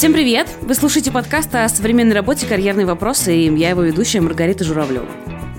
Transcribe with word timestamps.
Всем 0.00 0.14
привет! 0.14 0.48
Вы 0.62 0.74
слушаете 0.74 1.12
подкаст 1.12 1.54
о 1.54 1.68
современной 1.68 2.14
работе 2.14 2.46
«Карьерные 2.46 2.86
вопросы» 2.86 3.36
и 3.36 3.54
я 3.58 3.68
его 3.68 3.82
ведущая 3.82 4.22
Маргарита 4.22 4.64
Журавлева. 4.64 5.04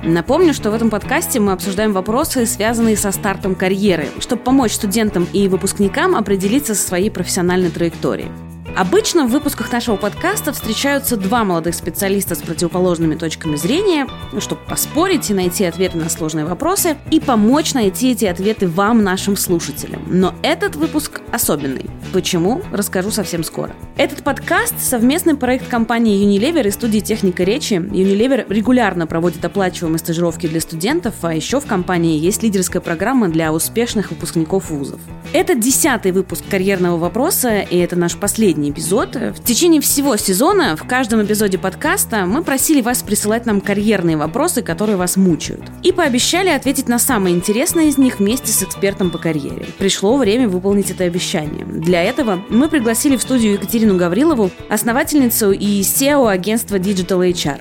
Напомню, 0.04 0.56
что 0.56 0.72
в 0.72 0.74
этом 0.74 0.90
подкасте 0.90 1.40
мы 1.40 1.52
обсуждаем 1.52 1.94
вопросы, 1.94 2.48
связанные 2.48 2.98
со 2.98 3.12
стартом 3.12 3.54
карьеры, 3.54 4.08
чтобы 4.20 4.42
помочь 4.42 4.72
студентам 4.72 5.28
и 5.32 5.48
выпускникам 5.48 6.16
определиться 6.16 6.74
со 6.74 6.88
своей 6.88 7.12
профессиональной 7.12 7.70
траекторией. 7.70 8.32
Обычно 8.76 9.26
в 9.26 9.32
выпусках 9.32 9.72
нашего 9.74 9.98
подкаста 9.98 10.54
встречаются 10.54 11.18
два 11.18 11.44
молодых 11.44 11.76
специалиста 11.76 12.36
с 12.36 12.40
противоположными 12.40 13.16
точками 13.16 13.58
зрения, 13.58 14.08
чтобы 14.40 14.62
поспорить 14.62 15.30
и 15.30 15.34
найти 15.34 15.66
ответы 15.66 15.98
на 15.98 16.10
сложные 16.10 16.46
вопросы 16.46 16.96
и 17.12 17.20
помочь 17.20 17.74
найти 17.74 18.12
эти 18.12 18.26
ответы 18.26 18.68
вам, 18.68 19.04
нашим 19.04 19.36
слушателям. 19.36 20.04
Но 20.08 20.34
этот 20.42 20.78
выпуск 20.78 21.22
особенный. 21.34 21.86
Почему? 22.14 22.62
Расскажу 22.72 23.12
совсем 23.12 23.44
скоро. 23.44 23.74
Этот 23.98 24.24
подкаст– 24.24 24.76
совместный 24.80 25.36
проект 25.36 25.68
компании 25.68 26.26
Unilever 26.26 26.68
и 26.68 26.72
студии 26.72 27.00
«Техника 27.00 27.44
речи». 27.44 27.74
Unilever 27.74 28.46
регулярно 28.48 29.06
проводит 29.06 29.44
оплачиваемые 29.44 30.00
стажировки 30.00 30.48
для 30.48 30.62
студентов, 30.62 31.16
а 31.22 31.34
еще 31.34 31.60
в 31.60 31.66
компании 31.66 32.18
есть 32.18 32.42
лидерская 32.42 32.82
программа 32.82 33.28
для 33.28 33.52
успешных 33.54 34.12
выпускников 34.12 34.70
вузов. 34.70 35.00
Это 35.34 35.56
десятый 35.56 36.12
выпуск 36.12 36.44
«Карьерного 36.50 36.98
вопроса», 36.98 37.60
и 37.60 37.78
это 37.78 37.96
наш 37.96 38.18
последний 38.18 38.61
последний 38.62 38.72
эпизод. 38.72 39.16
В 39.16 39.44
течение 39.44 39.82
всего 39.82 40.16
сезона 40.18 40.76
в 40.76 40.88
каждом 40.88 41.24
эпизоде 41.24 41.58
подкаста 41.58 42.26
мы 42.26 42.44
просили 42.44 42.82
вас 42.82 43.02
присылать 43.02 43.46
нам 43.46 43.60
карьерные 43.60 44.18
вопросы, 44.18 44.62
которые 44.62 44.98
вас 44.98 45.18
мучают. 45.18 45.64
И 45.84 45.92
пообещали 45.92 46.50
ответить 46.50 46.88
на 46.88 47.00
самые 47.00 47.36
интересные 47.36 47.90
из 47.90 47.98
них 47.98 48.20
вместе 48.20 48.52
с 48.52 48.62
экспертом 48.62 49.10
по 49.10 49.18
карьере. 49.18 49.66
Пришло 49.80 50.16
время 50.18 50.48
выполнить 50.48 50.92
это 50.92 51.06
обещание. 51.06 51.66
Для 51.66 52.04
этого 52.04 52.40
мы 52.50 52.70
пригласили 52.70 53.18
в 53.18 53.22
студию 53.22 53.54
Екатерину 53.54 53.98
Гаврилову, 53.98 54.52
основательницу 54.70 55.52
и 55.52 55.82
SEO 55.82 56.30
агентства 56.30 56.76
Digital 56.76 57.28
HR. 57.32 57.60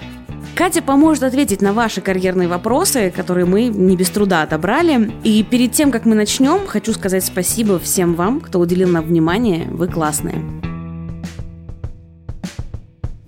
Катя 0.54 0.82
поможет 0.82 1.22
ответить 1.22 1.62
на 1.62 1.72
ваши 1.72 2.02
карьерные 2.02 2.46
вопросы, 2.46 3.10
которые 3.16 3.46
мы 3.46 3.68
не 3.68 3.96
без 3.96 4.10
труда 4.10 4.42
отобрали. 4.42 5.10
И 5.24 5.42
перед 5.42 5.72
тем, 5.72 5.90
как 5.90 6.04
мы 6.04 6.14
начнем, 6.14 6.66
хочу 6.66 6.92
сказать 6.92 7.24
спасибо 7.24 7.78
всем 7.78 8.14
вам, 8.14 8.40
кто 8.40 8.58
уделил 8.58 8.88
нам 8.88 9.06
внимание. 9.06 9.66
Вы 9.70 9.88
классные. 9.88 10.69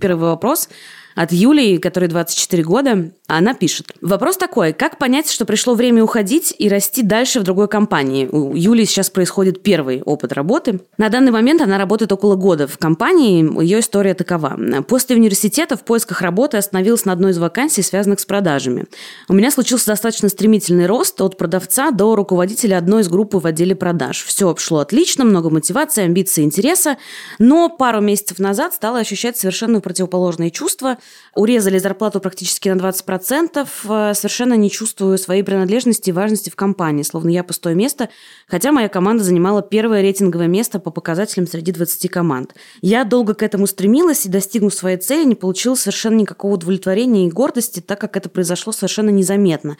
Первый 0.03 0.31
вопрос 0.31 0.67
от 1.15 1.31
Юлии, 1.31 1.77
которой 1.77 2.09
24 2.09 2.61
года. 2.63 3.11
Она 3.37 3.55
пишет. 3.55 3.87
Вопрос 4.01 4.37
такой. 4.37 4.73
Как 4.73 4.99
понять, 4.99 5.31
что 5.31 5.45
пришло 5.45 5.73
время 5.73 6.03
уходить 6.03 6.53
и 6.55 6.69
расти 6.69 7.01
дальше 7.01 7.39
в 7.39 7.43
другой 7.43 7.67
компании? 7.67 8.27
У 8.31 8.53
Юлии 8.55 8.85
сейчас 8.85 9.09
происходит 9.09 9.63
первый 9.63 10.03
опыт 10.03 10.33
работы. 10.33 10.81
На 10.99 11.09
данный 11.09 11.31
момент 11.31 11.59
она 11.59 11.79
работает 11.79 12.11
около 12.11 12.35
года 12.35 12.67
в 12.67 12.77
компании. 12.77 13.43
Ее 13.63 13.79
история 13.79 14.13
такова. 14.13 14.55
После 14.87 15.15
университета 15.15 15.75
в 15.75 15.83
поисках 15.83 16.21
работы 16.21 16.57
остановилась 16.57 17.05
на 17.05 17.11
одной 17.13 17.31
из 17.31 17.39
вакансий, 17.39 17.81
связанных 17.81 18.19
с 18.19 18.25
продажами. 18.25 18.85
У 19.27 19.33
меня 19.33 19.49
случился 19.49 19.87
достаточно 19.87 20.29
стремительный 20.29 20.85
рост 20.85 21.19
от 21.19 21.35
продавца 21.35 21.89
до 21.89 22.15
руководителя 22.15 22.77
одной 22.77 23.01
из 23.01 23.07
группы 23.07 23.39
в 23.39 23.47
отделе 23.47 23.75
продаж. 23.75 24.23
Все 24.23 24.55
шло 24.57 24.79
отлично, 24.79 25.25
много 25.25 25.49
мотивации, 25.49 26.03
амбиций, 26.03 26.43
интереса. 26.43 26.97
Но 27.39 27.69
пару 27.69 27.99
месяцев 27.99 28.37
назад 28.37 28.75
стала 28.75 28.99
ощущать 28.99 29.37
совершенно 29.37 29.81
противоположные 29.81 30.51
чувства. 30.51 30.99
Урезали 31.33 31.79
зарплату 31.79 32.19
практически 32.19 32.69
на 32.69 32.79
20%, 32.79 33.22
процентов 33.23 33.85
э, 33.87 34.13
совершенно 34.15 34.55
не 34.55 34.69
чувствую 34.69 35.17
своей 35.17 35.43
принадлежности 35.43 36.09
и 36.09 36.11
важности 36.11 36.49
в 36.49 36.57
компании, 36.57 37.03
словно 37.03 37.29
я 37.29 37.45
пустое 37.45 37.73
место, 37.73 38.09
хотя 38.49 38.73
моя 38.73 38.89
команда 38.89 39.23
занимала 39.23 39.61
первое 39.61 40.01
рейтинговое 40.01 40.47
место 40.47 40.77
по 40.77 40.91
показателям 40.91 41.47
среди 41.47 41.71
20 41.71 42.11
команд. 42.11 42.53
Я 42.81 43.05
долго 43.05 43.33
к 43.33 43.41
этому 43.41 43.65
стремилась 43.65 44.25
и, 44.25 44.29
достигнув 44.29 44.73
своей 44.73 44.97
цели, 44.97 45.23
не 45.23 45.35
получила 45.35 45.75
совершенно 45.75 46.17
никакого 46.17 46.55
удовлетворения 46.55 47.25
и 47.25 47.31
гордости, 47.31 47.79
так 47.79 48.01
как 48.01 48.17
это 48.17 48.27
произошло 48.27 48.73
совершенно 48.73 49.09
незаметно. 49.09 49.77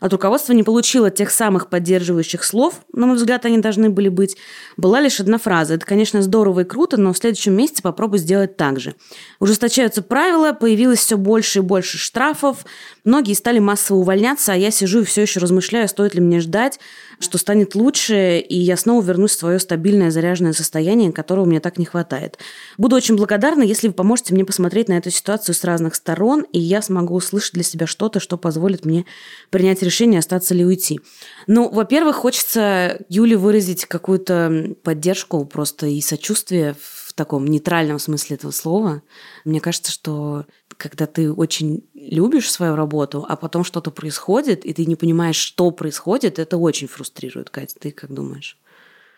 От 0.00 0.12
руководства 0.12 0.52
не 0.52 0.62
получила 0.62 1.10
тех 1.10 1.30
самых 1.30 1.68
поддерживающих 1.68 2.44
слов, 2.44 2.80
на 2.92 3.06
мой 3.06 3.16
взгляд, 3.16 3.44
они 3.44 3.58
должны 3.58 3.90
были 3.90 4.08
быть. 4.08 4.36
Была 4.76 5.00
лишь 5.00 5.20
одна 5.20 5.38
фраза. 5.38 5.74
Это, 5.74 5.86
конечно, 5.86 6.22
здорово 6.22 6.60
и 6.60 6.64
круто, 6.64 6.96
но 6.96 7.12
в 7.12 7.18
следующем 7.18 7.54
месяце 7.54 7.82
попробуй 7.82 8.18
сделать 8.18 8.56
так 8.56 8.80
же. 8.80 8.94
Ужесточаются 9.40 10.02
правила, 10.02 10.52
появилось 10.52 11.00
все 11.00 11.16
больше 11.16 11.60
и 11.60 11.62
больше 11.62 11.98
штрафов, 11.98 12.64
многие 13.04 13.34
стали 13.34 13.58
массово 13.58 13.98
увольняться, 13.98 14.52
а 14.52 14.56
я 14.56 14.70
сижу 14.70 15.00
и 15.00 15.04
все 15.04 15.22
еще 15.22 15.40
размышляю, 15.40 15.88
стоит 15.88 16.14
ли 16.14 16.20
мне 16.20 16.40
ждать, 16.40 16.78
что 17.18 17.38
станет 17.38 17.74
лучше, 17.74 18.38
и 18.38 18.58
я 18.58 18.76
снова 18.76 19.04
вернусь 19.04 19.32
в 19.32 19.38
свое 19.38 19.58
стабильное 19.58 20.10
заряженное 20.10 20.52
состояние, 20.52 21.12
которого 21.12 21.44
мне 21.44 21.60
так 21.60 21.78
не 21.78 21.84
хватает. 21.84 22.38
Буду 22.76 22.96
очень 22.96 23.16
благодарна, 23.16 23.62
если 23.62 23.88
вы 23.88 23.94
поможете 23.94 24.34
мне 24.34 24.44
посмотреть 24.44 24.88
на 24.88 24.94
эту 24.94 25.10
ситуацию 25.10 25.54
с 25.54 25.64
разных 25.64 25.94
сторон, 25.94 26.42
и 26.52 26.58
я 26.58 26.82
смогу 26.82 27.14
услышать 27.14 27.54
для 27.54 27.62
себя 27.62 27.86
что-то, 27.86 28.20
что 28.20 28.36
позволит 28.36 28.84
мне 28.84 29.06
принять 29.50 29.82
решение, 29.82 30.18
остаться 30.18 30.54
ли 30.54 30.64
уйти. 30.64 31.00
Ну, 31.46 31.70
во-первых, 31.70 32.16
хочется 32.16 33.00
Юле 33.08 33.36
выразить 33.36 33.86
какую-то 33.86 34.74
поддержку 34.82 35.44
просто 35.46 35.86
и 35.86 36.00
сочувствие 36.00 36.76
в 36.78 37.12
таком 37.14 37.46
нейтральном 37.46 37.98
смысле 37.98 38.36
этого 38.36 38.50
слова. 38.50 39.02
Мне 39.44 39.60
кажется, 39.60 39.90
что 39.90 40.44
когда 40.76 41.06
ты 41.06 41.32
очень 41.32 41.84
любишь 41.94 42.50
свою 42.50 42.76
работу, 42.76 43.24
а 43.28 43.36
потом 43.36 43.64
что-то 43.64 43.90
происходит, 43.90 44.64
и 44.64 44.72
ты 44.72 44.86
не 44.86 44.96
понимаешь, 44.96 45.36
что 45.36 45.70
происходит, 45.70 46.38
это 46.38 46.56
очень 46.56 46.88
фрустрирует, 46.88 47.50
Катя. 47.50 47.76
Ты 47.78 47.90
как 47.90 48.12
думаешь? 48.12 48.58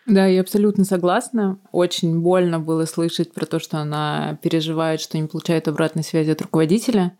Да, 0.05 0.25
я 0.25 0.41
абсолютно 0.41 0.85
согласна. 0.85 1.59
Очень 1.71 2.21
больно 2.21 2.59
было 2.59 2.85
слышать 2.85 3.31
про 3.31 3.45
то, 3.45 3.59
что 3.59 3.77
она 3.77 4.39
переживает, 4.41 5.01
что 5.01 5.17
не 5.19 5.27
получает 5.27 5.67
обратной 5.67 6.03
связи 6.03 6.31
от 6.31 6.41
руководителя. 6.41 7.15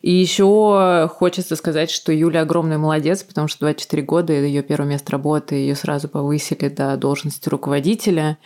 И 0.00 0.12
еще 0.12 1.10
хочется 1.12 1.56
сказать, 1.56 1.90
что 1.90 2.12
Юля 2.12 2.42
огромный 2.42 2.78
молодец, 2.78 3.22
потому 3.22 3.48
что 3.48 3.60
24 3.60 4.02
года, 4.02 4.32
ее 4.32 4.62
первое 4.62 4.88
место 4.88 5.12
работы, 5.12 5.56
ее 5.56 5.74
сразу 5.74 6.08
повысили 6.08 6.68
до 6.68 6.96
должности 6.96 7.48
руководителя. 7.48 8.38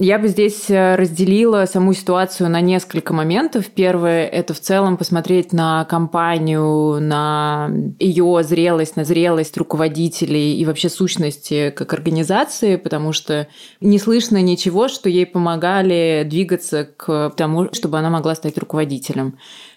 Я 0.00 0.20
бы 0.20 0.28
здесь 0.28 0.70
э, 0.70 0.94
разделила 0.94 1.66
саму 1.66 1.92
ситуацию 1.92 2.48
на 2.48 2.60
несколько 2.60 3.12
моментов. 3.12 3.66
Первое– 3.66 4.26
это 4.28 4.54
в 4.54 4.60
целом 4.60 4.96
посмотреть 4.96 5.52
на 5.52 5.84
компанию, 5.86 7.00
на 7.00 7.68
ее 7.98 8.44
зрелость, 8.44 8.94
на 8.94 9.04
зрелость 9.04 9.56
руководителей 9.56 10.56
и 10.56 10.64
вообще 10.64 10.88
сущности 10.88 11.70
как 11.76 11.92
организации, 11.92 12.76
потому 12.76 13.12
что 13.12 13.48
не 13.80 13.98
слышно 13.98 14.40
ничего, 14.40 14.86
что 14.86 15.08
ей 15.08 15.26
помогали 15.26 16.24
двигаться 16.24 16.84
к 16.84 17.30
тому, 17.36 17.72
чтобы 17.72 17.98
она 17.98 18.08
могла 18.08 18.36
стать 18.36 18.56
руководителем. 18.56 19.32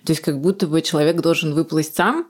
То 0.05 0.11
есть 0.11 0.21
как 0.21 0.39
будто 0.39 0.67
бы 0.67 0.83
человек 0.83 1.19
должен 1.19 1.55
выплыть 1.55 1.95
сам, 1.95 2.27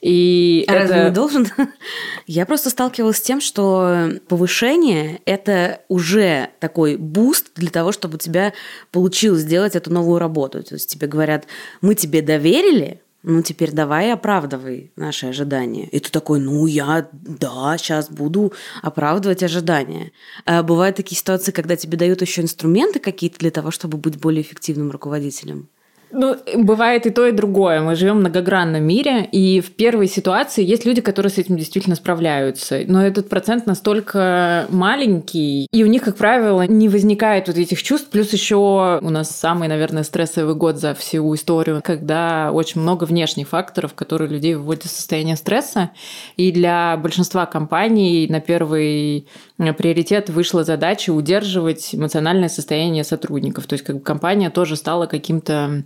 и 0.00 0.64
а 0.68 0.72
это... 0.72 0.82
разве 0.82 1.04
не 1.04 1.10
должен? 1.10 1.48
Я 2.26 2.46
просто 2.46 2.70
сталкивалась 2.70 3.18
с 3.18 3.22
тем, 3.22 3.40
что 3.40 4.10
повышение– 4.28 5.20
это 5.24 5.80
уже 5.88 6.50
такой 6.60 6.96
буст 6.96 7.52
для 7.54 7.70
того, 7.70 7.92
чтобы 7.92 8.16
у 8.16 8.18
тебя 8.18 8.52
получилось 8.92 9.42
сделать 9.42 9.76
эту 9.76 9.92
новую 9.92 10.18
работу. 10.18 10.62
То 10.62 10.74
есть 10.74 10.90
тебе 10.90 11.06
говорят, 11.06 11.46
мы 11.80 11.94
тебе 11.94 12.22
доверили, 12.22 13.00
ну 13.22 13.42
теперь 13.42 13.72
давай 13.72 14.12
оправдывай 14.12 14.92
наши 14.94 15.26
ожидания. 15.26 15.88
И 15.88 15.98
ты 15.98 16.10
такой, 16.10 16.38
ну 16.38 16.66
я, 16.66 17.08
да, 17.12 17.76
сейчас 17.76 18.08
буду 18.08 18.52
оправдывать 18.82 19.42
ожидания. 19.42 20.12
А 20.44 20.62
бывают 20.62 20.96
такие 20.96 21.18
ситуации, 21.18 21.50
когда 21.50 21.74
тебе 21.74 21.98
дают 21.98 22.20
еще 22.20 22.42
инструменты 22.42 23.00
какие-то 23.00 23.38
для 23.38 23.50
того, 23.50 23.72
чтобы 23.72 23.98
быть 23.98 24.20
более 24.20 24.42
эффективным 24.42 24.92
руководителем. 24.92 25.68
Ну, 26.12 26.36
бывает 26.56 27.04
и 27.04 27.10
то, 27.10 27.26
и 27.26 27.32
другое. 27.32 27.82
Мы 27.82 27.94
живем 27.96 28.18
в 28.18 28.20
многогранном 28.20 28.82
мире, 28.82 29.24
и 29.24 29.60
в 29.60 29.72
первой 29.72 30.06
ситуации 30.06 30.64
есть 30.64 30.86
люди, 30.86 31.00
которые 31.00 31.30
с 31.30 31.38
этим 31.38 31.56
действительно 31.56 31.96
справляются. 31.96 32.80
Но 32.86 33.04
этот 33.04 33.28
процент 33.28 33.66
настолько 33.66 34.66
маленький, 34.70 35.66
и 35.72 35.84
у 35.84 35.86
них, 35.86 36.02
как 36.02 36.16
правило, 36.16 36.62
не 36.62 36.88
возникает 36.88 37.48
вот 37.48 37.58
этих 37.58 37.82
чувств. 37.82 38.08
Плюс 38.10 38.32
еще 38.32 39.00
у 39.02 39.10
нас 39.10 39.30
самый, 39.30 39.68
наверное, 39.68 40.04
стрессовый 40.04 40.54
год 40.54 40.78
за 40.78 40.94
всю 40.94 41.34
историю, 41.34 41.80
когда 41.84 42.50
очень 42.52 42.80
много 42.80 43.04
внешних 43.04 43.48
факторов, 43.48 43.94
которые 43.94 44.30
людей 44.30 44.54
выводят 44.54 44.84
в 44.84 44.90
состояние 44.90 45.36
стресса. 45.36 45.90
И 46.36 46.52
для 46.52 46.96
большинства 46.96 47.46
компаний 47.46 48.26
на 48.30 48.40
первый 48.40 49.26
приоритет 49.58 50.30
вышла 50.30 50.64
задача 50.64 51.10
удерживать 51.10 51.94
эмоциональное 51.94 52.48
состояние 52.48 53.04
сотрудников. 53.04 53.66
То 53.66 53.74
есть 53.74 53.84
как 53.84 53.96
бы 53.96 54.02
компания 54.02 54.50
тоже 54.50 54.76
стала 54.76 55.06
каким-то 55.06 55.82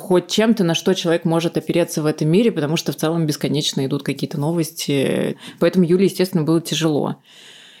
хоть 0.00 0.26
чем-то, 0.28 0.64
на 0.64 0.74
что 0.74 0.94
человек 0.94 1.24
может 1.24 1.56
опереться 1.56 2.02
в 2.02 2.06
этом 2.06 2.28
мире, 2.28 2.50
потому 2.50 2.76
что 2.76 2.90
в 2.90 2.96
целом 2.96 3.26
бесконечно 3.26 3.86
идут 3.86 4.02
какие-то 4.02 4.40
новости. 4.40 5.36
Поэтому 5.60 5.84
Юле, 5.84 6.06
естественно, 6.06 6.42
было 6.42 6.60
тяжело. 6.60 7.16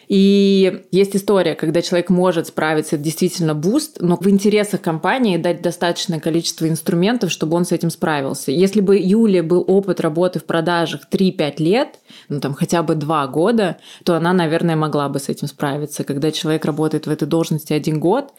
И 0.08 0.82
есть 0.90 1.14
история, 1.14 1.54
когда 1.54 1.82
человек 1.82 2.10
может 2.10 2.48
справиться, 2.48 2.96
это 2.96 3.04
действительно 3.04 3.54
буст, 3.54 3.98
но 4.00 4.16
в 4.16 4.28
интересах 4.28 4.80
компании 4.80 5.36
дать 5.36 5.62
достаточное 5.62 6.18
количество 6.18 6.68
инструментов, 6.68 7.30
чтобы 7.30 7.56
он 7.56 7.64
с 7.64 7.70
этим 7.70 7.90
справился. 7.90 8.50
Если 8.50 8.80
бы 8.80 8.98
Юле 8.98 9.42
был 9.42 9.64
опыт 9.68 10.00
работы 10.00 10.40
в 10.40 10.46
продажах 10.46 11.02
3-5 11.12 11.62
лет, 11.62 12.00
ну 12.28 12.40
там 12.40 12.54
хотя 12.54 12.82
бы 12.82 12.96
2 12.96 13.26
года, 13.28 13.76
то 14.04 14.16
она, 14.16 14.32
наверное, 14.32 14.74
могла 14.74 15.08
бы 15.08 15.20
с 15.20 15.28
этим 15.28 15.46
справиться. 15.46 16.02
Когда 16.02 16.32
человек 16.32 16.64
работает 16.64 17.06
в 17.06 17.10
этой 17.10 17.28
должности 17.28 17.72
один 17.72 18.00
год, 18.00 18.32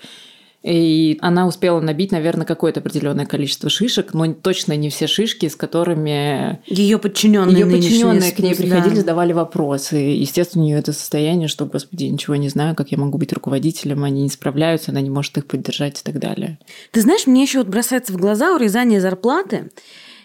И 0.63 1.17
она 1.21 1.47
успела 1.47 1.81
набить, 1.81 2.11
наверное, 2.11 2.45
какое-то 2.45 2.81
определенное 2.81 3.25
количество 3.25 3.69
шишек, 3.69 4.13
но 4.13 4.31
точно 4.33 4.75
не 4.75 4.89
все 4.89 5.07
шишки, 5.07 5.47
с 5.47 5.55
которыми 5.55 6.61
ее 6.67 6.99
подчиненные, 6.99 7.61
ее 7.61 7.65
подчиненные 7.65 8.31
к 8.31 8.39
ней 8.39 8.55
приходили, 8.55 8.95
да. 8.95 9.01
задавали 9.01 9.33
вопросы. 9.33 9.95
Естественно, 9.95 10.63
у 10.63 10.67
нее 10.67 10.77
это 10.77 10.93
состояние, 10.93 11.47
что, 11.47 11.65
господи, 11.65 12.05
ничего 12.05 12.35
не 12.35 12.49
знаю, 12.49 12.75
как 12.75 12.91
я 12.91 12.99
могу 12.99 13.17
быть 13.17 13.33
руководителем, 13.33 14.03
они 14.03 14.21
не 14.21 14.29
справляются, 14.29 14.91
она 14.91 15.01
не 15.01 15.09
может 15.09 15.35
их 15.37 15.47
поддержать 15.47 15.99
и 15.99 16.03
так 16.03 16.19
далее. 16.19 16.59
Ты 16.91 17.01
знаешь, 17.01 17.25
мне 17.25 17.41
еще 17.41 17.59
вот 17.59 17.67
бросается 17.67 18.13
в 18.13 18.17
глаза 18.17 18.53
урезание 18.53 19.01
зарплаты. 19.01 19.71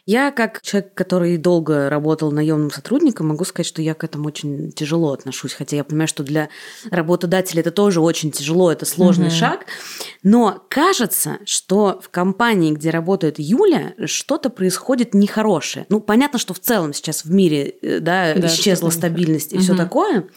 Я, 0.06 0.30
как 0.30 0.62
человек, 0.62 0.94
который 0.94 1.36
долго 1.36 1.90
работал 1.90 2.30
наемным 2.30 2.70
сотрудником, 2.70 3.26
могу 3.26 3.44
сказать, 3.44 3.66
что 3.66 3.82
я 3.82 3.92
к 3.94 4.04
этому 4.04 4.28
очень 4.28 4.70
тяжело 4.70 5.12
отношусь. 5.12 5.52
Хотя 5.52 5.74
я 5.76 5.82
понимаю, 5.82 6.06
что 6.06 6.22
для 6.22 6.48
работодателя 6.92 7.60
это 7.60 7.72
тоже 7.72 8.00
очень 8.00 8.30
тяжело, 8.30 8.70
это 8.70 8.86
сложный 8.86 9.26
угу. 9.26 9.34
шаг. 9.34 9.66
Но 10.22 10.62
кажется, 10.68 11.38
что 11.44 12.00
в 12.00 12.08
компании, 12.08 12.72
где 12.72 12.90
работает 12.90 13.40
Юля, 13.40 13.94
что-то 14.04 14.48
происходит 14.48 15.12
нехорошее. 15.12 15.86
Ну, 15.88 16.00
понятно, 16.00 16.38
что 16.38 16.54
в 16.54 16.60
целом 16.60 16.94
сейчас 16.94 17.24
в 17.24 17.32
мире 17.32 17.74
э, 17.82 17.98
да, 17.98 18.34
да, 18.34 18.46
исчезла 18.46 18.90
стабильность 18.90 19.52
и 19.52 19.56
угу. 19.56 19.64
все 19.64 19.74
такое. 19.74 20.28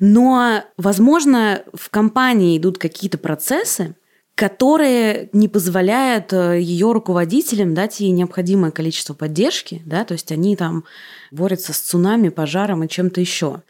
Но, 0.00 0.62
возможно, 0.78 1.62
в 1.74 1.90
компании 1.90 2.56
идут 2.56 2.78
какие-то 2.78 3.18
процессы, 3.18 3.96
которые 4.34 5.28
не 5.32 5.48
позволяют 5.48 6.32
э, 6.32 6.60
ее 6.60 6.92
руководителям 6.92 7.74
дать 7.74 8.00
ей 8.00 8.10
необходимое 8.10 8.70
количество 8.72 9.14
поддержки, 9.14 9.82
да, 9.86 10.04
то 10.04 10.12
есть 10.12 10.32
они 10.32 10.56
там 10.56 10.84
борются 11.30 11.72
с 11.72 11.78
цунами, 11.78 12.30
пожаром 12.30 12.82
и 12.82 12.88
чем-то 12.88 13.20
еще. 13.20 13.62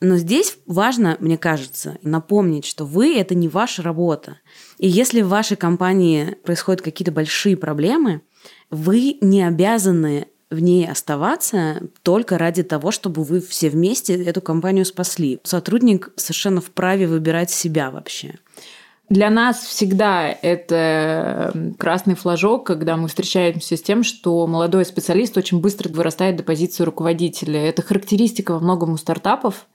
Но 0.00 0.16
здесь 0.16 0.58
важно, 0.66 1.16
мне 1.20 1.38
кажется, 1.38 1.96
напомнить, 2.02 2.66
что 2.66 2.84
вы– 2.84 3.16
это 3.16 3.34
не 3.36 3.48
ваша 3.48 3.82
работа. 3.82 4.38
И 4.78 4.88
если 4.88 5.22
в 5.22 5.28
вашей 5.28 5.56
компании 5.56 6.36
происходят 6.44 6.82
какие-то 6.82 7.12
большие 7.12 7.56
проблемы, 7.56 8.20
вы 8.68 9.16
не 9.20 9.46
обязаны 9.46 10.26
в 10.50 10.58
ней 10.58 10.86
оставаться 10.86 11.82
только 12.02 12.36
ради 12.36 12.62
того, 12.64 12.90
чтобы 12.90 13.22
вы 13.22 13.40
все 13.40 13.70
вместе 13.70 14.22
эту 14.22 14.42
компанию 14.42 14.84
спасли. 14.84 15.40
Сотрудник 15.44 16.10
совершенно 16.16 16.60
вправе 16.60 17.06
выбирать 17.06 17.50
себя 17.50 17.90
вообще. 17.90 18.34
Для 19.12 19.28
нас 19.28 19.58
всегда 19.58 20.34
это 20.40 21.52
красный 21.78 22.14
флажок, 22.14 22.64
когда 22.66 22.96
мы 22.96 23.08
встречаемся 23.08 23.76
с 23.76 23.82
тем, 23.82 24.04
что 24.04 24.46
молодой 24.46 24.86
специалист 24.86 25.36
очень 25.36 25.60
быстро 25.60 25.90
вырастает 25.90 26.36
до 26.36 26.42
позиции 26.42 26.82
руководителя. 26.82 27.60
Это 27.60 27.82
характеристика 27.82 28.52
во 28.52 28.60
многом 28.60 28.94
у 28.94 28.96
стартапов, 28.96 29.66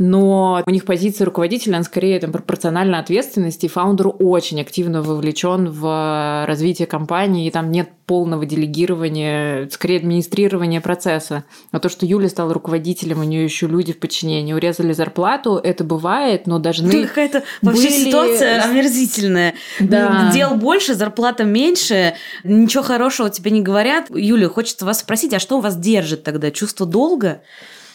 но 0.00 0.62
у 0.66 0.70
них 0.70 0.86
позиция 0.86 1.26
руководителя, 1.26 1.74
она 1.74 1.84
скорее 1.84 2.18
там, 2.18 2.32
пропорциональна 2.32 2.98
ответственности, 2.98 3.66
и 3.66 3.68
фаундер 3.68 4.10
очень 4.18 4.58
активно 4.58 5.02
вовлечен 5.02 5.68
в 5.68 6.46
развитие 6.48 6.86
компании, 6.86 7.46
и 7.46 7.50
там 7.50 7.70
нет 7.70 7.90
полного 8.06 8.46
делегирования, 8.46 9.68
скорее 9.68 9.98
администрирования 9.98 10.80
процесса. 10.80 11.44
А 11.70 11.80
то, 11.80 11.90
что 11.90 12.06
Юля 12.06 12.30
стала 12.30 12.54
руководителем, 12.54 13.20
у 13.20 13.24
нее 13.24 13.44
еще 13.44 13.66
люди 13.66 13.92
в 13.92 14.00
подчинении, 14.00 14.54
урезали 14.54 14.94
зарплату, 14.94 15.60
это 15.62 15.84
бывает, 15.84 16.46
но 16.46 16.58
должны... 16.58 16.90
Ну, 16.90 17.06
какая-то 17.06 17.42
вообще 17.60 17.88
были... 17.88 18.04
ситуация 18.04 18.62
омерзительная. 18.62 19.52
Да. 19.80 20.30
Дел 20.32 20.54
больше, 20.54 20.94
зарплата 20.94 21.44
меньше, 21.44 22.14
ничего 22.42 22.82
хорошего 22.82 23.28
тебе 23.28 23.50
не 23.50 23.60
говорят. 23.60 24.06
Юля, 24.08 24.48
хочется 24.48 24.86
вас 24.86 25.00
спросить, 25.00 25.34
а 25.34 25.38
что 25.38 25.60
вас 25.60 25.76
держит 25.76 26.24
тогда? 26.24 26.50
Чувство 26.50 26.86
долга? 26.86 27.42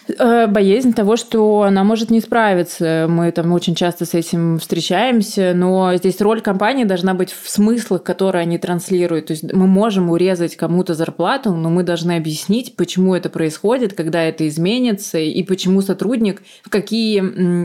Э, 0.08 0.46
боязнь 0.48 0.94
того, 0.94 1.16
что 1.16 1.64
она 1.64 1.84
может 1.84 2.12
не 2.12 2.22
справиться. 2.22 3.08
Мы 3.10 3.32
там 3.32 3.52
очень 3.54 3.74
часто 3.74 4.06
с 4.06 4.14
этим 4.14 4.60
встречаемся, 4.60 5.54
но 5.56 5.96
здесь 5.96 6.22
роль 6.22 6.42
компании 6.42 6.84
должна 6.84 7.16
быть 7.16 7.32
в 7.32 7.50
смыслах, 7.50 8.04
которые 8.04 8.44
они 8.44 8.60
транслируют. 8.60 9.28
То 9.28 9.32
есть 9.32 9.52
мы 9.52 9.66
можем 9.66 10.12
урезать 10.12 10.56
кому-то 10.56 10.94
зарплату, 10.94 11.56
но 11.56 11.70
мы 11.70 11.84
должны 11.84 12.18
объяснить, 12.18 12.76
почему 12.76 13.16
это 13.16 13.30
происходит, 13.30 13.94
когда 13.94 14.22
это 14.22 14.48
изменится, 14.48 15.18
и 15.18 15.42
почему 15.44 15.82
сотрудник, 15.82 16.44
какие 16.70 17.16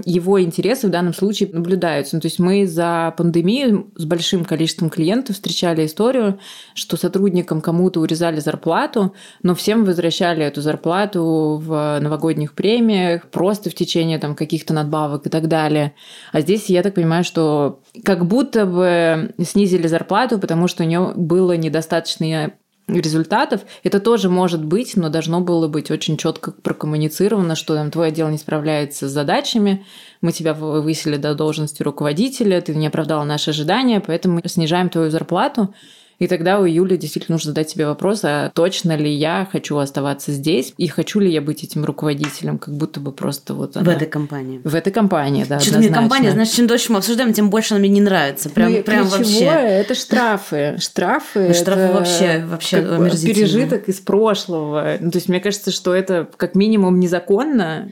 его 0.08 0.40
интересы 0.40 0.86
в 0.86 0.90
данном 0.90 1.12
случае 1.12 1.50
наблюдаются. 1.52 2.16
Ну, 2.16 2.22
то 2.22 2.26
есть 2.26 2.38
мы 2.38 2.66
за 2.66 3.12
пандемию 3.18 3.90
с 3.96 4.04
большим 4.06 4.46
количеством 4.46 4.88
клиентов 4.88 5.36
встречали 5.36 5.84
историю, 5.84 6.38
что 6.74 6.96
сотрудникам 6.96 7.60
кому-то 7.60 8.00
урезали 8.00 8.40
зарплату, 8.40 9.14
но 9.42 9.54
всем 9.54 9.84
возвращали 9.84 10.42
эту 10.44 10.62
зарплату 10.62 11.60
в 11.62 11.98
новогодний 12.00 12.29
новогодних 12.30 12.54
премиях, 12.54 13.26
просто 13.30 13.70
в 13.70 13.74
течение 13.74 14.18
там 14.18 14.34
каких-то 14.34 14.72
надбавок 14.74 15.26
и 15.26 15.30
так 15.30 15.48
далее. 15.48 15.92
А 16.32 16.40
здесь 16.40 16.70
я 16.70 16.82
так 16.82 16.94
понимаю, 16.94 17.24
что 17.24 17.80
как 18.04 18.26
будто 18.26 18.66
бы 18.66 19.34
снизили 19.42 19.88
зарплату, 19.88 20.38
потому 20.38 20.68
что 20.68 20.84
у 20.84 20.86
нее 20.86 21.12
было 21.16 21.56
недостаточно 21.56 22.52
результатов. 22.88 23.60
Это 23.84 24.00
тоже 24.00 24.28
может 24.28 24.64
быть, 24.64 24.96
но 24.96 25.10
должно 25.10 25.40
было 25.40 25.68
быть 25.68 25.90
очень 25.90 26.16
четко 26.16 26.50
прокоммуницировано, 26.50 27.54
что 27.54 27.74
там 27.74 27.90
твой 27.90 28.08
отдел 28.08 28.28
не 28.28 28.38
справляется 28.38 29.08
с 29.08 29.12
задачами, 29.12 29.84
мы 30.20 30.32
тебя 30.32 30.54
вывесили 30.54 31.16
до 31.16 31.34
должности 31.34 31.84
руководителя, 31.84 32.60
ты 32.60 32.74
не 32.74 32.88
оправдал 32.88 33.24
наши 33.24 33.50
ожидания, 33.50 34.00
поэтому 34.00 34.34
мы 34.34 34.48
снижаем 34.48 34.88
твою 34.88 35.10
зарплату. 35.10 35.72
И 36.20 36.26
тогда 36.26 36.60
у 36.60 36.66
Юли 36.66 36.98
действительно 36.98 37.34
нужно 37.34 37.48
задать 37.50 37.70
себе 37.70 37.86
вопрос, 37.86 38.20
а 38.24 38.50
точно 38.54 38.94
ли 38.94 39.10
я 39.10 39.48
хочу 39.50 39.78
оставаться 39.78 40.32
здесь, 40.32 40.74
и 40.76 40.86
хочу 40.86 41.18
ли 41.18 41.32
я 41.32 41.40
быть 41.40 41.64
этим 41.64 41.84
руководителем, 41.84 42.58
как 42.58 42.74
будто 42.74 43.00
бы 43.00 43.10
просто 43.10 43.54
вот 43.54 43.76
она... 43.78 43.90
В 43.90 43.96
этой 43.96 44.06
компании. 44.06 44.60
В 44.62 44.74
этой 44.74 44.92
компании, 44.92 45.44
да, 45.48 45.58
Что-то 45.58 45.78
мне 45.78 45.88
компания, 45.88 46.30
значит, 46.32 46.54
чем 46.54 46.66
дольше 46.66 46.92
мы 46.92 46.98
обсуждаем, 46.98 47.32
тем 47.32 47.48
больше 47.48 47.72
она 47.72 47.80
мне 47.80 47.88
не 47.88 48.02
нравится. 48.02 48.50
Прям, 48.50 48.70
ну, 48.70 48.82
прям 48.82 49.06
вообще. 49.08 49.44
это 49.46 49.94
штрафы. 49.94 50.76
Штрафы. 50.78 51.48
Ну, 51.48 51.54
штрафы 51.54 51.92
вообще, 51.92 52.44
вообще 52.46 52.82
пережиток 53.26 53.88
из 53.88 54.00
прошлого. 54.00 54.98
Ну, 55.00 55.10
то 55.10 55.16
есть 55.16 55.30
мне 55.30 55.40
кажется, 55.40 55.70
что 55.70 55.94
это 55.94 56.28
как 56.36 56.54
минимум 56.54 57.00
незаконно. 57.00 57.90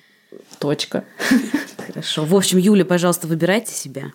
Точка. 0.59 1.05
Хорошо. 1.87 2.25
В 2.25 2.35
общем, 2.37 2.59
Юля, 2.59 2.85
пожалуйста, 2.85 3.27
выбирайте 3.27 3.73
себя. 3.73 4.13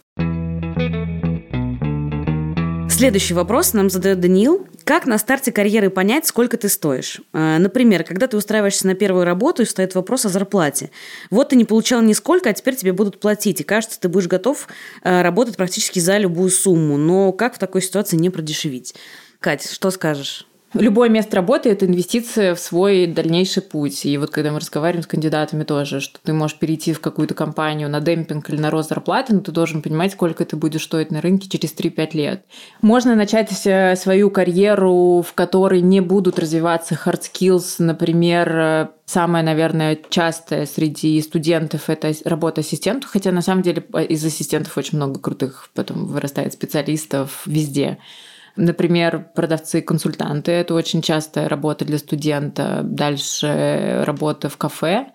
Следующий 2.93 3.33
вопрос 3.33 3.73
нам 3.73 3.89
задает 3.89 4.19
Даниил. 4.19 4.67
Как 4.83 5.07
на 5.07 5.17
старте 5.17 5.51
карьеры 5.51 5.89
понять, 5.89 6.27
сколько 6.27 6.57
ты 6.57 6.69
стоишь? 6.69 7.21
Э, 7.33 7.57
например, 7.57 8.03
когда 8.03 8.27
ты 8.27 8.37
устраиваешься 8.37 8.85
на 8.85 8.93
первую 8.93 9.25
работу 9.25 9.63
и 9.63 9.65
встает 9.65 9.95
вопрос 9.95 10.27
о 10.27 10.29
зарплате. 10.29 10.91
Вот 11.31 11.49
ты 11.49 11.55
не 11.55 11.65
получал 11.65 12.03
нисколько, 12.03 12.51
а 12.51 12.53
теперь 12.53 12.75
тебе 12.75 12.93
будут 12.93 13.19
платить. 13.19 13.61
И 13.61 13.63
кажется, 13.63 13.99
ты 13.99 14.09
будешь 14.09 14.27
готов 14.27 14.67
э, 15.01 15.23
работать 15.23 15.57
практически 15.57 15.97
за 15.97 16.19
любую 16.19 16.51
сумму. 16.51 16.97
Но 16.97 17.31
как 17.31 17.55
в 17.55 17.57
такой 17.57 17.81
ситуации 17.81 18.15
не 18.15 18.29
продешевить? 18.29 18.93
Кать, 19.39 19.67
что 19.71 19.89
скажешь? 19.89 20.45
Любое 20.73 21.07
место 21.09 21.35
работы– 21.35 21.69
это 21.71 21.85
инвестиция 21.85 22.55
в 22.55 22.59
свой 22.59 23.05
дальнейший 23.05 23.61
путь. 23.61 24.05
И 24.05 24.17
вот 24.17 24.31
когда 24.31 24.51
мы 24.51 24.59
разговариваем 24.59 25.03
с 25.03 25.07
кандидатами 25.07 25.63
тоже, 25.63 25.99
что 25.99 26.19
ты 26.23 26.33
можешь 26.33 26.57
перейти 26.57 26.93
в 26.93 26.99
какую-то 26.99 27.35
компанию 27.35 27.89
на 27.89 27.99
демпинг 27.99 28.49
или 28.49 28.59
на 28.59 28.71
рост 28.71 28.89
зарплаты, 28.89 29.35
но 29.35 29.41
ты 29.41 29.51
должен 29.51 29.83
понимать, 29.83 30.13
сколько 30.13 30.43
ты 30.45 30.55
будешь 30.55 30.83
стоить 30.83 31.11
на 31.11 31.21
рынке 31.21 31.47
через 31.47 31.75
3-5 31.75 32.09
лет. 32.13 32.45
Можно 32.81 33.15
начать 33.15 33.51
свою 33.51 34.31
карьеру, 34.31 35.23
в 35.27 35.33
которой 35.33 35.81
не 35.81 36.01
будут 36.01 36.39
развиваться 36.39 36.95
hard 36.95 37.21
skills, 37.21 37.75
например, 37.79 38.89
Самое, 39.05 39.43
наверное, 39.43 39.99
частое 40.09 40.65
среди 40.65 41.21
студентов 41.21 41.89
это 41.89 42.13
работа 42.23 42.61
ассистентом, 42.61 43.09
хотя 43.11 43.33
на 43.33 43.41
самом 43.41 43.61
деле 43.61 43.83
из 44.07 44.23
ассистентов 44.23 44.77
очень 44.77 44.97
много 44.97 45.19
крутых 45.19 45.69
потом 45.73 46.05
вырастает 46.05 46.53
специалистов 46.53 47.43
везде. 47.45 47.99
Например, 48.55 49.27
продавцы-консультанты– 49.35 50.51
это 50.53 50.75
очень 50.75 51.01
частая 51.01 51.49
работа 51.49 51.85
для 51.85 51.97
студента. 51.97 52.81
Дальше 52.83 54.03
работа 54.05 54.49
в 54.49 54.57
кафе. 54.57 55.07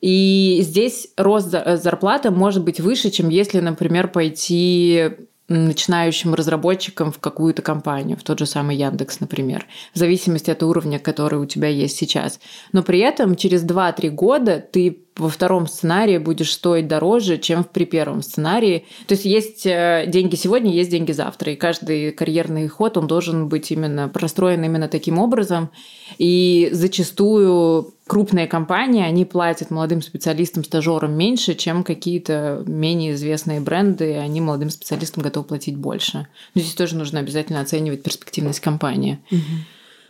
И 0.00 0.60
здесь 0.62 1.08
рост 1.16 1.48
зарплаты 1.50 2.30
может 2.30 2.62
быть 2.62 2.80
выше, 2.80 3.10
чем 3.10 3.30
если, 3.30 3.60
например, 3.60 4.08
пойти 4.08 5.10
начинающим 5.48 6.34
разработчикам 6.34 7.12
в 7.12 7.18
какую-то 7.18 7.60
компанию, 7.60 8.16
в 8.16 8.22
тот 8.22 8.38
же 8.38 8.46
самый 8.46 8.76
Яндекс, 8.76 9.20
например, 9.20 9.66
в 9.92 9.98
зависимости 9.98 10.50
от 10.50 10.62
уровня, 10.62 10.98
который 10.98 11.38
у 11.38 11.44
тебя 11.46 11.68
есть 11.68 11.96
сейчас. 11.96 12.40
Но 12.72 12.82
при 12.82 13.00
этом 13.00 13.36
через 13.36 13.62
2-3 13.64 14.08
года 14.08 14.58
ты 14.58 14.90
во 15.16 15.28
втором 15.28 15.68
сценарии 15.68 16.18
будешь 16.18 16.52
стоить 16.52 16.88
дороже, 16.88 17.38
чем 17.38 17.62
при 17.62 17.84
первом 17.84 18.22
сценарии. 18.22 18.84
То 19.06 19.14
есть 19.14 19.24
есть 19.24 19.64
э, 19.64 20.04
деньги 20.08 20.34
сегодня, 20.34 20.72
есть 20.72 20.90
деньги 20.90 21.12
завтра. 21.12 21.52
И 21.52 21.56
каждый 21.56 22.10
карьерный 22.10 22.66
ход, 22.66 22.96
он 22.96 23.06
должен 23.06 23.48
быть 23.48 23.70
именно 23.70 24.08
простроен 24.08 24.64
именно 24.64 24.88
таким 24.88 25.20
образом. 25.20 25.70
И 26.18 26.68
зачастую 26.72 27.94
крупные 28.08 28.48
компании, 28.48 29.04
они 29.04 29.24
платят 29.24 29.70
молодым 29.70 30.02
специалистам, 30.02 30.64
стажерам 30.64 31.16
меньше, 31.16 31.54
чем 31.54 31.84
какие-то 31.84 32.64
менее 32.66 33.12
известные 33.12 33.60
бренды, 33.60 34.12
и 34.12 34.16
они 34.16 34.40
молодым 34.40 34.70
специалистам 34.70 35.22
готовы 35.22 35.46
платить 35.46 35.76
больше. 35.76 36.26
Но 36.54 36.60
здесь 36.60 36.74
тоже 36.74 36.96
нужно 36.96 37.20
обязательно 37.20 37.60
оценивать 37.60 38.02
перспективность 38.02 38.60
компании. 38.60 39.20
Угу. 39.30 39.40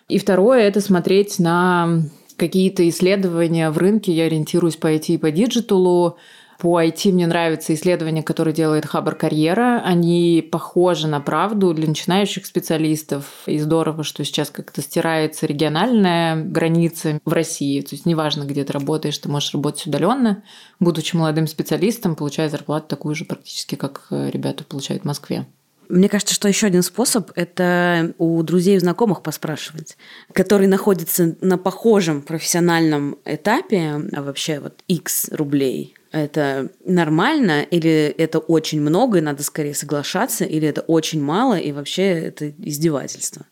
И 0.08 0.18
второе– 0.18 0.60
это 0.62 0.80
смотреть 0.80 1.38
на 1.38 2.02
какие-то 2.36 2.88
исследования 2.88 3.70
в 3.70 3.78
рынке, 3.78 4.12
я 4.12 4.24
ориентируюсь 4.24 4.76
по 4.76 4.92
IT 4.92 5.06
и 5.08 5.18
по 5.18 5.30
digital 5.30 5.92
'у, 5.92 6.18
По 6.58 6.82
IT 6.82 7.12
мне 7.12 7.26
нравятся 7.26 7.74
исследования, 7.74 8.22
которые 8.22 8.54
делает 8.54 8.86
Хабр 8.86 9.16
Карьера. 9.16 9.82
Они 9.84 10.46
похожи 10.50 11.08
на 11.08 11.20
правду 11.20 11.74
для 11.74 11.88
начинающих 11.88 12.46
специалистов. 12.46 13.42
И 13.46 13.58
здорово, 13.58 14.04
что 14.04 14.24
сейчас 14.24 14.50
как-то 14.50 14.80
стирается 14.80 15.46
региональная 15.46 16.36
граница 16.42 17.18
в 17.24 17.32
России. 17.32 17.80
То 17.80 17.94
есть 17.94 18.06
неважно, 18.06 18.44
где 18.44 18.64
ты 18.64 18.72
работаешь, 18.72 19.18
ты 19.18 19.28
можешь 19.28 19.52
работать 19.52 19.86
удаленно, 19.86 20.42
будучи 20.80 21.16
молодым 21.16 21.46
специалистом, 21.46 22.16
получая 22.16 22.48
зарплату 22.48 22.86
такую 22.88 23.14
же 23.14 23.24
практически, 23.24 23.74
как 23.74 24.06
ребята 24.10 24.64
получают 24.64 25.02
в 25.02 25.06
Москве. 25.06 25.46
Мне 25.88 26.08
кажется, 26.08 26.34
что 26.34 26.48
еще 26.48 26.66
один 26.66 26.82
способ– 26.82 27.30
это 27.34 28.14
у 28.18 28.42
друзей 28.42 28.76
и 28.76 28.80
знакомых 28.80 29.22
поспрашивать, 29.22 29.96
которые 30.32 30.68
находятся 30.68 31.36
на 31.40 31.58
похожем 31.58 32.22
профессиональном 32.22 33.18
этапе, 33.24 34.00
а 34.12 34.22
вообще 34.22 34.60
вот 34.60 34.82
X 34.88 35.30
рублей 35.32 35.94
это 36.14 36.70
нормально, 36.84 37.62
или 37.62 38.14
это 38.16 38.38
очень 38.38 38.80
много, 38.80 39.18
и 39.18 39.20
надо 39.20 39.42
скорее 39.42 39.74
соглашаться, 39.74 40.44
или 40.44 40.68
это 40.68 40.82
очень 40.82 41.20
мало, 41.20 41.58
и 41.58 41.72
вообще 41.72 42.02
это 42.02 42.50
издевательство. 42.50 43.46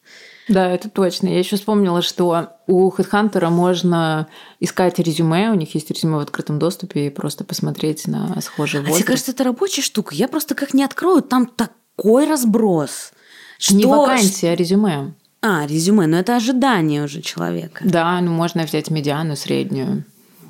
Да, 0.49 0.71
это 0.71 0.89
точно. 0.89 1.29
Я 1.29 1.41
еще 1.41 1.57
вспомнила, 1.57 2.03
что 2.03 2.51
у 2.69 2.91
HeadHunter 2.91 3.49
можно 3.51 4.29
искать 4.61 5.01
резюме, 5.01 5.51
у 5.51 5.55
них 5.55 5.75
есть 5.75 5.91
резюме 5.91 6.19
в 6.19 6.21
открытом 6.21 6.61
доступе, 6.61 7.07
и 7.07 7.11
просто 7.11 7.43
посмотреть 7.43 8.07
на 8.07 8.41
схожие 8.41 8.81
возраст. 8.81 8.97
А 8.97 8.99
тебе 9.01 9.07
кажется, 9.09 9.33
это 9.33 9.45
рабочая 9.45 9.83
штука? 9.83 10.15
Я 10.15 10.29
просто 10.29 10.55
как 10.55 10.73
не 10.73 10.85
открою, 10.85 11.23
там 11.23 11.51
такой 11.97 12.27
разброс. 12.27 13.13
Что... 13.59 13.75
Не 13.75 13.87
вакансия, 13.87 14.51
а 14.51 14.57
резюме. 14.57 15.15
А, 15.41 15.67
резюме, 15.67 16.07
но 16.07 16.19
это 16.19 16.37
ожидание 16.37 17.05
уже 17.05 17.21
человека. 17.21 17.83
Да, 17.85 18.21
ну 18.21 18.33
можно 18.33 18.65
взять 18.65 18.91
медиану 18.91 19.37
среднюю. 19.37 20.05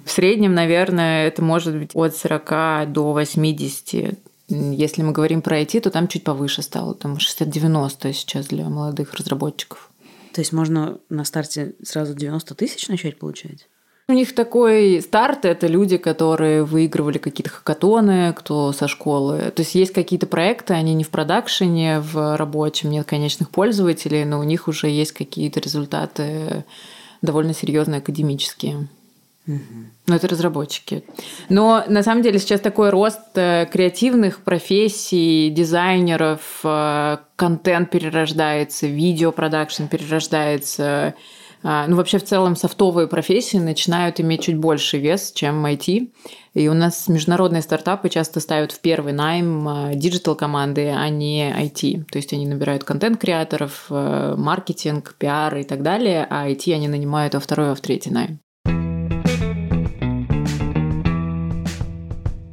В 0.05 0.11
среднем, 0.11 0.55
наверное, 0.55 1.27
это 1.29 1.43
может 1.43 1.77
быть 1.77 1.91
от 1.95 2.17
40 2.17 2.93
до 2.93 3.13
80. 3.13 4.19
Если 4.49 5.03
мы 5.03 5.13
говорим 5.13 5.41
про 5.41 5.61
IT, 5.61 5.81
то 5.81 5.91
там 5.91 6.09
чуть 6.09 6.25
повыше 6.25 6.63
стало, 6.63 6.95
там 6.95 7.17
60-90 7.17 8.13
сейчас 8.13 8.47
для 8.47 8.69
молодых 8.69 9.15
разработчиков. 9.15 9.91
То 10.33 10.41
есть 10.41 10.53
можно 10.53 10.99
на 11.09 11.25
старте 11.25 11.75
сразу 11.83 12.15
90 12.15 12.55
тысяч 12.55 12.89
начать 12.89 13.19
получать? 13.19 13.69
У 14.09 14.13
них 14.13 14.35
такой 14.35 15.01
старт– 15.01 15.45
это 15.47 15.67
люди, 15.67 15.97
которые 15.97 16.65
выигрывали 16.65 17.19
какие-то 17.19 17.51
хакатоны, 17.51 18.33
кто 18.33 18.73
со 18.73 18.89
школы. 18.89 19.53
То 19.55 19.63
есть 19.63 19.75
есть 19.75 19.93
какие-то 19.93 20.27
проекты, 20.27 20.75
они 20.75 20.93
не 20.95 21.05
в 21.05 21.11
продакшене, 21.11 22.01
в 22.01 22.37
рабочем, 22.37 22.91
нет 22.91 23.07
конечных 23.07 23.51
пользователей, 23.51 24.25
но 24.25 24.41
у 24.41 24.43
них 24.43 24.67
уже 24.69 24.89
есть 24.89 25.13
какие-то 25.13 25.61
результаты 25.61 26.65
довольно 27.23 27.55
серьезные 27.55 27.99
академические. 27.99 28.89
Угу. 29.47 29.59
Ну, 30.07 30.15
это 30.15 30.29
разработчики. 30.29 31.05
Но 31.49 31.85
на 31.89 32.03
самом 32.03 32.23
деле 32.23 32.39
сейчас 32.39 32.61
такой 32.61 32.91
рост 32.91 33.21
э, 33.35 33.67
креативных 33.73 34.43
профессий, 34.43 35.51
дизайнеров, 35.51 36.61
э, 36.65 37.19
контент 37.37 37.91
перерождается, 37.91 38.87
видеопродакшн 38.87 39.87
перерождается. 39.87 41.15
А, 41.63 41.87
ну, 41.87 41.97
вообще, 41.97 42.19
в 42.19 42.25
целом, 42.25 42.57
софтовые 42.57 43.09
профессии 43.09 43.57
начинают 43.57 44.21
иметь 44.21 44.43
чуть 44.43 44.57
больше 44.57 44.99
вес, 44.99 45.33
чем 45.33 45.65
IT. 45.65 46.13
И 46.55 46.69
у 46.69 46.75
нас 46.75 47.09
международные 47.09 47.63
стартапы 47.63 48.09
часто 48.09 48.41
ставят 48.41 48.73
в 48.73 48.81
первый 48.81 49.13
найм 49.13 49.69
э, 49.69 49.95
диджитал-команды, 49.95 50.89
а 50.89 51.09
не 51.09 51.51
IT. 51.51 52.05
То 52.11 52.19
есть 52.19 52.33
они 52.33 52.47
набирают 52.47 52.85
контент-креаторов, 52.85 53.87
маркетинг, 53.89 55.15
пиар 55.19 55.57
и 55.57 55.65
так 55.65 55.83
далее, 55.83 56.27
а 56.29 56.49
IT 56.49 56.75
они 56.75 56.89
нанимают 56.89 57.35
во 57.35 57.41
второй, 57.41 57.71
во 57.71 57.75
в 57.75 57.81
третий 57.81 58.11
найм. 58.11 58.42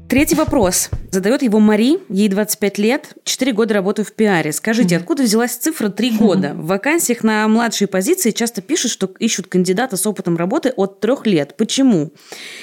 Третий 0.10 0.36
вопрос. 0.36 0.89
Задает 1.12 1.44
его 1.44 1.60
Мари, 1.60 2.00
ей 2.10 2.30
25 2.30 2.80
лет, 2.80 3.13
4 3.25 3.54
года 3.54 3.75
работаю 3.75 4.08
в 4.08 4.12
пиаре. 4.13 4.51
Скажите, 4.51 4.98
откуда 4.98 5.22
взялась 5.22 5.51
цифра 5.51 5.89
3 5.89 6.18
года? 6.18 6.56
В 6.56 6.66
вакансиях 6.66 7.24
на 7.24 7.48
младшие 7.48 7.88
позиции 7.88 8.32
часто 8.32 8.63
пишут, 8.63 8.89
что 8.89 9.06
ищут 9.20 9.46
кандидата 9.46 9.98
с 9.98 10.08
опытом 10.08 10.36
работы 10.36 10.74
от 10.75 11.00
3 11.00 11.13
лет. 11.25 11.56
Почему? 11.58 12.12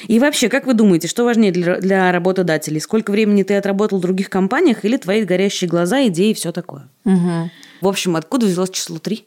И 0.08 0.18
вообще, 0.18 0.48
как 0.48 0.66
вы 0.66 0.74
думаете, 0.74 1.06
что 1.06 1.22
важнее 1.22 1.52
для, 1.52 1.78
для 1.78 2.10
работодателей? 2.10 2.80
Сколько 2.80 3.12
времени 3.12 3.44
ты 3.44 3.54
отработал 3.54 3.98
в 3.98 4.02
других 4.02 4.28
компаниях 4.28 4.84
или 4.84 4.96
твои 4.96 5.22
горящие 5.22 5.70
глаза, 5.70 6.04
идеи 6.08 6.30
и 6.30 6.34
все 6.34 6.50
такое? 6.50 6.90
Угу. 7.04 7.50
В 7.80 7.86
общем, 7.86 8.16
откуда 8.16 8.46
взялось 8.46 8.70
число 8.70 8.98
3? 8.98 9.24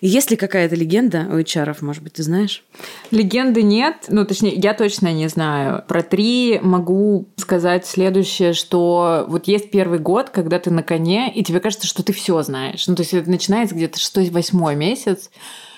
Есть 0.00 0.30
ли 0.30 0.36
какая-то 0.36 0.74
легенда 0.74 1.26
у 1.30 1.38
HR, 1.38 1.76
может 1.82 2.02
быть, 2.02 2.14
ты 2.14 2.22
знаешь? 2.22 2.64
Легенды 3.10 3.62
нет. 3.62 4.06
Ну, 4.08 4.24
точнее, 4.24 4.54
я 4.54 4.72
точно 4.72 5.12
не 5.12 5.28
знаю. 5.28 5.84
Про 5.86 6.02
три 6.02 6.58
могу 6.62 7.28
сказать 7.36 7.86
следующее, 7.86 8.54
что 8.54 9.26
вот 9.28 9.46
есть 9.46 9.70
первый 9.70 9.98
год, 9.98 10.30
когда 10.30 10.58
ты 10.58 10.70
на 10.70 10.82
коне, 10.82 11.30
и 11.32 11.44
тебе 11.44 11.60
кажется, 11.60 11.86
что 11.86 12.02
ты 12.02 12.12
все 12.12 12.42
знаешь. 12.42 12.86
Ну, 12.86 12.94
то 12.94 13.02
есть 13.02 13.12
это 13.12 13.28
начинается 13.28 13.74
где-то 13.74 13.98
6-8 13.98 14.74
месяц. 14.74 15.30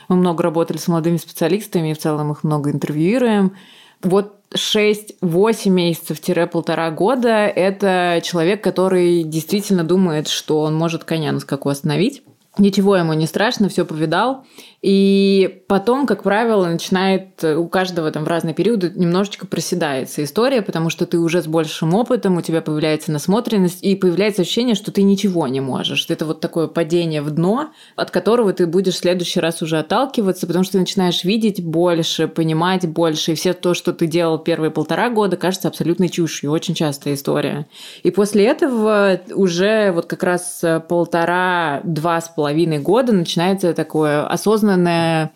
Мы 0.09 0.17
много 0.17 0.43
работали 0.45 0.79
с 0.79 0.87
молодыми 0.87 1.17
специалистами, 1.17 1.91
и 1.91 1.95
в 1.95 1.99
целом 1.99 2.31
их 2.33 2.45
много 2.45 2.71
интервьюируем. 2.71 3.57
Вот 4.03 4.37
6-8 4.55 5.69
месяцев-полтора 5.71 6.91
года– 6.91 7.29
это 7.57 8.21
человек, 8.23 8.63
который 8.63 9.23
действительно 9.25 9.85
думает, 9.85 10.29
что 10.29 10.61
он 10.61 10.75
может 10.75 11.05
коня 11.05 11.33
на 11.33 11.41
скаку 11.41 11.69
остановить. 11.69 12.23
Ничего 12.59 12.97
ему 12.97 13.15
не 13.15 13.27
страшно, 13.27 13.69
все 13.69 13.85
повидал. 13.85 14.45
И 14.83 15.63
потом, 15.69 16.07
как 16.07 16.25
правило, 16.25 16.67
начинает 16.67 17.45
у 17.45 17.69
каждого 17.69 18.11
там 18.11 18.25
в 18.25 18.29
разные 18.29 18.53
периоды 18.53 18.93
немножечко 18.95 19.47
проседается 19.47 20.25
история, 20.25 20.61
потому 20.61 20.91
что 20.91 21.07
ты 21.07 21.21
уже 21.21 21.41
с 21.41 21.47
большим 21.47 21.95
опытом, 21.95 22.37
у 22.37 22.43
тебя 22.43 22.61
появляется 22.61 23.13
насмотренность, 23.13 23.83
и 23.85 23.95
появляется 23.95 24.43
ощущение, 24.43 24.75
что 24.75 24.91
ты 24.91 25.05
ничего 25.05 25.47
не 25.47 25.61
можешь. 25.61 26.07
Это 26.11 26.27
вот 26.27 26.41
такое 26.41 26.67
падение 26.67 27.23
в 27.23 27.31
дно, 27.31 27.71
от 27.95 28.11
которого 28.11 28.53
ты 28.53 28.67
будешь 28.67 28.95
в 28.95 28.99
следующий 28.99 29.39
раз 29.39 29.63
уже 29.63 29.79
отталкиваться, 29.79 30.49
потому 30.49 30.65
что 30.65 30.73
ты 30.73 30.79
начинаешь 30.81 31.23
видеть 31.23 31.65
больше, 31.65 32.27
понимать 32.27 32.89
больше, 32.89 33.33
и 33.33 33.35
все 33.37 33.53
то, 33.53 33.75
что 33.75 33.93
ты 33.93 34.09
делал 34.09 34.39
первые 34.39 34.73
полтора 34.73 35.11
года, 35.11 35.37
кажется 35.37 35.69
абсолютной 35.69 36.09
чушью. 36.09 36.51
Очень 36.51 36.75
частая 36.75 37.15
история. 37.15 37.69
И 38.03 38.11
после 38.11 38.47
этого 38.47 39.21
уже 39.33 39.93
вот 39.93 40.07
как 40.07 40.25
раз 40.25 40.61
полтора-два 40.89 42.21
с 42.21 42.29
половиной 42.29 42.81
года 42.81 43.13
начинается 43.13 43.73
такое 43.75 44.27
осознанное 44.27 44.72
осознанное 44.73 45.33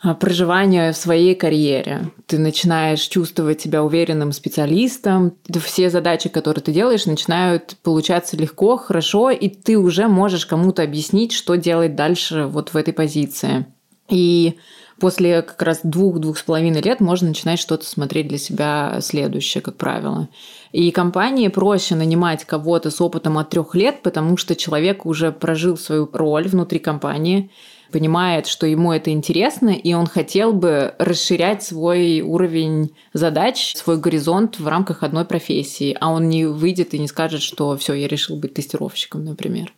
а, 0.00 0.14
проживание 0.14 0.92
в 0.92 0.96
своей 0.96 1.34
карьере. 1.34 2.10
Ты 2.26 2.38
начинаешь 2.38 3.00
чувствовать 3.00 3.60
себя 3.60 3.82
уверенным 3.82 4.32
специалистом. 4.32 5.32
Все 5.64 5.90
задачи, 5.90 6.28
которые 6.28 6.62
ты 6.62 6.72
делаешь, 6.72 7.06
начинают 7.06 7.76
получаться 7.82 8.36
легко, 8.36 8.76
хорошо, 8.76 9.30
и 9.30 9.48
ты 9.48 9.78
уже 9.78 10.06
можешь 10.08 10.46
кому-то 10.46 10.82
объяснить, 10.82 11.32
что 11.32 11.56
делать 11.56 11.94
дальше 11.94 12.44
вот 12.46 12.70
в 12.70 12.76
этой 12.76 12.92
позиции. 12.92 13.66
И 14.08 14.56
после 15.00 15.42
как 15.42 15.60
раз 15.62 15.80
двух-двух 15.82 16.38
с 16.38 16.42
половиной 16.42 16.82
лет 16.82 17.00
можно 17.00 17.28
начинать 17.28 17.58
что-то 17.58 17.84
смотреть 17.86 18.28
для 18.28 18.38
себя 18.38 18.98
следующее, 19.00 19.62
как 19.62 19.76
правило. 19.76 20.28
И 20.72 20.90
компании 20.90 21.48
проще 21.48 21.94
нанимать 21.94 22.44
кого-то 22.44 22.90
с 22.90 23.00
опытом 23.00 23.38
от 23.38 23.50
трех 23.50 23.74
лет, 23.74 24.02
потому 24.02 24.36
что 24.36 24.54
человек 24.54 25.06
уже 25.06 25.32
прожил 25.32 25.76
свою 25.76 26.08
роль 26.12 26.46
внутри 26.46 26.78
компании, 26.78 27.50
понимает, 27.90 28.46
что 28.46 28.66
ему 28.66 28.92
это 28.92 29.10
интересно, 29.10 29.70
и 29.70 29.94
он 29.94 30.06
хотел 30.06 30.52
бы 30.52 30.94
расширять 30.98 31.62
свой 31.62 32.20
уровень 32.20 32.94
задач, 33.12 33.74
свой 33.76 33.98
горизонт 33.98 34.58
в 34.58 34.66
рамках 34.66 35.02
одной 35.02 35.24
профессии, 35.24 35.96
а 36.00 36.10
он 36.10 36.28
не 36.28 36.46
выйдет 36.46 36.94
и 36.94 36.98
не 36.98 37.08
скажет, 37.08 37.42
что 37.42 37.76
все, 37.76 37.94
я 37.94 38.08
решил 38.08 38.36
быть 38.36 38.54
тестировщиком, 38.54 39.24
например. 39.24 39.72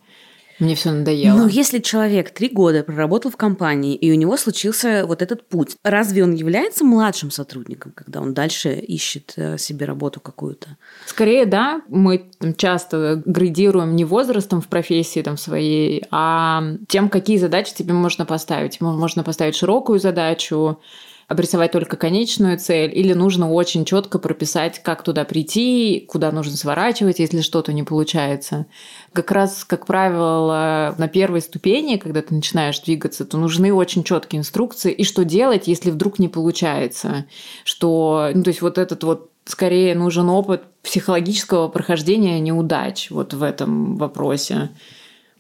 Мне 0.59 0.75
все 0.75 0.91
надоело. 0.91 1.37
Но 1.37 1.49
если 1.49 1.79
человек 1.79 2.31
три 2.31 2.49
года 2.49 2.83
проработал 2.83 3.31
в 3.31 3.37
компании, 3.37 3.95
и 3.95 4.11
у 4.11 4.15
него 4.15 4.37
случился 4.37 5.05
вот 5.07 5.23
этот 5.23 5.49
путь, 5.49 5.77
разве 5.85 6.25
он 6.25 6.35
является 6.35 6.85
младшим 6.85 7.31
сотрудником, 7.31 7.93
когда 7.95 8.21
он 8.21 8.35
дальше 8.35 8.75
ищет 8.75 9.35
э, 9.37 9.57
себе 9.59 9.87
работу 9.87 10.21
какую-то? 10.21 10.77
Скорее, 11.07 11.47
да. 11.47 11.83
Мы 11.89 12.31
там, 12.39 12.55
часто 12.55 13.23
градируем 13.25 13.95
не 13.95 14.05
возрастом 14.05 14.61
в 14.61 14.69
профессии 14.69 15.21
там, 15.21 15.37
своей, 15.37 16.05
а 16.11 16.63
тем, 16.89 17.09
какие 17.09 17.39
задачи 17.39 17.75
тебе 17.75 17.95
можно 17.95 18.27
поставить. 18.27 18.81
Можно 18.81 19.23
поставить 19.23 19.55
широкую 19.55 20.01
задачу, 20.01 20.81
обрисовать 21.29 21.73
только 21.73 21.97
конечную 21.99 22.59
цель, 22.59 22.91
или 22.93 23.13
нужно 23.13 23.53
очень 23.53 23.85
четко 23.85 24.19
прописать, 24.19 24.83
как 24.83 25.03
туда 25.03 25.25
прийти, 25.25 26.05
куда 26.09 26.33
нужно 26.33 26.57
сворачивать, 26.57 27.19
если 27.19 27.43
что-то 27.43 27.75
не 27.75 27.83
получается. 27.83 28.65
Как 29.13 29.31
раз, 29.31 29.65
как 29.65 29.85
правило, 29.85 30.95
на 30.97 31.07
первой 31.07 31.43
ступени, 31.43 31.97
когда 31.97 32.23
ты 32.23 32.35
начинаешь 32.35 32.81
двигаться, 32.81 33.27
то 33.27 33.37
нужны 33.37 33.75
очень 33.75 34.05
четкие 34.05 34.41
инструкции, 34.41 34.91
и 34.91 35.05
что 35.05 35.23
делать, 35.23 35.69
если 35.69 35.91
вдруг 35.91 36.19
не 36.19 36.29
получается. 36.29 37.27
Что, 37.63 38.31
ну, 38.35 38.43
то 38.43 38.49
есть 38.49 38.63
вот 38.63 38.79
этот 38.79 39.05
вот 39.05 39.31
скорее 39.45 39.95
нужен 39.95 40.31
опыт 40.31 40.63
психологического 40.83 41.69
прохождения 41.69 42.41
неудач 42.41 43.11
вот 43.11 43.35
в 43.35 43.43
этом 43.43 43.97
вопросе. 43.97 44.71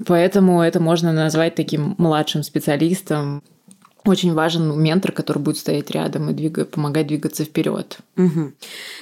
Поэтому 0.07 0.63
это 0.63 0.81
можно 0.81 1.13
назвать 1.13 1.55
таким 1.55 1.95
младшим 1.97 2.43
специалистом. 2.43 3.43
Очень 4.09 4.35
важен 4.35 4.79
ментор, 4.81 5.13
который 5.13 5.39
будет 5.39 5.59
стоять 5.59 5.91
рядом 5.91 6.31
и 6.31 6.33
двигать, 6.33 6.71
помогать 6.71 7.07
двигаться 7.07 7.45
вперед. 7.45 7.99
Угу. 8.17 8.53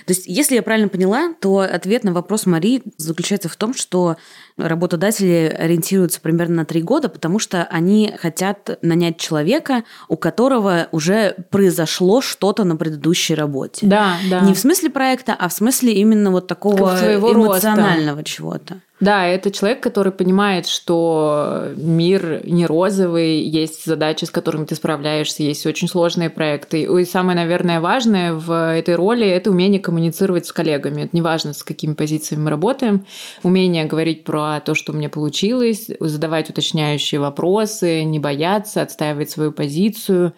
То 0.07 0.13
есть, 0.13 0.27
если 0.27 0.55
я 0.55 0.63
правильно 0.63 0.89
поняла, 0.89 1.35
то 1.41 1.61
ответ 1.61 2.05
на 2.05 2.13
вопрос 2.13 2.47
Марии 2.47 2.83
заключается 2.97 3.49
в 3.49 3.57
том, 3.57 3.75
что 3.75 4.17
работодатели 4.57 5.55
ориентируются 5.59 6.21
примерно 6.21 6.57
на 6.57 6.65
три 6.65 6.83
года, 6.83 7.09
потому 7.09 7.39
что 7.39 7.65
они 7.65 8.15
хотят 8.19 8.79
нанять 8.83 9.19
человека, 9.19 9.85
у 10.09 10.17
которого 10.17 10.89
уже 10.93 11.37
произошло 11.51 12.21
что-то 12.21 12.65
на 12.65 12.77
предыдущей 12.77 13.35
работе. 13.35 13.87
Да, 13.87 14.17
да. 14.31 14.41
Не 14.41 14.55
в 14.55 14.59
смысле 14.59 14.91
проекта, 14.91 15.35
а 15.39 15.49
в 15.49 15.53
смысле 15.53 15.93
именно 15.95 16.31
вот 16.31 16.47
такого 16.47 16.97
эмоционального 16.97 18.19
роста. 18.19 18.25
чего-то. 18.25 18.81
Да, 18.99 19.27
это 19.27 19.51
человек, 19.51 19.83
который 19.83 20.11
понимает, 20.11 20.67
что 20.67 21.69
мир 21.77 22.41
не 22.47 22.65
розовый, 22.65 23.43
есть 23.43 23.85
задачи, 23.85 24.25
с 24.25 24.31
которыми 24.31 24.65
ты 24.65 24.75
справляешься, 24.75 25.43
есть 25.43 25.67
очень 25.67 25.87
сложные 25.87 26.31
проекты. 26.31 26.83
И 26.83 27.05
самое, 27.05 27.37
наверное, 27.37 27.81
важное 27.81 28.33
в 28.33 28.75
этой 28.75 28.95
роли– 28.95 29.27
это 29.29 29.51
умение 29.51 29.81
коммуницировать 29.81 30.47
с 30.47 30.53
коллегами. 30.53 31.03
Это 31.03 31.15
неважно, 31.15 31.53
с 31.53 31.63
какими 31.63 31.93
позициями 31.93 32.45
мы 32.45 32.51
работаем. 32.51 33.05
Умение 33.43 33.85
говорить 33.85 34.25
про 34.25 34.61
то, 34.61 34.75
что 34.75 34.93
у 34.93 34.97
меня 34.97 35.11
получилось, 35.11 35.91
задавать 36.01 36.49
уточняющие 36.49 37.21
вопросы, 37.21 38.03
не 38.03 38.19
бояться, 38.19 38.81
отстаивать 38.81 39.31
свою 39.31 39.53
позицию 39.53 40.33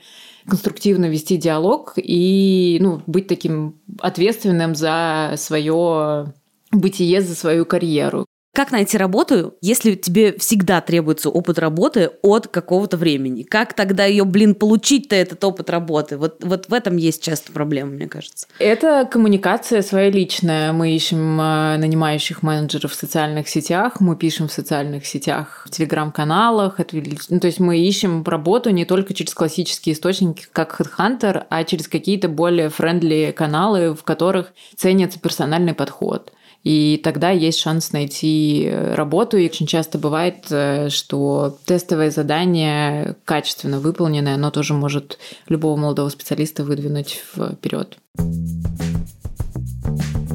конструктивно 0.49 1.05
вести 1.11 1.37
диалог 1.37 1.93
и 1.97 2.79
ну, 2.81 3.03
быть 3.07 3.29
таким 3.29 3.75
ответственным 4.01 4.75
за 4.75 5.35
свое 5.37 6.33
бытие, 6.73 7.21
за 7.21 7.35
свою 7.35 7.67
карьеру. 7.67 8.28
Как 8.55 8.73
найти 8.73 8.99
работу, 8.99 9.55
если 9.61 9.95
тебе 9.95 10.37
всегда 10.39 10.81
требуется 10.81 11.31
опыт 11.31 11.59
работы 11.59 12.11
от 12.23 12.49
какого-то 12.49 12.97
времени? 12.97 13.43
Как 13.43 13.75
тогда 13.75 14.05
ее, 14.05 14.25
блин, 14.25 14.55
получить-то 14.55 15.15
этот 15.15 15.45
опыт 15.45 15.71
работы? 15.71 16.17
Вот, 16.17 16.43
вот 16.43 16.69
в 16.69 16.75
этом 16.75 16.97
есть 16.97 17.23
часто 17.23 17.53
проблема, 17.53 17.93
мне 17.93 18.09
кажется. 18.09 18.49
Это 18.59 19.09
коммуникация 19.09 19.83
своя 19.83 20.11
личная. 20.11 20.73
Мы 20.73 20.93
ищем 20.97 21.41
э, 21.41 21.77
нанимающих 21.77 22.43
менеджеров 22.43 22.93
в 22.93 22.95
социальных 22.97 23.49
сетях, 23.49 24.01
мы 24.01 24.17
пишем 24.17 24.49
в 24.49 24.53
социальных 24.53 25.07
сетях, 25.07 25.63
в 25.67 25.71
телеграм-каналах. 25.71 26.81
Ну, 27.29 27.41
то 27.41 27.47
есть 27.47 27.61
мы 27.61 27.79
ищем 27.79 28.25
работу 28.25 28.71
не 28.71 28.85
только 28.85 29.15
через 29.15 29.35
классические 29.35 29.95
источники, 29.95 30.47
как 30.53 30.81
HeadHunter, 30.81 31.45
а 31.49 31.65
через 31.65 31.87
какие-то 31.87 32.29
более 32.29 32.71
friendly 32.71 33.33
каналы, 33.37 33.95
в 33.95 34.03
которых 34.03 34.53
ценится 34.75 35.21
персональный 35.21 35.75
подход 35.75 36.33
и 36.65 37.01
тогда 37.03 37.31
есть 37.31 37.61
шанс 37.61 37.93
найти 37.93 38.65
э, 38.67 38.95
работу. 38.95 39.37
И 39.37 39.47
очень 39.47 39.67
часто 39.67 39.99
бывает, 39.99 40.47
э, 40.51 40.89
что 40.91 41.57
тестовое 41.65 42.11
задание 42.11 43.17
качественно 43.25 43.81
выполненное, 43.81 44.35
оно 44.35 44.51
тоже 44.51 44.75
может 44.75 45.19
любого 45.49 45.77
молодого 45.77 46.09
специалиста 46.09 46.65
выдвинуть 46.65 47.23
вперед. 47.35 47.99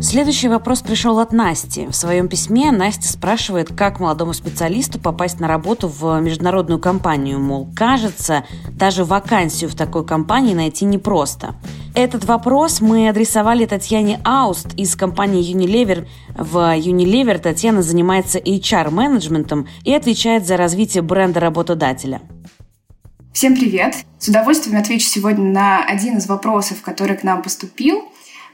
Следующий 0.04 0.50
вопрос 0.50 0.82
пришел 0.82 1.18
от 1.20 1.32
Насти. 1.32 1.88
В 1.88 1.96
своем 1.96 2.28
письме 2.28 2.74
Настя 2.74 3.08
спрашивает, 3.08 3.74
как 3.74 4.02
молодому 4.02 4.34
специалисту 4.34 5.00
попасть 5.00 5.40
на 5.40 5.48
работу 5.48 5.88
в 5.88 6.20
международную 6.20 6.78
компанию. 6.78 7.40
Мол, 7.40 7.70
кажется, 7.74 8.44
даже 8.78 9.06
вакансию 9.06 9.70
в 9.70 9.76
такой 9.76 10.06
компании 10.06 10.54
найти 10.54 10.84
непросто. 10.84 11.56
Этот 11.96 12.26
вопрос 12.26 12.82
мы 12.82 13.08
адресовали 13.08 13.66
Татьяне 13.66 14.20
Ауст 14.26 14.74
из 14.76 14.94
компании 14.98 15.56
Unilever. 15.56 16.06
В 16.38 16.78
Unilever 16.78 17.40
Татьяна 17.40 17.82
занимается 17.82 18.40
HR-менеджментом 18.40 19.70
и 19.86 19.94
отвечает 19.94 20.46
за 20.46 20.58
развитие 20.58 21.02
бренда 21.02 21.40
работодателя. 21.40 22.22
Всем 23.32 23.56
привет! 23.56 23.96
С 24.20 24.28
удовольствием 24.28 24.78
отвечу 24.78 25.08
сегодня 25.08 25.46
на 25.46 25.84
один 25.86 26.18
из 26.18 26.28
вопросов, 26.28 26.82
который 26.82 27.16
к 27.16 27.24
нам 27.24 27.42
поступил. 27.42 28.04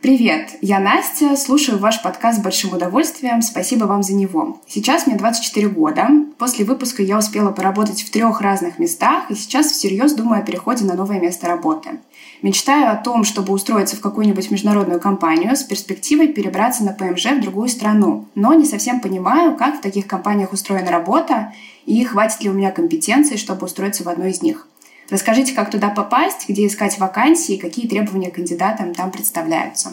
Привет, 0.02 0.52
я 0.62 0.80
Настя, 0.80 1.36
слушаю 1.36 1.78
ваш 1.78 2.02
подкаст 2.02 2.40
с 2.40 2.42
большим 2.42 2.72
удовольствием, 2.72 3.42
спасибо 3.42 3.84
вам 3.84 4.02
за 4.02 4.14
него. 4.14 4.62
Сейчас 4.66 5.06
мне 5.06 5.18
24 5.18 5.68
года, 5.68 6.08
после 6.38 6.64
выпуска 6.64 7.04
я 7.04 7.18
успела 7.18 7.52
поработать 7.52 8.04
в 8.04 8.10
трех 8.10 8.40
разных 8.40 8.80
местах 8.80 9.30
и 9.30 9.36
сейчас 9.36 9.68
всерьез 9.68 10.14
думаю 10.14 10.42
о 10.42 10.46
переходе 10.46 10.86
на 10.86 10.94
новое 10.94 11.20
место 11.20 11.48
работы. 11.48 12.00
Мечтаю 12.42 12.90
о 12.90 12.96
том, 12.96 13.26
чтобы 13.26 13.52
устроиться 13.52 13.98
в 13.98 14.00
какую-нибудь 14.00 14.50
международную 14.52 15.02
компанию 15.02 15.54
с 15.54 15.64
перспективой 15.64 16.30
перебраться 16.30 16.86
на 16.86 16.94
ПМЖ 16.94 17.26
в 17.26 17.42
другую 17.42 17.68
страну, 17.68 18.26
но 18.36 18.54
не 18.54 18.64
совсем 18.64 19.02
понимаю, 19.02 19.58
как 19.58 19.80
в 19.80 19.82
таких 19.82 20.08
компаниях 20.08 20.54
устроена 20.54 20.92
работа 20.92 21.52
и 21.86 22.02
хватит 22.06 22.42
ли 22.42 22.50
у 22.50 22.54
меня 22.54 22.72
компетенций, 22.72 23.36
чтобы 23.36 23.66
устроиться 23.66 24.06
в 24.06 24.08
одной 24.08 24.32
из 24.32 24.42
них. 24.42 24.69
Расскажите, 25.10 25.54
как 25.54 25.72
туда 25.72 25.90
попасть, 25.90 26.48
где 26.48 26.68
искать 26.68 27.00
вакансии, 27.00 27.58
какие 27.58 27.88
требования 27.88 28.32
кандидатам 28.32 28.94
там 28.94 29.12
представляются. 29.12 29.92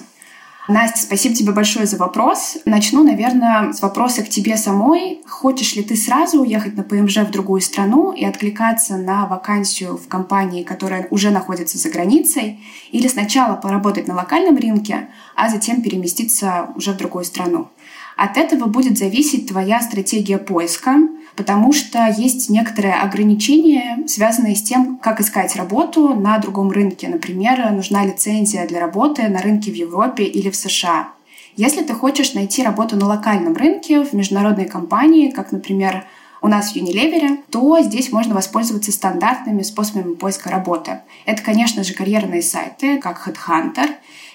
Настя, 0.69 0.99
спасибо 0.99 1.35
тебе 1.35 1.53
большое 1.53 1.87
за 1.87 1.97
вопрос. 1.97 2.59
Начну, 2.65 3.05
наверное, 3.05 3.73
с 3.73 3.81
вопроса 3.81 4.25
к 4.25 4.29
тебе 4.29 4.57
самой. 4.57 5.21
Хочешь 5.29 5.77
ли 5.77 5.85
ты 5.85 5.95
сразу 5.95 6.41
уехать 6.41 6.77
на 6.77 6.83
ПМЖ 6.83 7.19
в 7.19 7.31
другую 7.31 7.61
страну 7.61 8.11
и 8.11 8.25
откликаться 8.25 8.97
на 8.97 9.27
вакансию 9.27 9.97
в 9.97 10.09
компании, 10.09 10.65
которая 10.65 11.07
уже 11.11 11.31
находится 11.31 11.79
за 11.79 11.89
границей, 11.89 12.61
или 12.91 13.07
сначала 13.07 13.55
поработать 13.55 14.09
на 14.09 14.17
локальном 14.17 14.57
рынке, 14.57 15.09
а 15.37 15.49
затем 15.49 15.83
переместиться 15.83 16.71
уже 16.75 16.93
в 16.93 16.97
другую 16.97 17.25
страну? 17.25 17.69
От 18.17 18.37
этого 18.37 18.67
будет 18.67 18.99
зависеть 18.99 19.47
твоя 19.47 19.81
стратегия 19.81 20.39
поиска, 20.39 20.97
потому 21.37 21.73
что 21.73 22.07
есть 22.17 22.49
некоторые 22.49 22.95
ограничения, 22.95 23.99
связанные 24.07 24.57
с 24.57 24.63
тем, 24.63 24.97
как 24.97 25.21
искать 25.21 25.55
работу 25.57 26.15
на 26.15 26.39
другом 26.39 26.71
рынке. 26.71 27.09
Например, 27.09 27.71
нужна 27.71 28.05
лицензия 28.05 28.67
для 28.67 28.81
работы 28.81 29.29
на 29.29 29.41
рынке 29.41 29.71
в 29.71 29.75
Европе 29.75 30.25
или 30.25 30.51
в 30.51 30.57
США. 30.57 31.11
Если 31.57 31.83
ты 31.83 31.95
хочешь 31.95 32.35
найти 32.35 32.63
работу 32.63 32.97
на 32.97 33.07
локальном 33.07 33.55
рынке 33.55 34.05
в 34.05 34.13
международной 34.13 34.67
компании, 34.67 35.31
как, 35.31 35.53
например, 35.53 36.05
у 36.43 36.49
нас 36.49 36.73
в 36.73 36.77
Unilever, 36.77 37.39
то 37.51 37.81
здесь 37.81 38.13
можно 38.13 38.35
воспользоваться 38.35 38.93
стандартными 38.93 39.63
способами 39.63 40.15
поиска 40.15 40.51
работы. 40.51 41.01
Это, 41.25 41.43
конечно 41.43 41.83
же, 41.83 41.95
карьерные 41.95 42.43
сайты, 42.43 42.99
как 42.99 43.27
Headhunter, 43.27 43.91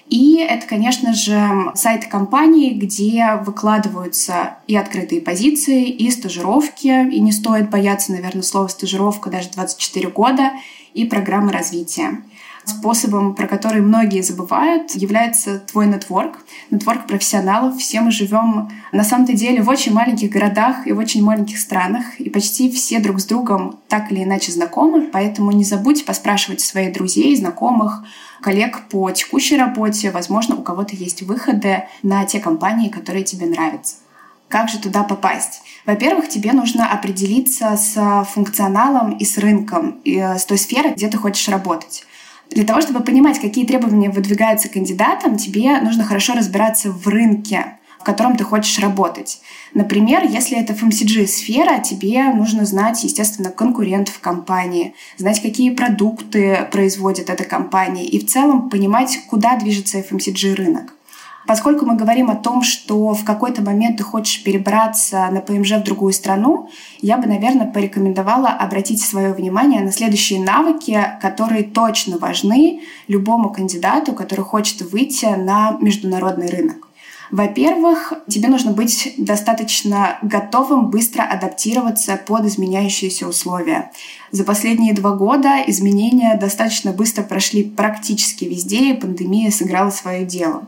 и 0.07 0.37
это, 0.37 0.67
конечно 0.67 1.13
же, 1.13 1.71
сайт 1.75 2.07
компании, 2.07 2.73
где 2.73 3.39
выкладываются 3.45 4.57
и 4.67 4.75
открытые 4.75 5.21
позиции, 5.21 5.89
и 5.89 6.11
стажировки. 6.11 7.09
И 7.09 7.19
не 7.19 7.31
стоит 7.31 7.69
бояться, 7.69 8.11
наверное, 8.11 8.43
слова 8.43 8.67
стажировка 8.67 9.29
даже 9.29 9.49
24 9.51 10.09
года, 10.09 10.51
и 10.93 11.05
программы 11.05 11.51
развития. 11.51 12.21
Способом, 12.71 13.35
про 13.35 13.47
который 13.47 13.81
многие 13.81 14.21
забывают, 14.21 14.91
является 14.91 15.59
твой 15.59 15.87
нетворк, 15.87 16.39
нетворк 16.71 17.05
профессионалов. 17.05 17.77
Все 17.77 18.01
мы 18.01 18.11
живем 18.11 18.69
на 18.91 19.03
самом-то 19.03 19.33
деле 19.33 19.61
в 19.61 19.69
очень 19.69 19.93
маленьких 19.93 20.29
городах 20.29 20.87
и 20.87 20.91
в 20.91 20.97
очень 20.97 21.23
маленьких 21.23 21.59
странах, 21.59 22.19
и 22.19 22.29
почти 22.29 22.71
все 22.71 22.99
друг 22.99 23.19
с 23.19 23.25
другом 23.25 23.79
так 23.87 24.11
или 24.11 24.23
иначе 24.23 24.51
знакомы, 24.51 25.09
поэтому 25.11 25.51
не 25.51 25.63
забудь 25.63 26.05
поспрашивать 26.05 26.61
своих 26.61 26.93
друзей, 26.93 27.35
знакомых, 27.35 28.03
коллег 28.41 28.87
по 28.89 29.11
текущей 29.11 29.57
работе. 29.57 30.11
Возможно, 30.11 30.55
у 30.55 30.61
кого-то 30.61 30.95
есть 30.95 31.21
выходы 31.21 31.83
на 32.01 32.25
те 32.25 32.39
компании, 32.39 32.89
которые 32.89 33.23
тебе 33.23 33.45
нравятся. 33.45 33.95
Как 34.51 34.67
же 34.67 34.79
туда 34.79 35.03
попасть? 35.03 35.61
Во-первых, 35.85 36.27
тебе 36.27 36.51
нужно 36.51 36.85
определиться 36.85 37.77
с 37.77 38.25
функционалом 38.33 39.17
и 39.17 39.23
с 39.23 39.37
рынком, 39.37 40.01
и 40.03 40.17
э, 40.17 40.37
с 40.37 40.45
той 40.45 40.57
сферой, 40.57 40.93
где 40.93 41.07
ты 41.07 41.17
хочешь 41.17 41.47
работать. 41.47 42.03
Для 42.51 42.65
того, 42.65 42.81
чтобы 42.81 42.99
понимать, 42.99 43.39
какие 43.39 43.65
требования 43.65 44.09
выдвигаются 44.09 44.67
кандидатам, 44.67 45.37
тебе 45.37 45.79
нужно 45.79 46.03
хорошо 46.03 46.33
разбираться 46.33 46.91
в 46.91 47.07
рынке, 47.07 47.77
в 47.97 48.03
котором 48.03 48.35
ты 48.35 48.43
хочешь 48.43 48.77
работать. 48.79 49.39
Например, 49.73 50.23
если 50.27 50.59
это 50.59 50.73
FMCG-сфера, 50.73 51.81
тебе 51.81 52.23
нужно 52.33 52.65
знать, 52.65 53.03
естественно, 53.05 53.51
конкурентов 53.51 54.19
компании, 54.19 54.95
знать, 55.17 55.41
какие 55.41 55.69
продукты 55.73 56.67
производит 56.71 57.29
эта 57.29 57.45
компания 57.45 58.05
и 58.05 58.19
в 58.19 58.27
целом 58.27 58.69
понимать, 58.69 59.17
куда 59.29 59.55
движется 59.55 59.99
FMCG-рынок. 59.99 60.93
Поскольку 61.51 61.85
мы 61.85 61.97
говорим 61.97 62.29
о 62.29 62.37
том, 62.37 62.63
что 62.63 63.13
в 63.13 63.25
какой-то 63.25 63.61
момент 63.61 63.97
ты 63.97 64.03
хочешь 64.03 64.41
перебраться 64.41 65.27
на 65.29 65.41
ПМЖ 65.41 65.71
в 65.71 65.83
другую 65.83 66.13
страну, 66.13 66.69
я 67.01 67.17
бы, 67.17 67.27
наверное, 67.27 67.67
порекомендовала 67.67 68.47
обратить 68.47 69.01
свое 69.01 69.33
внимание 69.33 69.81
на 69.81 69.91
следующие 69.91 70.39
навыки, 70.39 70.97
которые 71.21 71.63
точно 71.63 72.17
важны 72.17 72.83
любому 73.09 73.49
кандидату, 73.49 74.13
который 74.13 74.45
хочет 74.45 74.81
выйти 74.93 75.25
на 75.25 75.77
международный 75.81 76.47
рынок. 76.47 76.87
Во-первых, 77.31 78.13
тебе 78.29 78.47
нужно 78.47 78.71
быть 78.71 79.13
достаточно 79.17 80.19
готовым 80.21 80.89
быстро 80.89 81.23
адаптироваться 81.23 82.15
под 82.15 82.45
изменяющиеся 82.45 83.27
условия. 83.27 83.91
За 84.31 84.45
последние 84.45 84.93
два 84.93 85.11
года 85.11 85.61
изменения 85.67 86.37
достаточно 86.37 86.93
быстро 86.93 87.23
прошли 87.23 87.65
практически 87.65 88.45
везде, 88.45 88.91
и 88.91 88.93
пандемия 88.93 89.51
сыграла 89.51 89.89
свое 89.89 90.25
дело. 90.25 90.65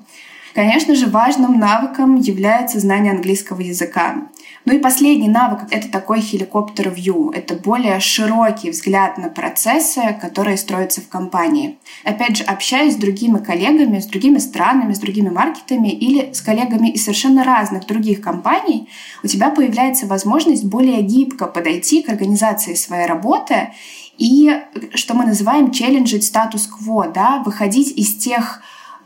Конечно 0.54 0.94
же, 0.94 1.08
важным 1.08 1.60
навыком 1.60 2.16
является 2.16 2.80
знание 2.80 3.12
английского 3.12 3.60
языка. 3.60 4.28
Ну 4.66 4.74
и 4.74 4.80
последний 4.80 5.28
навык— 5.28 5.62
это 5.72 5.90
такой 5.90 6.22
хеликоптер 6.22 6.90
view. 6.90 7.34
Это 7.34 7.56
более 7.56 8.00
широкий 8.00 8.70
взгляд 8.70 9.18
на 9.18 9.30
процессы, 9.30 10.02
которые 10.22 10.58
строятся 10.58 11.02
в 11.02 11.08
компании. 11.08 11.80
Опять 12.04 12.38
же, 12.38 12.44
общаясь 12.44 12.94
с 12.94 12.98
другими 12.98 13.40
коллегами, 13.40 14.00
с 14.00 14.06
другими 14.06 14.38
странами, 14.38 14.94
с 14.94 15.00
другими 15.00 15.30
маркетами 15.30 15.90
или 15.90 16.32
с 16.34 16.42
коллегами 16.42 16.90
из 16.90 17.04
совершенно 17.04 17.44
разных 17.44 17.88
других 17.88 18.22
компаний, 18.22 18.90
у 19.24 19.28
тебя 19.28 19.50
появляется 19.50 20.06
возможность 20.06 20.66
более 20.66 21.02
гибко 21.02 21.48
подойти 21.48 22.04
к 22.04 22.10
организации 22.10 22.76
своей 22.76 23.08
работы 23.08 23.74
и, 24.20 24.62
что 24.94 25.16
мы 25.16 25.26
называем, 25.26 25.72
челленджить 25.72 26.26
статус-кво, 26.26 27.08
да, 27.08 27.42
выходить 27.44 27.92
из 27.98 28.16
тех 28.16 28.62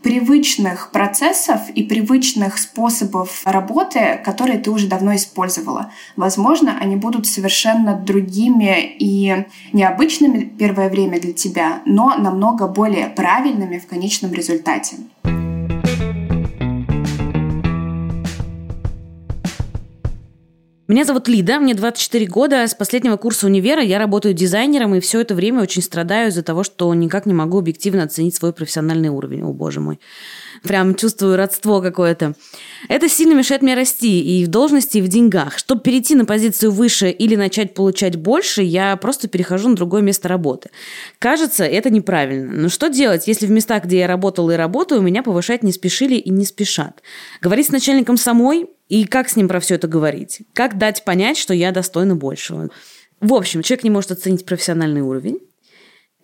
привычных 0.07 0.91
процессов 0.91 1.59
и 1.75 1.83
привычных 1.83 2.59
способов 2.59 3.41
работы, 3.43 4.21
которые 4.23 4.57
ты 4.57 4.71
уже 4.71 4.87
давно 4.87 5.13
использовала. 5.17 5.91
Возможно, 6.15 6.77
они 6.79 6.95
будут 6.95 7.27
совершенно 7.27 7.93
другими 7.93 8.95
и 8.99 9.45
необычными 9.73 10.45
первое 10.45 10.87
время 10.87 11.19
для 11.19 11.33
тебя, 11.33 11.81
но 11.85 12.15
намного 12.15 12.69
более 12.69 13.07
правильными 13.07 13.79
в 13.79 13.87
конечном 13.87 14.31
результате. 14.31 14.95
Меня 20.87 21.03
зовут 21.03 21.27
Лида, 21.27 21.59
мне 21.59 21.73
24 21.73 22.25
года. 22.27 22.65
С 22.65 22.73
последнего 22.73 23.17
курса 23.17 23.47
универа 23.47 23.81
я 23.81 23.99
работаю 23.99 24.33
дизайнером, 24.33 24.95
и 24.95 25.01
все 25.01 25.19
это 25.19 25.35
время 25.35 25.61
очень 25.61 25.81
страдаю 25.81 26.29
из-за 26.29 26.43
того, 26.43 26.63
что 26.63 26.93
никак 26.93 27.25
не 27.25 27.33
могу 27.33 27.59
объективно 27.59 28.03
оценить 28.03 28.35
свой 28.35 28.53
профессиональный 28.53 29.09
уровень. 29.09 29.43
О, 29.43 29.51
боже 29.51 29.81
мой. 29.81 29.99
Прям 30.63 30.95
чувствую 30.95 31.37
родство 31.37 31.81
какое-то. 31.81 32.33
Это 32.89 33.09
сильно 33.09 33.33
мешает 33.33 33.61
мне 33.61 33.75
расти 33.75 34.21
и 34.21 34.45
в 34.45 34.47
должности, 34.47 34.97
и 34.97 35.01
в 35.01 35.07
деньгах. 35.07 35.57
Чтобы 35.57 35.81
перейти 35.81 36.15
на 36.15 36.25
позицию 36.25 36.71
выше 36.71 37.09
или 37.09 37.35
начать 37.35 37.73
получать 37.73 38.15
больше, 38.15 38.61
я 38.61 38.95
просто 38.97 39.27
перехожу 39.27 39.69
на 39.69 39.75
другое 39.75 40.01
место 40.01 40.27
работы. 40.27 40.69
Кажется, 41.19 41.63
это 41.63 41.89
неправильно. 41.89 42.51
Но 42.51 42.69
что 42.69 42.89
делать, 42.89 43.27
если 43.27 43.45
в 43.45 43.51
местах, 43.51 43.85
где 43.85 43.99
я 43.99 44.07
работала 44.07 44.51
и 44.51 44.55
работаю, 44.55 45.01
меня 45.01 45.23
повышать 45.23 45.63
не 45.63 45.71
спешили 45.71 46.15
и 46.15 46.29
не 46.29 46.45
спешат? 46.45 47.01
Говорить 47.41 47.67
с 47.67 47.71
начальником 47.71 48.17
самой 48.17 48.67
и 48.89 49.05
как 49.05 49.29
с 49.29 49.35
ним 49.35 49.47
про 49.47 49.59
все 49.59 49.75
это 49.75 49.87
говорить? 49.87 50.41
Как 50.53 50.77
дать 50.77 51.03
понять, 51.03 51.37
что 51.37 51.53
я 51.53 51.71
достойна 51.71 52.15
большего? 52.15 52.69
В 53.19 53.33
общем, 53.33 53.63
человек 53.63 53.83
не 53.83 53.89
может 53.89 54.11
оценить 54.11 54.45
профессиональный 54.45 55.01
уровень 55.01 55.39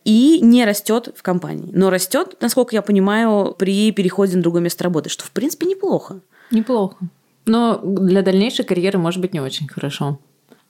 и 0.04 0.39
не 0.42 0.66
растет 0.66 1.13
в 1.16 1.24
компании. 1.24 1.70
Но 1.74 1.89
растет, 1.89 2.36
насколько 2.42 2.76
я 2.76 2.82
понимаю, 2.82 3.56
при 3.58 3.92
переходе 3.92 4.36
на 4.36 4.44
другое 4.44 4.62
место 4.62 4.84
работы, 4.84 5.10
что 5.10 5.24
в 5.24 5.32
принципе 5.32 5.66
неплохо. 5.66 6.20
Неплохо. 6.52 6.98
Но 7.46 7.78
для 7.78 8.22
дальнейшей 8.22 8.66
карьеры 8.66 9.00
может 9.00 9.22
быть 9.22 9.34
не 9.34 9.39
очень 9.39 9.68
хорошо. 9.68 10.20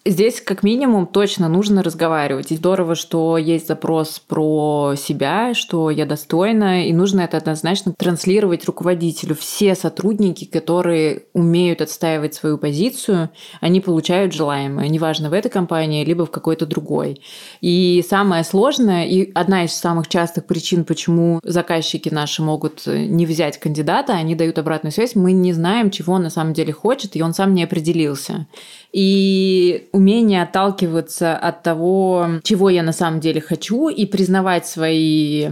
Здесь 0.06 0.42
как 0.42 0.64
минимум 0.64 1.08
точно 1.08 1.48
нужно 1.48 1.82
разговаривать. 1.82 2.52
И 2.52 2.58
здорово, 2.58 2.94
что 2.94 3.38
есть 3.38 3.70
запрос 3.70 4.20
про 4.20 4.96
себя, 4.98 5.54
что 5.54 5.90
я 5.90 6.06
достойна, 6.06 6.86
и 6.86 6.92
нужно 6.92 7.22
это 7.22 7.38
однозначно 7.38 7.94
транслировать 7.98 8.66
руководителю. 8.66 9.34
Все 9.34 9.76
сотрудники, 9.76 10.44
которые 10.44 11.24
умеют 11.32 11.80
отстаивать 11.80 12.34
свою 12.34 12.58
позицию, 12.58 13.30
они 13.62 13.80
получают 13.80 14.34
желаемое, 14.34 14.90
неважно 14.90 15.30
в 15.30 15.34
этой 15.34 15.48
компании, 15.48 16.04
либо 16.04 16.26
в 16.26 16.32
какой-то 16.32 16.66
другой. 16.66 17.22
И 17.62 18.04
самое 18.06 18.44
сложное, 18.44 19.06
и 19.06 19.32
одна 19.34 19.64
из 19.64 19.72
самых 19.72 20.10
частых 20.10 20.48
причин, 20.48 20.84
почему 20.84 21.40
заказчики 21.44 22.10
наши 22.10 22.42
могут 22.42 22.86
не 22.88 23.26
взять 23.26 23.58
кандидата, 23.58 24.12
они 24.12 24.36
дают 24.36 24.60
обратную 24.60 24.92
связь, 24.92 25.16
мы 25.16 25.32
не 25.32 25.54
знаем, 25.54 25.92
чего 25.92 26.16
он 26.16 26.24
на 26.24 26.30
самом 26.30 26.52
деле 26.52 26.74
хочет, 26.74 27.16
и 27.16 27.22
он 27.22 27.34
сам 27.34 27.54
не 27.54 27.64
определился. 27.64 28.48
И 28.94 29.90
умение 29.92 30.44
отталкиваться 30.44 31.36
от 31.36 31.64
того, 31.64 32.40
чего 32.44 32.70
я 32.70 32.84
на 32.84 32.92
самом 32.92 33.20
деле 33.20 33.42
хочу, 33.42 33.90
и 33.90 34.06
признавать 34.06 34.68
свои 34.68 35.50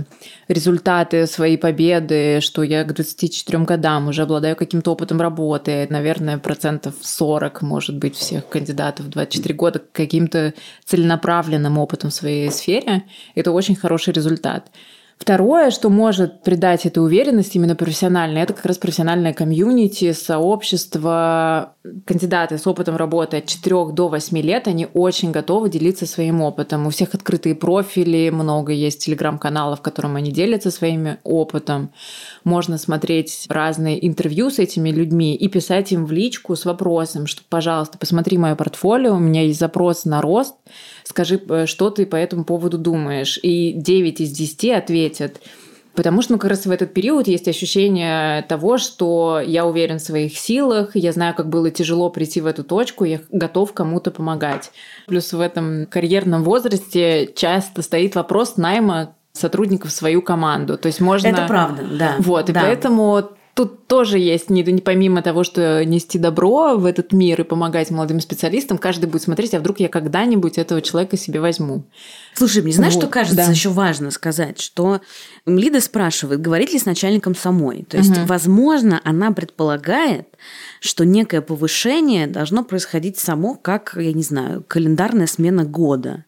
результаты, 0.47 1.25
свои 1.25 1.57
победы, 1.57 2.39
что 2.41 2.61
я 2.61 2.83
к 2.83 2.93
24 2.93 3.63
годам 3.63 4.09
уже 4.09 4.21
обладаю 4.21 4.55
каким-то 4.55 4.91
опытом 4.91 5.19
работы, 5.19 5.87
наверное, 5.89 6.37
процентов 6.37 6.93
40, 7.01 7.63
может 7.63 7.97
быть, 7.97 8.15
всех 8.15 8.47
кандидатов 8.47 9.09
24 9.09 9.55
года 9.55 9.81
каким-то 9.91 10.53
целенаправленным 10.85 11.79
опытом 11.79 12.11
в 12.11 12.13
своей 12.13 12.51
сфере, 12.51 13.05
это 13.33 13.51
очень 13.51 13.75
хороший 13.75 14.13
результат. 14.13 14.69
Второе, 15.21 15.69
что 15.69 15.91
может 15.91 16.41
придать 16.41 16.87
этой 16.87 16.97
уверенности 16.97 17.57
именно 17.57 17.75
профессиональной, 17.75 18.41
это 18.41 18.55
как 18.55 18.65
раз 18.65 18.79
профессиональное 18.79 19.33
комьюнити, 19.33 20.13
сообщество. 20.13 21.75
Кандидаты 22.07 22.57
с 22.57 22.65
опытом 22.65 22.95
работы 22.95 23.37
от 23.37 23.45
4 23.45 23.91
до 23.91 24.07
8 24.07 24.37
лет, 24.39 24.67
они 24.67 24.87
очень 24.95 25.29
готовы 25.29 25.69
делиться 25.69 26.07
своим 26.07 26.41
опытом. 26.41 26.87
У 26.87 26.89
всех 26.89 27.13
открытые 27.13 27.53
профили, 27.53 28.31
много 28.31 28.71
есть 28.71 29.05
телеграм-каналов, 29.05 29.77
в 29.77 29.81
котором 29.83 30.15
они 30.15 30.31
делятся 30.31 30.71
своим 30.71 31.19
опытом. 31.23 31.91
Можно 32.43 32.77
смотреть 32.77 33.45
разные 33.49 34.05
интервью 34.05 34.49
с 34.49 34.59
этими 34.59 34.89
людьми 34.89 35.35
и 35.35 35.47
писать 35.47 35.91
им 35.91 36.05
в 36.05 36.11
личку 36.11 36.55
с 36.55 36.65
вопросом, 36.65 37.27
что, 37.27 37.41
пожалуйста, 37.47 37.97
посмотри 37.97 38.37
мое 38.37 38.55
портфолио, 38.55 39.15
у 39.15 39.19
меня 39.19 39.43
есть 39.43 39.59
запрос 39.59 40.05
на 40.05 40.21
рост, 40.21 40.55
скажи, 41.03 41.41
э, 41.49 41.65
что 41.67 41.89
ты 41.89 42.05
по 42.05 42.15
этому 42.15 42.43
поводу 42.43 42.77
думаешь. 42.77 43.39
И 43.43 43.73
9 43.73 44.21
из 44.21 44.31
10 44.31 44.69
ответят. 44.71 45.41
Потому 45.93 46.21
что 46.21 46.33
ну, 46.33 46.39
как 46.39 46.51
раз 46.51 46.65
в 46.65 46.71
этот 46.71 46.93
период 46.93 47.27
есть 47.27 47.47
ощущение 47.47 48.43
того, 48.43 48.77
что 48.77 49.41
я 49.45 49.65
уверен 49.65 49.99
в 49.99 50.01
своих 50.01 50.37
силах, 50.37 50.95
я 50.95 51.11
знаю, 51.11 51.35
как 51.35 51.49
было 51.49 51.69
тяжело 51.69 52.09
прийти 52.09 52.39
в 52.39 52.45
эту 52.45 52.63
точку, 52.63 53.03
я 53.03 53.19
готов 53.29 53.73
кому-то 53.73 54.09
помогать. 54.11 54.71
Плюс 55.07 55.33
в 55.33 55.39
этом 55.39 55.85
карьерном 55.87 56.43
возрасте 56.43 57.29
часто 57.35 57.81
стоит 57.81 58.15
вопрос 58.15 58.55
найма 58.55 59.15
сотрудников 59.33 59.91
в 59.91 59.93
свою 59.93 60.21
команду. 60.21 60.77
То 60.77 60.87
есть 60.87 60.99
можно... 60.99 61.27
Это 61.27 61.45
правда, 61.47 61.83
да. 61.83 62.15
Вот, 62.19 62.49
и 62.49 62.53
да. 62.53 62.61
поэтому 62.61 63.31
тут 63.53 63.87
тоже 63.87 64.17
есть, 64.17 64.49
не, 64.49 64.63
не 64.63 64.81
помимо 64.81 65.21
того, 65.21 65.43
что 65.43 65.83
нести 65.85 66.17
добро 66.17 66.77
в 66.77 66.85
этот 66.85 67.11
мир 67.11 67.41
и 67.41 67.43
помогать 67.43 67.91
молодым 67.91 68.19
специалистам, 68.19 68.77
каждый 68.77 69.07
будет 69.07 69.21
смотреть, 69.21 69.53
а 69.53 69.59
вдруг 69.59 69.79
я 69.79 69.89
когда-нибудь 69.89 70.57
этого 70.57 70.81
человека 70.81 71.17
себе 71.17 71.39
возьму. 71.39 71.83
Слушай, 72.33 72.63
мне 72.63 72.73
знаешь, 72.73 72.93
вот, 72.93 73.03
что 73.03 73.11
кажется 73.11 73.45
да. 73.45 73.51
еще 73.51 73.69
важно 73.69 74.11
сказать, 74.11 74.59
что 74.59 75.01
Лида 75.45 75.81
спрашивает, 75.81 76.41
говорит 76.41 76.73
ли 76.73 76.79
с 76.79 76.85
начальником 76.85 77.35
самой. 77.35 77.83
То 77.83 77.97
есть, 77.97 78.17
угу. 78.17 78.25
возможно, 78.25 79.01
она 79.03 79.31
предполагает, 79.31 80.27
что 80.79 81.05
некое 81.05 81.41
повышение 81.41 82.27
должно 82.27 82.63
происходить 82.63 83.19
само, 83.19 83.55
как, 83.55 83.95
я 83.99 84.13
не 84.13 84.23
знаю, 84.23 84.63
календарная 84.67 85.27
смена 85.27 85.65
года. 85.65 86.25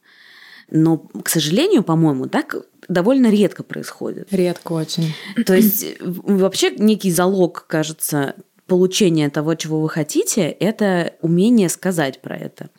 Но, 0.70 0.98
к 0.98 1.30
сожалению, 1.30 1.84
по-моему, 1.84 2.28
так 2.28 2.56
довольно 2.88 3.30
редко 3.30 3.63
происходит. 3.63 4.28
Редко 4.32 4.74
очень. 4.74 5.13
То 5.46 5.54
есть 5.54 5.86
вообще 6.02 6.72
некий 6.72 7.12
залог, 7.12 7.65
кажется, 7.67 8.36
получения 8.67 9.30
того, 9.30 9.56
чего 9.56 9.82
вы 9.82 9.89
хотите, 9.89 10.43
это 10.43 11.13
умение 11.22 11.69
сказать 11.69 12.22
про 12.22 12.38
это. 12.38 12.69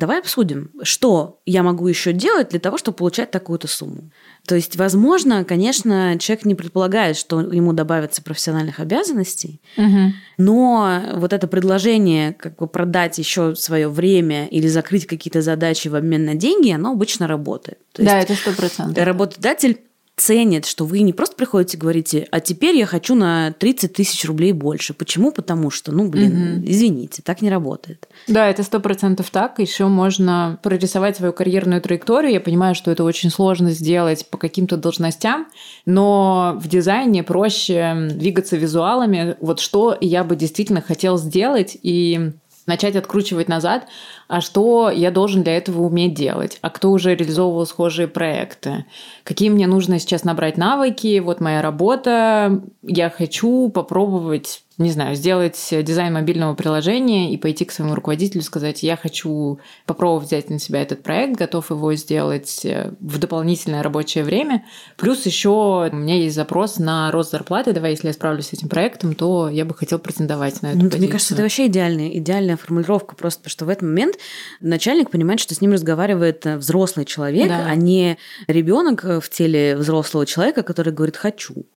Давай 0.00 0.18
обсудим, 0.20 0.70
что 0.82 1.40
я 1.44 1.62
могу 1.62 1.86
еще 1.86 2.14
делать 2.14 2.48
для 2.48 2.58
того, 2.58 2.78
чтобы 2.78 2.96
получать 2.96 3.30
такую-то 3.30 3.68
сумму. 3.68 4.10
То 4.46 4.54
есть, 4.54 4.76
возможно, 4.76 5.44
конечно, 5.44 6.18
человек 6.18 6.46
не 6.46 6.54
предполагает, 6.54 7.18
что 7.18 7.42
ему 7.42 7.74
добавятся 7.74 8.22
профессиональных 8.22 8.80
обязанностей, 8.80 9.60
угу. 9.76 10.14
но 10.38 11.02
вот 11.16 11.34
это 11.34 11.46
предложение 11.46 12.32
как 12.32 12.56
бы 12.56 12.66
продать 12.66 13.18
еще 13.18 13.54
свое 13.54 13.90
время 13.90 14.46
или 14.46 14.68
закрыть 14.68 15.06
какие-то 15.06 15.42
задачи 15.42 15.88
в 15.88 15.94
обмен 15.94 16.24
на 16.24 16.34
деньги, 16.34 16.70
оно 16.70 16.92
обычно 16.92 17.28
работает. 17.28 17.78
То 17.92 18.02
да, 18.02 18.20
это 18.20 18.34
сто 18.34 18.52
процентов. 18.52 19.04
Работодатель 19.04 19.80
ценит, 20.20 20.66
что 20.66 20.84
вы 20.84 21.00
не 21.00 21.14
просто 21.14 21.34
приходите 21.34 21.78
и 21.78 21.80
говорите, 21.80 22.28
а 22.30 22.40
теперь 22.40 22.76
я 22.76 22.84
хочу 22.84 23.14
на 23.14 23.52
30 23.52 23.94
тысяч 23.94 24.24
рублей 24.26 24.52
больше. 24.52 24.92
Почему? 24.92 25.32
Потому 25.32 25.70
что, 25.70 25.92
ну, 25.92 26.08
блин, 26.08 26.58
угу. 26.58 26.64
извините, 26.66 27.22
так 27.22 27.40
не 27.40 27.48
работает. 27.48 28.06
Да, 28.28 28.46
это 28.46 28.62
сто 28.62 28.80
процентов 28.80 29.30
так. 29.30 29.58
Еще 29.58 29.86
можно 29.86 30.58
прорисовать 30.62 31.16
свою 31.16 31.32
карьерную 31.32 31.80
траекторию. 31.80 32.32
Я 32.32 32.40
понимаю, 32.40 32.74
что 32.74 32.90
это 32.90 33.02
очень 33.02 33.30
сложно 33.30 33.70
сделать 33.70 34.28
по 34.28 34.36
каким-то 34.36 34.76
должностям, 34.76 35.46
но 35.86 36.58
в 36.60 36.68
дизайне 36.68 37.22
проще 37.22 38.10
двигаться 38.10 38.56
визуалами. 38.56 39.36
Вот 39.40 39.58
что 39.58 39.96
я 40.02 40.22
бы 40.22 40.36
действительно 40.36 40.82
хотел 40.82 41.16
сделать 41.16 41.78
и 41.82 42.32
начать 42.66 42.94
откручивать 42.94 43.48
назад, 43.48 43.86
а 44.30 44.40
что 44.40 44.90
я 44.90 45.10
должен 45.10 45.42
для 45.42 45.56
этого 45.56 45.82
уметь 45.82 46.14
делать, 46.14 46.58
а 46.62 46.70
кто 46.70 46.92
уже 46.92 47.16
реализовывал 47.16 47.66
схожие 47.66 48.06
проекты, 48.06 48.84
какие 49.24 49.50
мне 49.50 49.66
нужно 49.66 49.98
сейчас 49.98 50.22
набрать 50.22 50.56
навыки, 50.56 51.18
вот 51.18 51.40
моя 51.40 51.60
работа, 51.62 52.62
я 52.82 53.10
хочу 53.10 53.70
попробовать 53.70 54.62
не 54.80 54.90
знаю, 54.90 55.14
сделать 55.14 55.58
дизайн 55.70 56.14
мобильного 56.14 56.54
приложения 56.54 57.32
и 57.32 57.36
пойти 57.36 57.66
к 57.66 57.72
своему 57.72 57.94
руководителю 57.94 58.40
и 58.40 58.44
сказать, 58.44 58.82
я 58.82 58.96
хочу 58.96 59.60
попробовать 59.84 60.28
взять 60.28 60.48
на 60.48 60.58
себя 60.58 60.80
этот 60.80 61.02
проект, 61.02 61.38
готов 61.38 61.70
его 61.70 61.94
сделать 61.94 62.64
э, 62.64 62.94
в 62.98 63.18
дополнительное 63.18 63.82
рабочее 63.82 64.24
время. 64.24 64.64
Плюс 64.96 65.26
еще 65.26 65.90
у 65.92 65.94
меня 65.94 66.16
есть 66.16 66.34
запрос 66.34 66.78
на 66.78 67.10
рост 67.10 67.30
зарплаты. 67.30 67.74
Давай, 67.74 67.90
если 67.90 68.06
я 68.06 68.14
справлюсь 68.14 68.46
с 68.46 68.52
этим 68.54 68.70
проектом, 68.70 69.14
то 69.14 69.50
я 69.50 69.66
бы 69.66 69.74
хотел 69.74 69.98
претендовать 69.98 70.62
на 70.62 70.68
эту 70.68 70.78
ну, 70.78 70.84
позицию. 70.84 71.00
Мне 71.02 71.12
кажется, 71.12 71.34
это 71.34 71.42
вообще 71.42 71.66
идеальная, 71.66 72.08
идеальная 72.08 72.56
формулировка, 72.56 73.14
просто 73.14 73.40
потому 73.40 73.50
что 73.50 73.64
в 73.66 73.68
этот 73.68 73.82
момент 73.82 74.16
начальник 74.60 75.10
понимает, 75.10 75.40
что 75.40 75.54
с 75.54 75.60
ним 75.60 75.72
разговаривает 75.72 76.46
э, 76.46 76.56
взрослый 76.56 77.04
человек, 77.04 77.48
да. 77.48 77.66
а 77.66 77.74
не 77.74 78.18
ребенок 78.46 79.04
в 79.04 79.28
теле 79.28 79.76
взрослого 79.76 80.26
человека, 80.26 80.62
который 80.62 80.92
говорит 80.92 81.16
«хочу». 81.16 81.66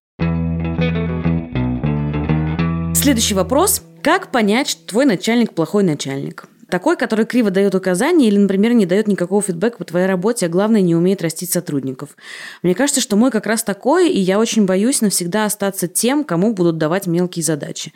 Следующий 2.94 3.34
вопрос. 3.34 3.82
Как 4.02 4.30
понять, 4.30 4.68
что 4.68 4.86
твой 4.86 5.04
начальник 5.04 5.52
плохой 5.52 5.82
начальник? 5.82 6.46
Такой, 6.70 6.96
который 6.96 7.26
криво 7.26 7.50
дает 7.50 7.74
указания 7.74 8.28
или, 8.28 8.38
например, 8.38 8.72
не 8.72 8.86
дает 8.86 9.06
никакого 9.06 9.42
фидбэка 9.42 9.76
по 9.76 9.84
твоей 9.84 10.06
работе, 10.06 10.46
а 10.46 10.48
главное, 10.48 10.80
не 10.80 10.94
умеет 10.94 11.20
растить 11.20 11.52
сотрудников. 11.52 12.16
Мне 12.62 12.74
кажется, 12.74 13.00
что 13.00 13.16
мой 13.16 13.30
как 13.30 13.46
раз 13.46 13.62
такой, 13.62 14.08
и 14.08 14.18
я 14.18 14.38
очень 14.38 14.64
боюсь 14.64 15.02
навсегда 15.02 15.44
остаться 15.44 15.86
тем, 15.86 16.24
кому 16.24 16.54
будут 16.54 16.78
давать 16.78 17.06
мелкие 17.06 17.42
задачи. 17.42 17.92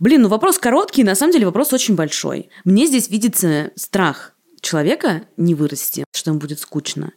Блин, 0.00 0.22
ну 0.22 0.28
вопрос 0.28 0.58
короткий, 0.58 1.04
на 1.04 1.14
самом 1.14 1.32
деле 1.32 1.46
вопрос 1.46 1.72
очень 1.72 1.94
большой. 1.94 2.50
Мне 2.64 2.86
здесь 2.86 3.08
видится 3.08 3.70
страх 3.76 4.34
человека 4.60 5.22
не 5.36 5.54
вырасти, 5.54 6.04
что 6.12 6.30
ему 6.30 6.40
будет 6.40 6.60
скучно. 6.60 7.12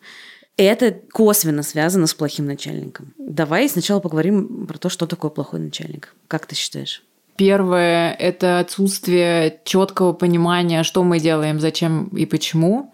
Это 0.58 0.92
косвенно 0.92 1.64
связано 1.64 2.06
с 2.06 2.14
плохим 2.14 2.46
начальником. 2.46 3.14
Давай 3.18 3.70
сначала 3.70 4.00
поговорим 4.02 4.68
про 4.68 4.78
то, 4.78 4.90
что 4.90 5.08
такое 5.08 5.32
плохой 5.32 5.60
начальник. 5.62 6.14
Как 6.28 6.46
ты 6.46 6.56
считаешь? 6.56 7.04
Первое– 7.38 8.12
это 8.20 8.60
отсутствие 8.60 9.62
четкого 9.64 10.12
понимания, 10.12 10.84
что 10.84 11.04
мы 11.04 11.22
делаем, 11.22 11.62
зачем 11.62 12.10
и 12.10 12.26
почему 12.26 12.92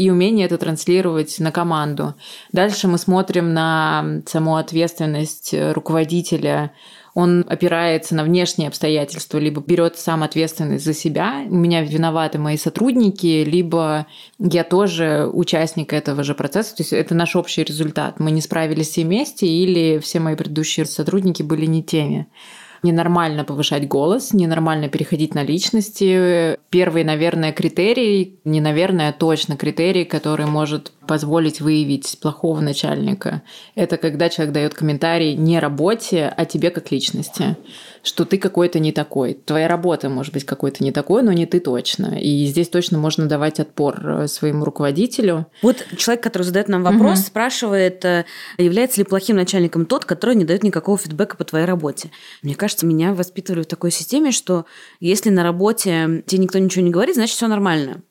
и 0.00 0.08
умение 0.08 0.46
это 0.46 0.56
транслировать 0.56 1.38
на 1.40 1.52
команду. 1.52 2.14
Дальше 2.52 2.88
мы 2.88 2.96
смотрим 2.96 3.52
на 3.52 4.22
саму 4.24 4.56
ответственность 4.56 5.54
руководителя. 5.54 6.72
Он 7.12 7.44
опирается 7.46 8.14
на 8.14 8.24
внешние 8.24 8.68
обстоятельства, 8.68 9.36
либо 9.36 9.60
берет 9.60 9.98
сам 9.98 10.22
ответственность 10.22 10.86
за 10.86 10.94
себя. 10.94 11.44
У 11.46 11.54
меня 11.54 11.82
виноваты 11.82 12.38
мои 12.38 12.56
сотрудники, 12.56 13.44
либо 13.44 14.06
я 14.38 14.64
тоже 14.64 15.28
участник 15.30 15.92
этого 15.92 16.22
же 16.22 16.34
процесса. 16.34 16.76
То 16.76 16.82
есть 16.82 16.94
это 16.94 17.14
наш 17.14 17.36
общий 17.36 17.62
результат. 17.62 18.20
Мы 18.20 18.30
не 18.30 18.40
справились 18.40 18.88
все 18.88 19.04
вместе, 19.04 19.46
или 19.46 19.98
все 19.98 20.18
мои 20.18 20.34
предыдущие 20.34 20.86
сотрудники 20.86 21.42
были 21.42 21.66
не 21.66 21.82
теми. 21.82 22.26
Ненормально 22.82 23.44
повышать 23.44 23.86
голос, 23.86 24.32
ненормально 24.32 24.88
переходить 24.88 25.34
на 25.34 25.42
личности. 25.42 26.58
Первый, 26.70 27.04
наверное, 27.04 27.52
критерий, 27.52 28.38
не 28.44 28.60
наверное, 28.60 29.10
а 29.10 29.12
точно 29.12 29.56
критерий, 29.56 30.04
который 30.04 30.46
может 30.46 30.92
позволить 31.06 31.60
выявить 31.60 32.18
плохого 32.22 32.60
начальника. 32.60 33.42
Это 33.74 33.96
когда 33.98 34.30
человек 34.30 34.54
дает 34.54 34.74
комментарий 34.74 35.34
не 35.34 35.58
работе, 35.58 36.32
а 36.34 36.44
тебе 36.46 36.70
как 36.70 36.90
личности, 36.90 37.56
что 38.02 38.24
ты 38.24 38.38
какой-то 38.38 38.78
не 38.78 38.92
такой. 38.92 39.34
Твоя 39.34 39.68
работа 39.68 40.08
может 40.08 40.32
быть 40.32 40.44
какой-то 40.44 40.82
не 40.82 40.92
такой, 40.92 41.22
но 41.22 41.32
не 41.32 41.46
ты 41.46 41.60
точно. 41.60 42.18
И 42.18 42.46
здесь 42.46 42.68
точно 42.68 42.98
можно 42.98 43.26
давать 43.26 43.60
отпор 43.60 44.00
э, 44.06 44.28
своему 44.28 44.64
руководителю. 44.64 45.46
Вот 45.62 45.84
человек, 45.96 46.22
который 46.22 46.44
задает 46.44 46.68
нам 46.68 46.82
вопрос, 46.82 47.18
угу. 47.18 47.26
спрашивает, 47.26 48.04
э, 48.04 48.24
является 48.58 49.00
ли 49.00 49.04
плохим 49.04 49.36
начальником 49.36 49.86
тот, 49.86 50.04
который 50.04 50.34
не 50.34 50.44
дает 50.44 50.62
никакого 50.62 50.98
фидбэка 50.98 51.36
по 51.36 51.44
твоей 51.44 51.66
работе. 51.66 52.10
Мне 52.42 52.54
кажется, 52.54 52.86
меня 52.86 53.12
воспитывали 53.12 53.62
в 53.62 53.66
такой 53.66 53.90
системе, 53.90 54.32
что 54.32 54.64
если 55.00 55.30
на 55.30 55.42
работе 55.42 56.22
тебе 56.26 56.42
никто 56.42 56.58
ничего 56.58 56.84
не 56.84 56.90
говорит, 56.90 57.14
значит 57.16 57.36
все 57.36 57.48
нормально 57.48 58.02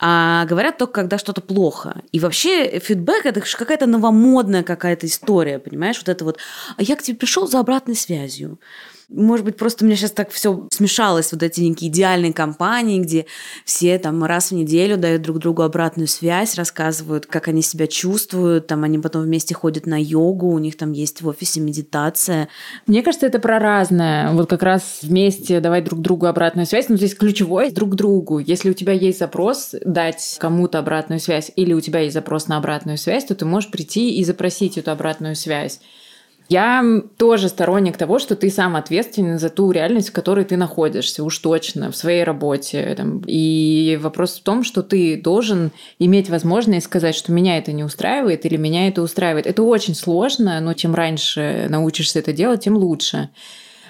а 0.00 0.44
говорят 0.44 0.78
только, 0.78 0.92
когда 0.92 1.18
что-то 1.18 1.40
плохо. 1.40 2.02
И 2.12 2.20
вообще 2.20 2.78
фидбэк– 2.78 3.22
это 3.26 3.40
какая-то 3.40 3.86
новомодная 3.86 4.62
какая-то 4.62 5.06
история, 5.06 5.58
понимаешь? 5.58 5.98
Вот 5.98 6.08
это 6.08 6.24
вот 6.24 6.38
«а 6.76 6.82
я 6.82 6.94
к 6.94 7.02
тебе 7.02 7.16
пришел 7.16 7.48
за 7.48 7.58
обратной 7.58 7.96
связью». 7.96 8.60
Может 9.10 9.46
быть, 9.46 9.56
просто 9.56 9.84
у 9.84 9.86
меня 9.86 9.96
сейчас 9.96 10.10
так 10.10 10.30
все 10.30 10.68
смешалось, 10.70 11.32
вот 11.32 11.42
эти 11.42 11.62
некие 11.62 11.90
идеальные 11.90 12.34
компании, 12.34 13.00
где 13.00 13.24
все 13.64 13.98
там 13.98 14.22
раз 14.22 14.50
в 14.50 14.54
неделю 14.54 14.98
дают 14.98 15.22
друг 15.22 15.38
другу 15.38 15.62
обратную 15.62 16.06
связь, 16.06 16.56
рассказывают, 16.56 17.24
как 17.24 17.48
они 17.48 17.62
себя 17.62 17.86
чувствуют, 17.86 18.66
там 18.66 18.84
они 18.84 18.98
потом 18.98 19.22
вместе 19.22 19.54
ходят 19.54 19.86
на 19.86 19.98
йогу, 19.98 20.48
у 20.48 20.58
них 20.58 20.76
там 20.76 20.92
есть 20.92 21.22
в 21.22 21.28
офисе 21.28 21.60
медитация. 21.60 22.48
Мне 22.86 23.02
кажется, 23.02 23.26
это 23.26 23.38
про 23.38 23.58
разное. 23.58 24.30
Вот 24.32 24.50
как 24.50 24.62
раз 24.62 24.98
вместе 25.00 25.60
давать 25.60 25.84
друг 25.84 26.02
другу 26.02 26.26
обратную 26.26 26.66
связь, 26.66 26.90
но 26.90 26.96
здесь 26.96 27.14
ключевое 27.14 27.70
друг 27.70 27.94
другу. 27.94 28.40
Если 28.40 28.68
у 28.68 28.74
тебя 28.74 28.92
есть 28.92 29.20
запрос 29.20 29.74
дать 29.86 30.36
кому-то 30.38 30.80
обратную 30.80 31.18
связь, 31.18 31.50
или 31.56 31.72
у 31.72 31.80
тебя 31.80 32.00
есть 32.00 32.14
запрос 32.14 32.46
на 32.46 32.58
обратную 32.58 32.98
связь, 32.98 33.24
то 33.24 33.34
ты 33.34 33.46
можешь 33.46 33.70
прийти 33.70 34.16
и 34.16 34.24
запросить 34.24 34.76
эту 34.76 34.90
обратную 34.90 35.34
связь. 35.34 35.80
Я 36.48 36.82
тоже 37.18 37.48
сторонник 37.48 37.98
того, 37.98 38.18
что 38.18 38.34
ты 38.34 38.50
сам 38.50 38.76
ответственен 38.76 39.38
за 39.38 39.50
ту 39.50 39.70
реальность, 39.70 40.08
в 40.08 40.12
которой 40.12 40.46
ты 40.46 40.56
находишься, 40.56 41.22
уж 41.22 41.38
точно, 41.38 41.90
в 41.90 41.96
своей 41.96 42.24
работе. 42.24 42.94
Там. 42.96 43.22
И 43.26 43.98
вопрос 44.00 44.38
в 44.38 44.42
том, 44.42 44.64
что 44.64 44.82
ты 44.82 45.20
должен 45.20 45.72
иметь 45.98 46.30
возможность 46.30 46.86
сказать, 46.86 47.14
что 47.14 47.32
меня 47.32 47.58
это 47.58 47.72
не 47.72 47.84
устраивает 47.84 48.46
или 48.46 48.56
меня 48.56 48.88
это 48.88 49.02
устраивает. 49.02 49.46
Это 49.46 49.62
очень 49.62 49.94
сложно, 49.94 50.58
но 50.60 50.72
чем 50.72 50.94
раньше 50.94 51.66
научишься 51.68 52.20
это 52.20 52.32
делать, 52.32 52.64
тем 52.64 52.76
лучше. 52.76 53.28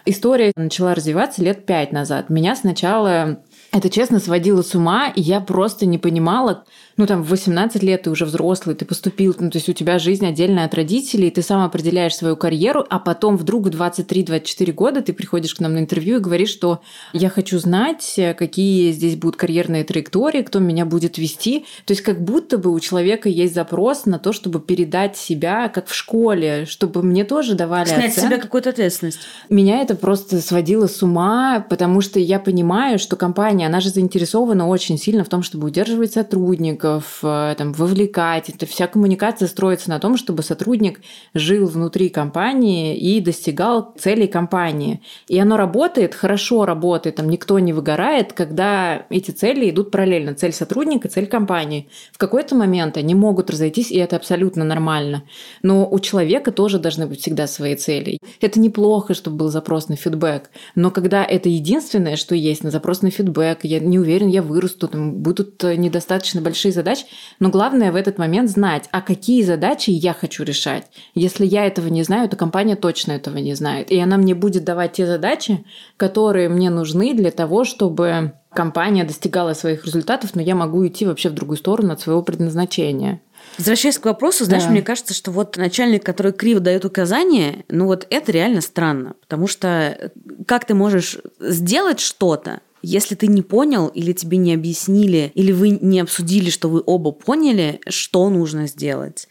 История 0.05 0.53
начала 0.57 0.95
развиваться 0.95 1.43
лет 1.43 1.65
пять 1.65 1.93
назад. 1.93 2.31
Меня 2.31 2.57
сначала 2.57 3.41
это 3.73 3.91
честно 3.91 4.19
сводило 4.19 4.63
с 4.63 4.75
ума, 4.75 5.09
и 5.09 5.21
я 5.21 5.41
просто 5.41 5.85
не 5.85 5.99
понимала, 5.99 6.65
ну 6.99 7.07
там 7.07 7.23
в 7.23 7.31
18 7.31 7.83
лет 7.83 8.03
ты 8.03 8.11
уже 8.11 8.27
взрослый, 8.27 8.77
ты 8.77 8.85
поступил, 8.85 9.35
ну 9.39 9.51
то 9.51 9.57
есть 9.57 9.69
у 9.71 9.73
тебя 9.73 9.99
жизнь 9.99 10.27
отдельная 10.27 10.67
от 10.67 10.75
родителей, 10.75 11.31
ты 11.31 11.41
сам 11.41 11.65
определяешь 11.65 12.15
свою 12.15 12.37
карьеру, 12.37 12.85
а 12.91 12.99
потом 12.99 13.39
вдруг 13.39 13.67
в 13.67 13.71
23-24 13.71 14.73
года 14.73 15.01
ты 15.01 15.13
приходишь 15.15 15.55
к 15.55 15.61
нам 15.61 15.75
на 15.75 15.79
интервью 15.79 16.17
и 16.17 16.21
говоришь, 16.21 16.51
что 16.51 16.81
я 17.13 17.31
хочу 17.31 17.59
знать, 17.59 18.19
какие 18.37 18.93
здесь 18.93 19.17
будут 19.17 19.37
карьерные 19.37 19.85
траектории, 19.85 20.43
кто 20.43 20.59
меня 20.59 20.85
будет 20.85 21.17
вести. 21.17 21.65
То 21.87 21.93
есть 21.93 22.03
как 22.03 22.21
будто 22.21 22.59
бы 22.59 22.73
у 22.73 22.81
человека 22.81 23.29
есть 23.29 23.55
запрос 23.55 24.05
на 24.05 24.19
то, 24.19 24.33
чтобы 24.33 24.61
передать 24.61 25.17
себя, 25.17 25.69
как 25.69 25.87
в 25.87 25.95
школе, 25.95 26.67
чтобы 26.67 27.03
мне 27.03 27.25
тоже 27.25 27.55
давали 27.55 27.87
Снять 27.87 28.11
оценки. 28.11 28.27
себя 28.27 28.39
какую-то 28.39 28.71
ответственность. 28.71 29.21
Меня 29.49 29.83
это 29.83 29.95
просто 29.95 30.41
сводило 30.41 30.89
с 30.89 31.01
ума, 31.03 31.65
потому 31.71 32.01
что 32.01 32.19
я 32.19 32.41
понимаю, 32.41 32.99
что 32.99 33.15
компания, 33.15 33.67
она 33.67 33.81
же 33.81 33.91
заинтересована 33.91 34.67
очень 34.67 34.99
сильно 34.99 35.23
в 35.23 35.29
том, 35.29 35.45
чтобы 35.45 35.69
удерживать 35.69 36.13
сотрудников, 36.13 36.88
сотрудников, 36.89 37.19
э, 37.23 37.55
там, 37.57 37.73
вовлекать. 37.73 38.49
Это 38.49 38.67
вся 38.67 38.87
коммуникация 38.87 39.49
строится 39.49 39.91
на 39.91 39.99
том, 39.99 40.17
чтобы 40.17 40.43
сотрудник 40.43 41.01
жил 41.35 41.67
внутри 41.67 42.09
компании 42.09 42.97
и 42.97 43.21
достигал 43.21 43.95
целей 43.99 44.27
компании. 44.27 45.01
И 45.29 45.39
оно 45.39 45.57
работает, 45.57 46.15
хорошо 46.15 46.65
работает, 46.65 47.17
там 47.17 47.29
никто 47.29 47.59
не 47.59 47.73
выгорает, 47.73 48.33
когда 48.33 49.07
эти 49.11 49.31
цели 49.31 49.71
идут 49.71 49.91
параллельно. 49.91 50.35
Цель 50.35 50.53
сотрудника, 50.53 51.09
цель 51.09 51.27
компании. 51.27 51.89
В 52.13 52.19
какой-то 52.19 52.55
момент 52.55 52.97
они 52.97 53.15
могут 53.15 53.51
разойтись, 53.51 53.91
и 53.91 53.99
это 53.99 54.17
абсолютно 54.17 54.65
нормально. 54.65 55.23
Но 55.63 55.89
у 55.89 55.99
человека 55.99 56.53
тоже 56.53 56.79
должны 56.79 57.07
быть 57.07 57.21
всегда 57.21 57.47
свои 57.47 57.77
цели. 57.77 58.19
Это 58.41 58.61
неплохо, 58.61 59.15
чтобы 59.15 59.37
был 59.37 59.49
запрос 59.49 59.89
на 59.89 59.97
фидбэк. 59.97 60.51
Но 60.75 60.91
когда 60.91 61.25
это 61.25 61.49
единственное, 61.49 62.17
что 62.17 62.35
есть 62.35 62.65
на 62.65 62.71
запрос 62.71 63.03
на 63.03 63.11
фидбэк, 63.11 63.65
я 63.65 63.81
не 63.81 63.99
уверен, 63.99 64.29
я 64.29 64.43
вырасту, 64.43 64.89
там 64.89 65.15
будут 65.15 65.63
э, 65.65 65.77
недостаточно 65.77 66.41
большие 66.41 66.73
задач, 66.79 67.05
но 67.41 67.51
главное 67.51 67.93
в 67.93 67.97
этот 67.97 68.19
момент 68.19 68.51
знать, 68.51 68.89
а 68.91 69.01
какие 69.01 69.43
задачи 69.43 69.91
я 69.91 70.13
хочу 70.13 70.45
решать. 70.45 70.87
Если 71.15 71.45
я 71.45 71.67
этого 71.67 71.89
не 71.89 72.03
знаю, 72.03 72.29
то 72.29 72.37
компания 72.37 72.77
точно 72.77 73.13
этого 73.13 73.39
не 73.39 73.55
знает. 73.55 73.91
И 73.91 73.99
она 73.99 74.17
мне 74.17 74.35
будет 74.35 74.65
давать 74.65 74.93
те 74.93 75.07
задачи, 75.07 75.65
которые 75.97 76.49
мне 76.49 76.71
нужны 76.71 77.15
для 77.15 77.31
того, 77.31 77.65
чтобы 77.65 78.33
компания 78.53 79.05
достигала 79.05 79.53
своих 79.55 79.85
результатов, 79.85 80.35
но 80.35 80.43
я 80.43 80.55
могу 80.55 80.87
идти 80.87 81.07
вообще 81.07 81.29
в 81.29 81.35
другую 81.35 81.59
сторону 81.59 81.93
от 81.93 82.01
своего 82.01 82.23
предназначения. 82.23 83.21
Возвращаясь 83.57 83.99
к 83.99 84.05
вопросу, 84.05 84.45
знаешь, 84.45 84.65
да. 84.65 84.71
мне 84.71 84.83
кажется, 84.83 85.15
что 85.15 85.31
вот 85.31 85.57
начальник, 85.57 86.05
который 86.05 86.33
криво 86.33 86.61
дает 86.61 86.85
указания, 86.85 87.65
ну 87.69 87.87
вот 87.87 88.07
это 88.11 88.33
реально 88.33 88.61
странно, 88.61 89.15
потому 89.21 89.47
что 89.47 90.11
как 90.47 90.65
ты 90.65 90.75
можешь 90.75 91.19
сделать 91.41 92.01
что-то, 92.01 92.61
если 92.83 93.15
ты 93.15 93.27
не 93.27 93.43
понял, 93.43 93.89
или 93.89 94.13
тебе 94.13 94.39
не 94.39 94.55
объяснили, 94.55 95.33
или 95.35 95.53
вы 95.53 95.71
не 95.71 96.01
обсудили, 96.01 96.51
что 96.51 96.69
вы 96.69 96.83
оба 96.85 97.13
поняли, 97.13 97.81
что 97.89 98.29
нужно 98.31 98.67
сделать. 98.67 99.29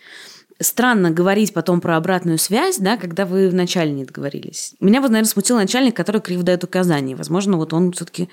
Странно 0.59 1.11
говорить 1.11 1.53
потом 1.53 1.81
про 1.81 1.97
обратную 1.97 2.39
связь, 2.39 2.77
да, 2.79 2.97
когда 2.97 3.27
вы 3.27 3.49
вначале 3.49 3.91
не 3.91 4.05
договорились. 4.05 4.73
Меня 4.79 5.01
вот, 5.01 5.09
наверное, 5.09 5.29
смутил 5.29 5.55
начальник, 5.55 5.95
который 5.95 6.19
криво 6.19 6.41
дает 6.41 6.63
указания. 6.63 7.15
Возможно, 7.15 7.57
вот 7.57 7.73
он 7.73 7.91
все-таки 7.91 8.27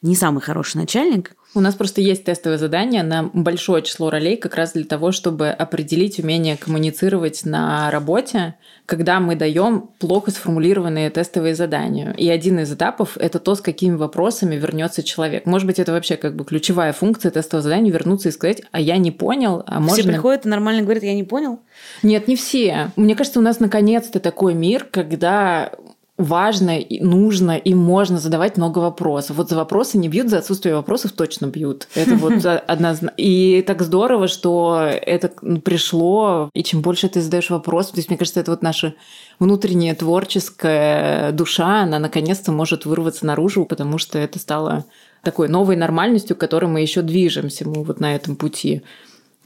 не 0.00 0.16
самый 0.16 0.40
хороший 0.40 0.78
начальник. 0.78 1.36
У 1.56 1.60
нас 1.60 1.74
просто 1.74 2.02
есть 2.02 2.24
тестовое 2.24 2.58
задание 2.58 3.02
на 3.02 3.30
большое 3.32 3.82
число 3.82 4.10
ролей 4.10 4.36
как 4.36 4.56
раз 4.56 4.74
для 4.74 4.84
того, 4.84 5.10
чтобы 5.10 5.48
определить 5.48 6.18
умение 6.18 6.58
коммуницировать 6.58 7.46
на 7.46 7.90
работе, 7.90 8.56
когда 8.84 9.20
мы 9.20 9.36
даем 9.36 9.88
плохо 9.98 10.30
сформулированные 10.32 11.08
тестовые 11.08 11.54
задания. 11.54 12.12
И 12.12 12.28
один 12.28 12.58
из 12.58 12.70
этапов– 12.70 13.16
это 13.18 13.38
то, 13.38 13.54
с 13.54 13.62
какими 13.62 13.96
вопросами 13.96 14.56
вернется 14.56 15.02
человек. 15.02 15.46
Может 15.46 15.66
быть, 15.66 15.78
это 15.78 15.92
вообще 15.92 16.16
как 16.16 16.36
бы 16.36 16.44
ключевая 16.44 16.92
функция 16.92 17.30
тестового 17.30 17.62
задания– 17.62 17.90
вернуться 17.92 18.28
и 18.28 18.32
сказать, 18.32 18.60
а 18.70 18.78
я 18.78 18.98
не 18.98 19.10
понял, 19.10 19.62
а 19.66 19.80
Все 19.80 19.80
можно... 19.80 20.12
приходят 20.12 20.44
и 20.44 20.50
нормально 20.50 20.82
говорят, 20.82 21.04
я 21.04 21.14
не 21.14 21.24
понял. 21.24 21.60
Нет, 22.02 22.28
не 22.28 22.36
все. 22.36 22.90
Мне 22.96 23.14
кажется, 23.14 23.38
у 23.38 23.42
нас 23.42 23.60
наконец-то 23.60 24.20
такой 24.20 24.52
мир, 24.52 24.86
когда 24.90 25.72
важно, 26.18 26.78
и 26.78 27.00
нужно 27.00 27.56
и 27.56 27.74
можно 27.74 28.18
задавать 28.18 28.56
много 28.56 28.78
вопросов. 28.78 29.36
Вот 29.36 29.50
за 29.50 29.56
вопросы 29.56 29.98
не 29.98 30.08
бьют, 30.08 30.30
за 30.30 30.38
отсутствие 30.38 30.74
вопросов 30.74 31.12
точно 31.12 31.46
бьют. 31.46 31.88
Это 31.94 32.14
вот 32.16 32.44
однозначно. 32.44 33.12
И 33.16 33.62
так 33.66 33.82
здорово, 33.82 34.28
что 34.28 34.88
это 34.88 35.28
пришло, 35.64 36.50
и 36.54 36.62
чем 36.62 36.80
больше 36.80 37.08
ты 37.08 37.20
задаешь 37.20 37.50
вопросов, 37.50 37.92
то 37.92 37.98
есть 37.98 38.08
мне 38.08 38.18
кажется, 38.18 38.40
это 38.40 38.50
вот 38.50 38.62
наша 38.62 38.94
внутренняя 39.38 39.94
творческая 39.94 41.32
душа, 41.32 41.82
она 41.82 41.98
наконец-то 41.98 42.50
может 42.50 42.86
вырваться 42.86 43.26
наружу, 43.26 43.66
потому 43.66 43.98
что 43.98 44.18
это 44.18 44.38
стало 44.38 44.84
такой 45.22 45.48
новой 45.48 45.76
нормальностью, 45.76 46.36
к 46.36 46.40
которой 46.40 46.66
мы 46.66 46.80
еще 46.80 47.02
движемся, 47.02 47.68
мы 47.68 47.84
вот 47.84 48.00
на 48.00 48.14
этом 48.14 48.36
пути 48.36 48.82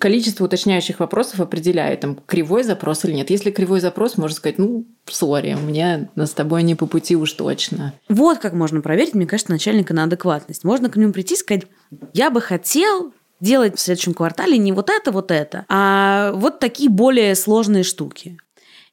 количество 0.00 0.46
уточняющих 0.46 0.98
вопросов 0.98 1.40
определяет, 1.40 2.00
там, 2.00 2.18
кривой 2.26 2.64
запрос 2.64 3.04
или 3.04 3.12
нет. 3.12 3.30
Если 3.30 3.50
кривой 3.50 3.80
запрос, 3.80 4.16
можно 4.16 4.34
сказать, 4.34 4.58
ну, 4.58 4.86
сори, 5.06 5.54
мне 5.54 6.08
с 6.16 6.30
тобой 6.30 6.64
не 6.64 6.74
по 6.74 6.86
пути 6.86 7.14
уж 7.14 7.32
точно. 7.34 7.94
Вот 8.08 8.38
как 8.38 8.54
можно 8.54 8.80
проверить, 8.80 9.14
мне 9.14 9.26
кажется, 9.26 9.52
начальника 9.52 9.94
на 9.94 10.04
адекватность. 10.04 10.64
Можно 10.64 10.88
к 10.88 10.96
нему 10.96 11.12
прийти 11.12 11.34
и 11.34 11.36
сказать, 11.36 11.66
я 12.14 12.30
бы 12.30 12.40
хотел 12.40 13.12
делать 13.40 13.76
в 13.76 13.80
следующем 13.80 14.14
квартале 14.14 14.58
не 14.58 14.72
вот 14.72 14.90
это, 14.90 15.12
вот 15.12 15.30
это, 15.30 15.64
а 15.68 16.32
вот 16.32 16.58
такие 16.58 16.90
более 16.90 17.34
сложные 17.34 17.84
штуки. 17.84 18.38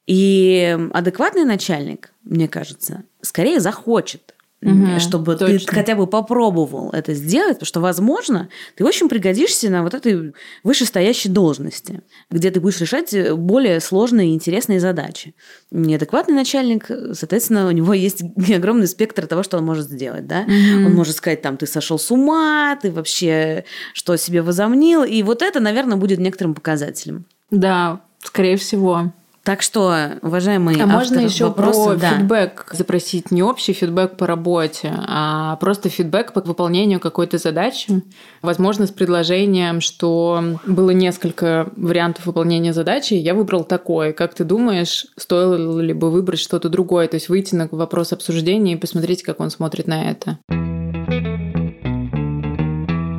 И 0.06 0.78
адекватный 0.92 1.44
начальник, 1.44 2.12
мне 2.22 2.48
кажется, 2.48 3.04
скорее 3.20 3.60
захочет 3.60 4.34
угу, 4.62 5.00
чтобы 5.00 5.36
точно. 5.36 5.58
ты 5.58 5.66
хотя 5.66 5.94
бы 5.94 6.06
попробовал 6.06 6.90
это 6.90 7.14
сделать, 7.14 7.54
потому 7.54 7.66
что, 7.66 7.80
возможно, 7.80 8.48
ты 8.76 8.84
очень 8.84 9.08
пригодишься 9.08 9.70
на 9.70 9.82
вот 9.82 9.94
этой 9.94 10.34
вышестоящей 10.64 11.30
должности, 11.30 12.02
где 12.30 12.50
ты 12.50 12.60
будешь 12.60 12.80
решать 12.80 13.14
более 13.34 13.80
сложные 13.80 14.30
и 14.30 14.34
интересные 14.34 14.80
задачи. 14.80 15.34
Неадекватный 15.70 16.34
начальник, 16.34 16.86
соответственно, 17.12 17.68
у 17.68 17.70
него 17.70 17.94
есть 17.94 18.22
огромный 18.54 18.88
спектр 18.88 19.26
того, 19.26 19.42
что 19.42 19.58
он 19.58 19.64
может 19.64 19.86
сделать, 19.86 20.26
да? 20.26 20.42
Угу. 20.42 20.86
Он 20.86 20.94
может 20.94 21.16
сказать, 21.16 21.42
там, 21.42 21.56
ты 21.56 21.66
сошел 21.66 21.98
с 21.98 22.10
ума, 22.10 22.76
ты 22.80 22.90
вообще 22.90 23.64
что 23.94 24.16
себе 24.16 24.42
возомнил, 24.42 25.04
и 25.04 25.22
вот 25.22 25.42
это, 25.42 25.60
наверное, 25.60 25.96
будет 25.96 26.18
некоторым 26.18 26.54
показателем. 26.54 27.24
Да, 27.50 28.00
скорее 28.22 28.56
всего. 28.56 29.12
Так 29.48 29.62
что, 29.62 30.10
уважаемые 30.20 30.82
А 30.82 30.86
можно 30.86 31.20
еще 31.20 31.46
вопросы, 31.46 31.92
про 31.92 31.96
да. 31.96 32.10
фидбэк 32.10 32.66
запросить, 32.72 33.30
не 33.30 33.42
общий 33.42 33.72
фидбэк 33.72 34.18
по 34.18 34.26
работе, 34.26 34.92
а 34.94 35.56
просто 35.56 35.88
фидбэк 35.88 36.34
по 36.34 36.42
выполнению 36.42 37.00
какой-то 37.00 37.38
задачи. 37.38 38.02
Возможно, 38.42 38.86
с 38.86 38.90
предложением, 38.90 39.80
что 39.80 40.58
было 40.66 40.90
несколько 40.90 41.70
вариантов 41.76 42.26
выполнения 42.26 42.74
задачи, 42.74 43.14
я 43.14 43.32
выбрал 43.32 43.64
такой. 43.64 44.12
Как 44.12 44.34
ты 44.34 44.44
думаешь, 44.44 45.06
стоило 45.16 45.80
ли 45.80 45.94
бы 45.94 46.10
выбрать 46.10 46.40
что-то 46.40 46.68
другое? 46.68 47.08
То 47.08 47.14
есть 47.14 47.30
выйти 47.30 47.54
на 47.54 47.68
вопрос 47.70 48.12
обсуждения 48.12 48.74
и 48.74 48.76
посмотреть, 48.76 49.22
как 49.22 49.40
он 49.40 49.48
смотрит 49.48 49.86
на 49.86 50.10
это. 50.10 50.36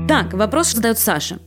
Так, 0.08 0.34
вопрос 0.34 0.74
задает 0.74 1.00
Саша. 1.00 1.40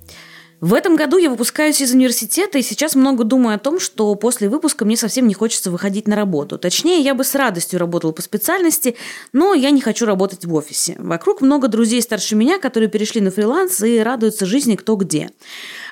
В 0.63 0.75
этом 0.75 0.95
году 0.95 1.17
я 1.17 1.29
выпускаюсь 1.29 1.81
из 1.81 1.91
университета 1.91 2.57
и 2.57 2.63
сейчас 2.63 2.95
много 2.95 3.25
думаю 3.25 3.57
о 3.57 3.59
том, 3.59 3.81
что 3.81 4.15
после 4.15 4.49
выпуска 4.49 4.85
мне 4.85 4.97
совсем 4.97 5.27
не 5.27 5.35
хочется 5.35 5.73
выходить 5.73 6.07
на 6.07 6.15
работу. 6.15 6.57
Точнее, 6.57 7.01
я 7.01 7.15
бы 7.15 7.25
с 7.25 7.35
радостью 7.35 7.81
работала 7.81 8.13
по 8.13 8.23
специальности, 8.23 8.95
но 9.33 9.55
я 9.55 9.71
не 9.71 9.81
хочу 9.81 10.07
работать 10.07 10.45
в 10.45 10.55
офисе. 10.55 10.95
Вокруг 11.01 11.41
много 11.41 11.67
друзей 11.67 12.01
старше 12.01 12.37
меня, 12.37 12.61
которые 12.61 12.89
перешли 12.89 13.21
на 13.21 13.33
фриланс 13.33 13.81
и 13.83 13.99
радуются 13.99 14.47
жизни 14.47 14.77
кто 14.77 14.95
где. 14.95 15.31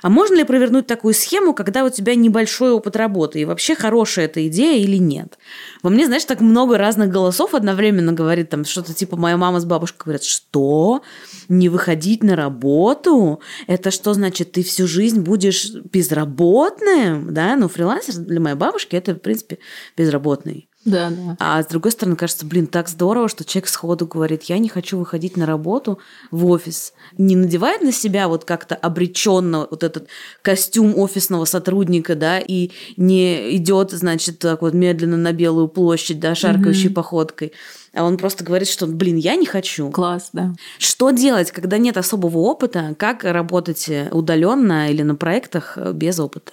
А 0.02 0.08
можно 0.08 0.34
ли 0.34 0.44
провернуть 0.44 0.86
такую 0.86 1.14
схему, 1.14 1.52
когда 1.52 1.84
у 1.84 1.90
тебя 1.90 2.14
небольшой 2.14 2.72
опыт 2.72 2.96
работы? 2.96 3.40
И 3.40 3.44
вообще 3.44 3.74
хорошая 3.74 4.26
эта 4.26 4.46
идея 4.48 4.78
или 4.78 4.96
нет? 4.96 5.38
Во 5.82 5.90
мне, 5.90 6.06
знаешь, 6.06 6.24
так 6.24 6.40
много 6.40 6.78
разных 6.78 7.10
голосов 7.10 7.54
одновременно 7.54 8.12
говорит, 8.12 8.50
там 8.50 8.64
что-то 8.64 8.94
типа 8.94 9.16
моя 9.16 9.36
мама 9.36 9.60
с 9.60 9.64
бабушкой 9.64 10.04
говорят, 10.04 10.24
что? 10.24 11.02
Не 11.48 11.68
выходить 11.68 12.22
на 12.22 12.36
работу? 12.36 13.40
Это 13.66 13.90
что 13.90 14.14
значит, 14.14 14.52
ты 14.52 14.62
всю 14.62 14.86
жизнь 14.86 15.20
будешь 15.20 15.70
безработным? 15.92 17.34
Да, 17.34 17.56
ну 17.56 17.68
фрилансер 17.68 18.14
для 18.14 18.40
моей 18.40 18.56
бабушки 18.56 18.96
это, 18.96 19.14
в 19.14 19.18
принципе, 19.18 19.58
безработный. 19.96 20.69
Да, 20.84 21.10
да. 21.10 21.36
А 21.38 21.62
с 21.62 21.66
другой 21.66 21.92
стороны, 21.92 22.16
кажется, 22.16 22.46
блин, 22.46 22.66
так 22.66 22.88
здорово, 22.88 23.28
что 23.28 23.44
человек 23.44 23.68
сходу 23.68 24.06
говорит, 24.06 24.44
я 24.44 24.56
не 24.58 24.70
хочу 24.70 24.98
выходить 24.98 25.36
на 25.36 25.44
работу 25.44 25.98
в 26.30 26.46
офис. 26.46 26.94
Не 27.18 27.36
надевает 27.36 27.82
на 27.82 27.92
себя 27.92 28.28
вот 28.28 28.46
как-то 28.46 28.76
обреченно 28.76 29.66
вот 29.70 29.82
этот 29.82 30.08
костюм 30.40 30.98
офисного 30.98 31.44
сотрудника, 31.44 32.14
да, 32.14 32.38
и 32.38 32.70
не 32.96 33.56
идет, 33.56 33.90
значит, 33.90 34.38
так 34.38 34.62
вот 34.62 34.72
медленно 34.72 35.18
на 35.18 35.32
Белую 35.32 35.68
площадь, 35.68 36.18
да, 36.18 36.34
шаркающей 36.34 36.88
угу. 36.88 36.94
походкой. 36.94 37.52
А 37.92 38.04
он 38.04 38.16
просто 38.16 38.42
говорит, 38.42 38.68
что, 38.68 38.86
блин, 38.86 39.16
я 39.16 39.36
не 39.36 39.46
хочу. 39.46 39.90
Класс, 39.90 40.30
да. 40.32 40.54
Что 40.78 41.10
делать, 41.10 41.50
когда 41.50 41.76
нет 41.76 41.98
особого 41.98 42.38
опыта? 42.38 42.94
Как 42.98 43.24
работать 43.24 43.90
удаленно 44.12 44.90
или 44.90 45.02
на 45.02 45.14
проектах 45.14 45.76
без 45.92 46.18
опыта? 46.20 46.52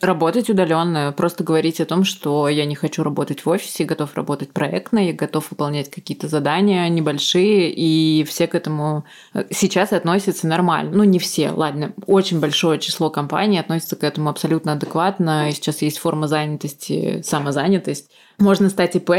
Работать 0.00 0.48
удаленно, 0.48 1.12
просто 1.16 1.42
говорить 1.42 1.80
о 1.80 1.84
том, 1.84 2.04
что 2.04 2.48
я 2.48 2.64
не 2.66 2.76
хочу 2.76 3.02
работать 3.02 3.44
в 3.44 3.48
офисе, 3.48 3.84
готов 3.84 4.14
работать 4.14 4.52
проектно, 4.52 5.00
я 5.04 5.12
готов 5.12 5.50
выполнять 5.50 5.90
какие-то 5.90 6.28
задания 6.28 6.88
небольшие, 6.88 7.72
и 7.72 8.22
все 8.24 8.46
к 8.46 8.54
этому 8.54 9.04
э, 9.34 9.46
сейчас 9.50 9.92
относятся 9.92 10.46
нормально. 10.46 10.92
Ну, 10.94 11.02
не 11.02 11.18
все, 11.18 11.50
ладно, 11.50 11.94
очень 12.06 12.38
большое 12.38 12.78
число 12.78 13.10
компаний 13.10 13.58
относится 13.58 13.96
к 13.96 14.04
этому 14.04 14.30
абсолютно 14.30 14.72
адекватно, 14.72 15.48
и 15.48 15.52
сейчас 15.52 15.82
есть 15.82 15.98
форма 15.98 16.28
занятости, 16.28 17.22
самозанятость. 17.22 18.08
Можно 18.38 18.70
стать 18.70 18.94
ИП, 18.94 19.10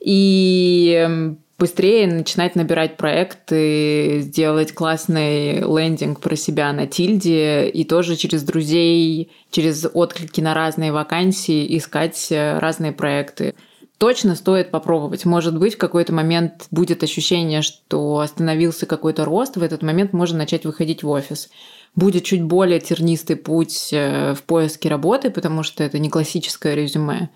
и 0.00 1.36
быстрее 1.58 2.06
начинать 2.06 2.54
набирать 2.54 2.96
проекты, 2.96 4.20
сделать 4.20 4.72
классный 4.72 5.58
лендинг 5.58 6.20
про 6.20 6.36
себя 6.36 6.72
на 6.72 6.86
тильде 6.86 7.68
и 7.68 7.84
тоже 7.84 8.16
через 8.16 8.42
друзей, 8.44 9.30
через 9.50 9.86
отклики 9.92 10.40
на 10.40 10.54
разные 10.54 10.92
вакансии 10.92 11.76
искать 11.76 12.28
э, 12.30 12.58
разные 12.58 12.92
проекты. 12.92 13.54
Точно 13.98 14.36
стоит 14.36 14.70
попробовать. 14.70 15.24
Может 15.24 15.58
быть, 15.58 15.74
в 15.74 15.78
какой-то 15.78 16.12
момент 16.12 16.68
будет 16.70 17.02
ощущение, 17.02 17.62
что 17.62 18.20
остановился 18.20 18.86
какой-то 18.86 19.24
рост, 19.24 19.56
в 19.56 19.62
этот 19.62 19.82
момент 19.82 20.12
можно 20.12 20.38
начать 20.38 20.64
выходить 20.64 21.02
в 21.02 21.08
офис. 21.08 21.50
Будет 21.96 22.22
чуть 22.22 22.42
более 22.42 22.78
тернистый 22.78 23.34
путь 23.34 23.88
э, 23.92 24.34
в 24.34 24.44
поиске 24.44 24.88
работы, 24.88 25.30
потому 25.30 25.64
что 25.64 25.82
это 25.82 25.98
не 25.98 26.08
классическое 26.08 26.76
резюме 26.76 27.30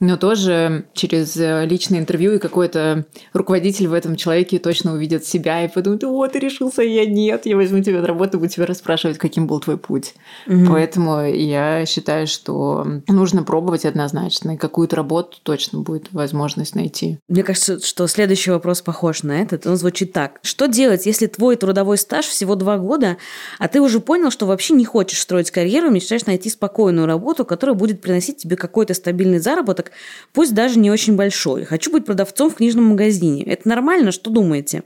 но 0.00 0.16
тоже 0.16 0.86
через 0.92 1.36
э, 1.36 1.66
личное 1.66 1.98
интервью 1.98 2.34
и 2.34 2.38
какой-то 2.38 3.06
руководитель 3.32 3.88
в 3.88 3.92
этом 3.92 4.16
человеке 4.16 4.58
точно 4.58 4.92
увидит 4.92 5.24
себя 5.24 5.64
и 5.64 5.68
подумает, 5.68 6.04
о, 6.04 6.26
ты 6.28 6.38
решился, 6.38 6.82
я 6.82 7.04
нет, 7.04 7.46
я 7.46 7.56
возьму 7.56 7.82
тебя 7.82 8.00
на 8.00 8.06
работу, 8.06 8.38
буду 8.38 8.50
тебя 8.50 8.66
расспрашивать, 8.66 9.18
каким 9.18 9.46
был 9.46 9.60
твой 9.60 9.76
путь. 9.76 10.14
Угу. 10.46 10.66
Поэтому 10.68 11.24
я 11.24 11.84
считаю, 11.86 12.26
что 12.26 12.86
нужно 13.08 13.42
пробовать 13.42 13.84
однозначно, 13.84 14.52
и 14.52 14.56
какую-то 14.56 14.96
работу 14.96 15.38
точно 15.42 15.80
будет 15.80 16.12
возможность 16.12 16.74
найти. 16.74 17.18
Мне 17.28 17.42
кажется, 17.42 17.84
что 17.84 18.06
следующий 18.06 18.50
вопрос 18.50 18.82
похож 18.82 19.22
на 19.22 19.40
этот. 19.40 19.66
Он 19.66 19.76
звучит 19.76 20.12
так. 20.12 20.38
Что 20.42 20.66
делать, 20.66 21.06
если 21.06 21.26
твой 21.26 21.56
трудовой 21.56 21.98
стаж 21.98 22.26
всего 22.26 22.54
два 22.54 22.78
года, 22.78 23.16
а 23.58 23.68
ты 23.68 23.80
уже 23.80 24.00
понял, 24.00 24.30
что 24.30 24.46
вообще 24.46 24.74
не 24.74 24.84
хочешь 24.84 25.20
строить 25.20 25.50
карьеру, 25.50 25.90
мечтаешь 25.90 26.26
найти 26.26 26.50
спокойную 26.50 27.06
работу, 27.06 27.44
которая 27.44 27.74
будет 27.74 28.00
приносить 28.00 28.36
тебе 28.36 28.56
какой-то 28.56 28.94
стабильный 28.94 29.38
заработок, 29.38 29.87
пусть 30.32 30.54
даже 30.54 30.78
не 30.78 30.90
очень 30.90 31.16
большой. 31.16 31.64
Хочу 31.64 31.90
быть 31.90 32.04
продавцом 32.04 32.50
в 32.50 32.54
книжном 32.56 32.84
магазине. 32.86 33.44
Это 33.44 33.68
нормально? 33.68 34.12
Что 34.12 34.30
думаете? 34.30 34.82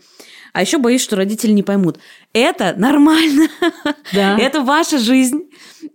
А 0.53 0.61
еще 0.61 0.79
боюсь, 0.79 1.03
что 1.03 1.17
родители 1.17 1.53
не 1.53 1.63
поймут. 1.63 1.99
Это 2.33 2.75
нормально. 2.77 3.49
Да. 4.13 4.37
Это 4.39 4.61
ваша 4.61 4.99
жизнь. 4.99 5.45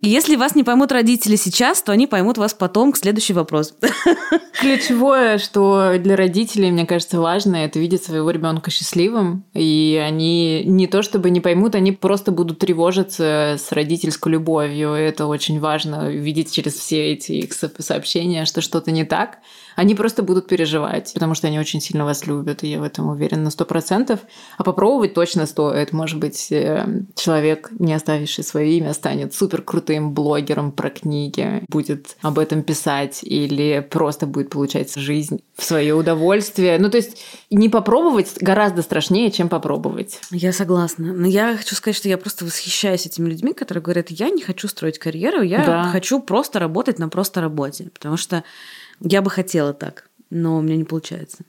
И 0.01 0.09
если 0.09 0.35
вас 0.35 0.53
не 0.53 0.63
поймут 0.63 0.91
родители 0.91 1.35
сейчас, 1.35 1.81
то 1.81 1.91
они 1.91 2.05
поймут 2.05 2.37
вас 2.37 2.53
потом. 2.53 2.93
Следующий 2.93 3.33
вопрос. 3.33 3.75
Ключевое, 4.59 5.39
что 5.39 5.95
для 5.97 6.15
родителей, 6.15 6.71
мне 6.71 6.85
кажется, 6.85 7.19
важно, 7.19 7.55
это 7.55 7.79
видеть 7.79 8.03
своего 8.03 8.29
ребенка 8.29 8.69
счастливым. 8.69 9.43
И 9.53 10.01
они 10.03 10.63
не 10.65 10.85
то 10.85 11.01
чтобы 11.01 11.31
не 11.31 11.41
поймут, 11.41 11.73
они 11.73 11.91
просто 11.91 12.31
будут 12.31 12.59
тревожиться 12.59 13.57
с 13.57 13.71
родительской 13.71 14.33
любовью. 14.33 14.91
Это 14.91 15.25
очень 15.25 15.59
важно 15.59 16.09
видеть 16.09 16.51
через 16.51 16.73
все 16.73 17.13
эти 17.13 17.31
их 17.31 17.53
сообщения, 17.53 18.45
что 18.45 18.61
что-то 18.61 18.91
не 18.91 19.03
так. 19.03 19.39
Они 19.77 19.93
просто 19.93 20.23
будут 20.23 20.47
переживать, 20.47 21.13
потому 21.13 21.35
что 21.35 21.45
они 21.45 21.59
очень 21.59 21.81
сильно 21.81 22.03
вас 22.03 22.25
любят, 22.25 22.63
и 22.63 22.67
я 22.67 22.79
в 22.79 22.83
этом 22.83 23.09
уверена 23.09 23.43
на 23.43 23.49
сто 23.51 23.63
процентов. 23.63 24.21
А 24.57 24.63
попробовать 24.63 25.13
точно 25.13 25.45
стоит. 25.45 25.93
Может 25.93 26.17
быть, 26.17 26.51
э, 26.51 27.03
человек, 27.13 27.69
не 27.77 27.93
оставивший 27.93 28.43
свое 28.43 28.75
имя, 28.75 28.93
станет 28.93 29.35
супер 29.35 29.61
крутым 29.61 30.15
блогером 30.15 30.71
про 30.71 30.89
книги, 30.89 31.63
будет 31.67 32.17
об 32.23 32.39
этом 32.39 32.63
писать 32.63 33.19
или 33.21 33.87
просто 33.87 34.25
будет 34.25 34.49
получать 34.49 34.95
жизнь 34.95 35.43
в 35.55 35.63
свое 35.63 35.93
удовольствие. 35.93 36.79
Ну, 36.79 36.89
то 36.89 36.97
есть 36.97 37.21
не 37.51 37.69
попробовать 37.69 38.33
гораздо 38.41 38.81
страшнее, 38.81 39.29
чем 39.29 39.47
попробовать. 39.47 40.19
Я 40.31 40.53
согласна. 40.53 41.13
Но 41.13 41.27
я 41.27 41.55
хочу 41.55 41.75
сказать, 41.75 41.95
что 41.95 42.09
я 42.09 42.17
просто 42.17 42.45
восхищаюсь 42.45 43.05
этими 43.05 43.29
людьми, 43.29 43.53
которые 43.53 43.83
говорят, 43.83 44.09
я 44.09 44.31
не 44.31 44.41
хочу 44.41 44.67
строить 44.67 44.97
карьеру, 44.97 45.43
я 45.43 45.63
да. 45.63 45.83
хочу 45.83 46.19
просто 46.19 46.57
работать 46.57 46.97
на 46.97 47.09
просто 47.09 47.41
работе. 47.41 47.91
Потому 47.93 48.17
что 48.17 48.43
я 49.01 49.21
бы 49.21 49.29
хотела 49.29 49.73
так, 49.73 50.09
но 50.29 50.57
у 50.57 50.61
меня 50.61 50.77
не 50.77 50.83
получается. 50.83 51.43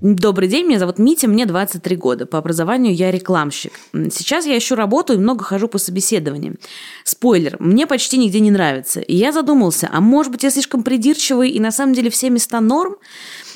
Добрый 0.00 0.48
день, 0.48 0.66
меня 0.66 0.78
зовут 0.78 1.00
Митя, 1.00 1.26
мне 1.26 1.44
23 1.44 1.96
года. 1.96 2.24
По 2.24 2.38
образованию 2.38 2.94
я 2.94 3.10
рекламщик. 3.10 3.72
Сейчас 3.92 4.46
я 4.46 4.56
ищу 4.56 4.76
работу 4.76 5.12
и 5.12 5.16
много 5.16 5.42
хожу 5.42 5.66
по 5.66 5.78
собеседованиям. 5.78 6.56
Спойлер, 7.02 7.56
мне 7.58 7.84
почти 7.84 8.16
нигде 8.16 8.38
не 8.38 8.52
нравится. 8.52 9.00
И 9.00 9.16
я 9.16 9.32
задумался, 9.32 9.90
а 9.92 10.00
может 10.00 10.30
быть 10.30 10.44
я 10.44 10.50
слишком 10.50 10.84
придирчивый 10.84 11.50
и 11.50 11.58
на 11.58 11.72
самом 11.72 11.94
деле 11.94 12.10
все 12.10 12.30
места 12.30 12.60
норм? 12.60 12.94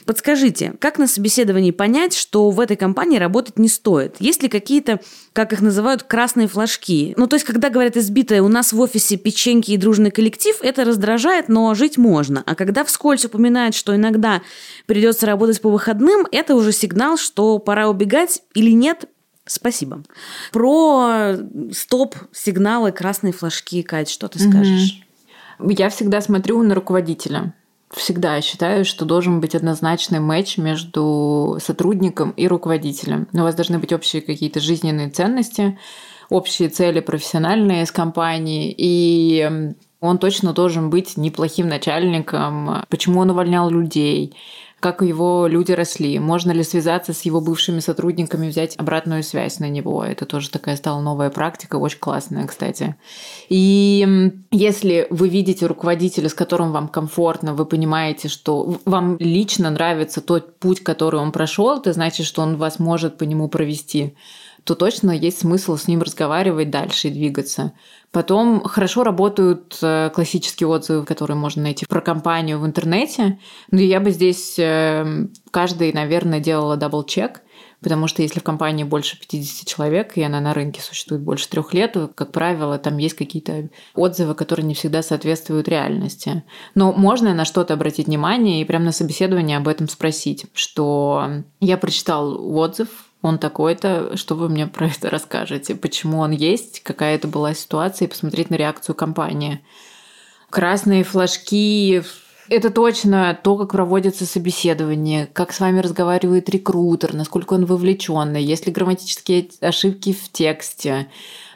Подскажите, 0.06 0.74
как 0.78 0.98
на 0.98 1.06
собеседовании 1.06 1.70
понять, 1.70 2.14
что 2.14 2.50
в 2.50 2.60
этой 2.60 2.76
компании 2.76 3.18
работать 3.18 3.58
не 3.58 3.68
стоит? 3.68 4.16
Есть 4.18 4.42
ли 4.42 4.48
какие-то, 4.48 5.00
как 5.32 5.52
их 5.52 5.60
называют, 5.60 6.02
красные 6.02 6.48
флажки? 6.48 7.14
Ну, 7.16 7.26
то 7.26 7.36
есть, 7.36 7.46
когда 7.46 7.70
говорят 7.70 7.96
избитое, 7.96 8.42
у 8.42 8.48
нас 8.48 8.72
в 8.72 8.80
офисе 8.80 9.16
печеньки 9.16 9.70
и 9.72 9.76
дружный 9.76 10.10
коллектив, 10.10 10.56
это 10.60 10.84
раздражает, 10.84 11.48
но 11.48 11.74
жить 11.74 11.98
можно. 11.98 12.42
А 12.46 12.54
когда 12.54 12.84
вскользь 12.84 13.24
упоминают, 13.24 13.74
что 13.74 13.94
иногда 13.94 14.42
придется 14.86 15.26
работать 15.26 15.60
по 15.60 15.70
выходным, 15.70 16.26
это 16.32 16.54
уже 16.54 16.72
сигнал, 16.72 17.16
что 17.16 17.58
пора 17.58 17.88
убегать 17.88 18.42
или 18.54 18.70
нет, 18.70 19.06
Спасибо. 19.44 20.04
Про 20.52 21.34
стоп-сигналы, 21.72 22.92
красные 22.92 23.32
флажки, 23.32 23.82
Кать, 23.82 24.08
что 24.08 24.28
ты 24.28 24.38
скажешь? 24.38 25.02
Я 25.58 25.90
всегда 25.90 26.20
смотрю 26.20 26.62
на 26.62 26.76
руководителя 26.76 27.52
всегда 27.92 28.40
считаю, 28.40 28.84
что 28.84 29.04
должен 29.04 29.40
быть 29.40 29.54
однозначный 29.54 30.20
матч 30.20 30.58
между 30.58 31.58
сотрудником 31.60 32.30
и 32.30 32.48
руководителем. 32.48 33.28
У 33.32 33.38
вас 33.38 33.54
должны 33.54 33.78
быть 33.78 33.92
общие 33.92 34.22
какие-то 34.22 34.60
жизненные 34.60 35.10
ценности, 35.10 35.78
общие 36.28 36.68
цели 36.68 37.00
профессиональные 37.00 37.86
с 37.86 37.92
компанией, 37.92 38.74
и 38.76 39.74
он 40.00 40.18
точно 40.18 40.52
должен 40.52 40.90
быть 40.90 41.16
неплохим 41.16 41.68
начальником. 41.68 42.84
Почему 42.88 43.20
он 43.20 43.30
увольнял 43.30 43.70
людей? 43.70 44.34
Как 44.82 45.00
его 45.00 45.46
люди 45.46 45.70
росли, 45.70 46.18
можно 46.18 46.50
ли 46.50 46.64
связаться 46.64 47.12
с 47.12 47.22
его 47.22 47.40
бывшими 47.40 47.78
сотрудниками, 47.78 48.48
взять 48.48 48.74
обратную 48.76 49.22
связь 49.22 49.60
на 49.60 49.68
него. 49.68 50.04
Это 50.04 50.26
тоже 50.26 50.50
такая 50.50 50.74
стала 50.74 51.00
новая 51.00 51.30
практика, 51.30 51.76
очень 51.76 52.00
классная, 52.00 52.48
кстати. 52.48 52.96
И 53.48 54.32
если 54.50 55.06
вы 55.08 55.28
видите 55.28 55.66
руководителя, 55.66 56.28
с 56.28 56.34
которым 56.34 56.72
вам 56.72 56.88
комфортно, 56.88 57.54
вы 57.54 57.64
понимаете, 57.64 58.26
что 58.26 58.80
вам 58.84 59.18
лично 59.20 59.70
нравится 59.70 60.20
тот 60.20 60.58
путь, 60.58 60.80
который 60.80 61.20
он 61.20 61.30
прошел, 61.30 61.78
это 61.78 61.92
значит, 61.92 62.26
что 62.26 62.42
он 62.42 62.56
вас 62.56 62.80
может 62.80 63.18
по 63.18 63.22
нему 63.22 63.46
провести 63.46 64.16
то 64.64 64.74
точно 64.74 65.10
есть 65.10 65.40
смысл 65.40 65.76
с 65.76 65.88
ним 65.88 66.02
разговаривать 66.02 66.70
дальше 66.70 67.08
и 67.08 67.10
двигаться. 67.12 67.72
Потом 68.12 68.62
хорошо 68.62 69.04
работают 69.04 69.78
э, 69.82 70.10
классические 70.14 70.68
отзывы, 70.68 71.04
которые 71.04 71.36
можно 71.36 71.62
найти 71.62 71.86
про 71.86 72.00
компанию 72.00 72.60
в 72.60 72.66
интернете. 72.66 73.38
Но 73.70 73.80
я 73.80 74.00
бы 74.00 74.10
здесь 74.10 74.58
э, 74.58 75.26
каждый, 75.50 75.92
наверное, 75.92 76.38
делала 76.38 76.76
double-check, 76.76 77.40
потому 77.80 78.06
что 78.06 78.22
если 78.22 78.38
в 78.38 78.44
компании 78.44 78.84
больше 78.84 79.18
50 79.18 79.66
человек, 79.66 80.16
и 80.16 80.22
она 80.22 80.40
на 80.40 80.54
рынке 80.54 80.80
существует 80.80 81.22
больше 81.22 81.48
трех 81.48 81.72
лет, 81.72 81.94
то, 81.94 82.06
как 82.06 82.32
правило, 82.32 82.78
там 82.78 82.98
есть 82.98 83.16
какие-то 83.16 83.70
отзывы, 83.94 84.34
которые 84.34 84.66
не 84.66 84.74
всегда 84.74 85.02
соответствуют 85.02 85.66
реальности. 85.66 86.44
Но 86.74 86.92
можно 86.92 87.34
на 87.34 87.44
что-то 87.46 87.74
обратить 87.74 88.06
внимание 88.06 88.60
и 88.60 88.64
прямо 88.64 88.84
на 88.84 88.92
собеседовании 88.92 89.56
об 89.56 89.66
этом 89.66 89.88
спросить, 89.88 90.46
что 90.54 91.42
я 91.60 91.78
прочитал 91.78 92.56
отзыв, 92.56 92.88
он 93.22 93.38
такой-то, 93.38 94.16
что 94.16 94.34
вы 94.34 94.48
мне 94.48 94.66
про 94.66 94.88
это 94.88 95.08
расскажете, 95.08 95.74
почему 95.74 96.18
он 96.18 96.32
есть, 96.32 96.82
какая 96.82 97.14
это 97.14 97.28
была 97.28 97.54
ситуация, 97.54 98.06
и 98.06 98.10
посмотреть 98.10 98.50
на 98.50 98.56
реакцию 98.56 98.94
компании. 98.94 99.64
Красные 100.50 101.04
флажки 101.04 102.02
это 102.48 102.70
точно 102.70 103.38
то, 103.42 103.56
как 103.56 103.70
проводится 103.70 104.26
собеседование, 104.26 105.26
как 105.26 105.52
с 105.52 105.60
вами 105.60 105.78
разговаривает 105.80 106.50
рекрутер, 106.50 107.14
насколько 107.14 107.54
он 107.54 107.64
вовлеченный, 107.64 108.42
есть 108.42 108.66
ли 108.66 108.72
грамматические 108.72 109.48
ошибки 109.60 110.12
в 110.12 110.30
тексте, 110.30 111.06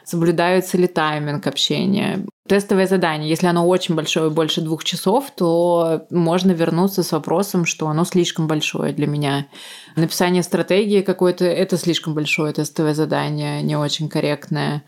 соблюдается 0.03 0.77
ли 0.77 0.87
тайминг 0.87 1.45
общения. 1.45 2.25
Тестовое 2.47 2.87
задание, 2.87 3.29
если 3.29 3.47
оно 3.47 3.67
очень 3.67 3.95
большое, 3.95 4.29
больше 4.29 4.61
двух 4.61 4.83
часов, 4.83 5.31
то 5.35 6.05
можно 6.09 6.51
вернуться 6.51 7.03
с 7.03 7.11
вопросом, 7.11 7.65
что 7.65 7.87
оно 7.87 8.05
слишком 8.05 8.47
большое 8.47 8.93
для 8.93 9.07
меня. 9.07 9.47
Написание 9.95 10.43
стратегии 10.43 11.01
какой-то– 11.01 11.43
это 11.45 11.77
слишком 11.77 12.13
большое 12.13 12.53
тестовое 12.53 12.93
задание, 12.93 13.61
не 13.61 13.75
очень 13.75 14.07
корректное 14.07 14.83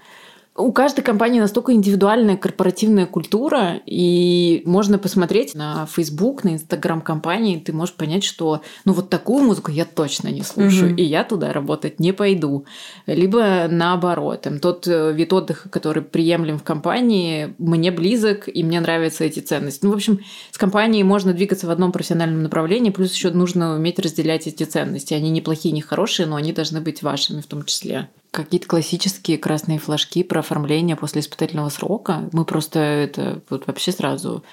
у 0.60 0.72
каждой 0.72 1.02
компании 1.02 1.40
настолько 1.40 1.74
индивидуальная 1.74 2.38
корпоративная 2.38 3.06
культура, 3.06 3.80
и 3.86 4.62
можно 4.66 5.00
посмотреть 5.00 5.56
на 5.56 5.86
Facebook, 5.86 6.44
на 6.44 6.50
Instagram 6.50 7.02
компании, 7.02 7.60
ты 7.60 7.74
можешь 7.74 7.96
понять, 7.96 8.24
что 8.24 8.62
ну 8.86 8.94
вот 8.94 9.10
такую 9.10 9.44
музыку 9.44 9.72
я 9.72 9.86
точно 9.86 10.28
не 10.28 10.44
слушаю, 10.44 10.92
угу. 10.92 11.00
и 11.00 11.04
я 11.04 11.24
туда 11.24 11.54
работать 11.54 12.00
не 12.00 12.12
пойду. 12.12 12.66
Либо 13.08 13.68
наоборот, 13.70 14.42
там, 14.42 14.60
тот 14.60 14.88
э, 14.88 15.14
вид 15.14 15.32
отдыха, 15.34 15.70
который 15.70 16.04
приемлем 16.04 16.60
в 16.60 16.64
компании, 16.64 17.54
мне 17.58 17.92
близок, 17.92 18.50
и 18.54 18.64
мне 18.64 18.80
нравятся 18.82 19.24
эти 19.24 19.40
ценности. 19.40 19.86
Ну, 19.86 19.92
в 19.92 19.96
общем, 19.96 20.20
с 20.52 20.58
компанией 20.58 21.04
можно 21.04 21.34
двигаться 21.34 21.68
в 21.68 21.72
одном 21.72 21.92
профессиональном 21.92 22.44
направлении, 22.44 22.90
плюс 22.90 23.14
еще 23.14 23.32
нужно 23.32 23.76
уметь 23.76 24.00
разделять 24.00 24.48
эти 24.48 24.64
ценности. 24.64 25.14
Они 25.14 25.30
не 25.30 25.42
плохие, 25.42 25.74
не 25.74 25.82
хорошие, 25.82 26.26
но 26.26 26.36
они 26.36 26.52
должны 26.52 26.82
быть 26.82 27.02
вашими 27.02 27.42
в 27.42 27.48
том 27.48 27.64
числе 27.64 28.10
какие-то 28.32 28.68
классические 28.68 29.38
красные 29.38 29.80
флажки 29.80 30.24
про 30.24 30.40
оформление 30.40 30.96
после 30.96 31.22
испытательного 31.22 31.70
срока. 31.70 32.30
Мы 32.32 32.46
просто 32.46 32.80
это 32.80 33.42
вот 33.50 33.68
вообще 33.68 33.92
сразу 33.92 34.44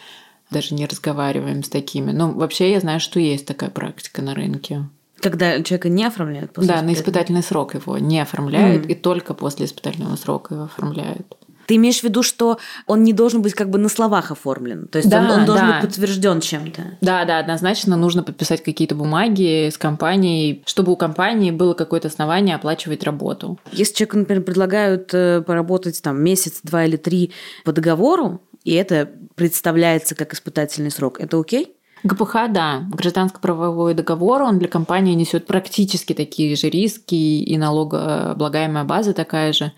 даже 0.51 0.75
не 0.75 0.87
разговариваем 0.87 1.63
с 1.63 1.69
такими. 1.69 2.13
Но 2.13 2.31
вообще 2.31 2.73
я 2.73 2.81
знаю, 2.81 3.01
что 3.01 3.21
есть 3.21 3.47
такая 3.47 3.71
практика 3.71 4.23
на 4.23 4.35
рынке. 4.35 4.89
Когда 5.21 5.63
человека 5.63 5.89
не 5.89 6.05
оформляют 6.05 6.53
после 6.53 6.75
Да, 6.75 6.83
на 6.83 6.93
испытательный 6.93 7.43
срок 7.43 7.75
его 7.75 7.99
не 7.99 8.21
оформляют, 8.21 8.85
mm. 8.85 8.93
и 8.93 8.95
только 8.95 9.35
после 9.35 9.67
испытательного 9.67 10.17
срока 10.17 10.55
его 10.55 10.65
оформляют. 10.65 11.37
Ты 11.67 11.77
имеешь 11.77 12.01
в 12.01 12.05
виду, 12.05 12.23
что 12.23 12.59
он 12.87 13.05
не 13.05 13.13
должен 13.13 13.43
быть 13.43 13.55
как 13.55 13.71
бы 13.71 13.79
на 13.79 13.89
словах 13.89 14.31
оформлен? 14.31 14.89
То 14.89 14.99
есть 14.99 15.11
да, 15.11 15.21
он, 15.21 15.31
он 15.31 15.45
должен 15.45 15.67
да. 15.67 15.73
быть 15.75 15.89
подтвержден 15.89 16.41
чем-то? 16.41 16.99
Да, 17.01 17.25
да, 17.25 17.39
однозначно 17.39 17.97
нужно 17.97 18.23
подписать 18.23 18.63
какие-то 18.63 18.95
бумаги 18.95 19.71
с 19.71 19.79
компанией, 19.79 20.63
чтобы 20.67 20.93
у 20.93 20.97
компании 20.97 21.51
было 21.51 21.75
какое-то 21.75 22.09
основание 22.09 22.57
оплачивать 22.57 23.03
работу. 23.03 23.59
Если 23.73 23.95
человеку, 23.95 24.19
например, 24.19 24.43
предлагают 24.43 25.13
э, 25.13 25.43
поработать 25.43 26.01
там 26.03 26.23
месяц, 26.23 26.61
два 26.63 26.85
или 26.85 26.97
три 26.97 27.33
по 27.65 27.73
договору, 27.73 28.41
и 28.65 28.73
это 28.73 29.11
представляется 29.35 30.15
как 30.15 30.35
испытательный 30.35 30.91
срок, 30.91 31.21
это 31.21 31.39
окей? 31.39 31.77
ГПХ, 32.05 32.35
да, 32.51 32.85
гражданско-правовой 32.91 33.95
договор, 33.95 34.43
он 34.43 34.59
для 34.59 34.69
компании 34.69 35.15
несет 35.15 35.47
практически 35.47 36.13
такие 36.13 36.55
же 36.57 36.69
риски, 36.69 37.15
и 37.15 37.59
налогооблагаемая 37.59 38.85
база 38.85 39.13
такая 39.13 39.53
же 39.53 39.73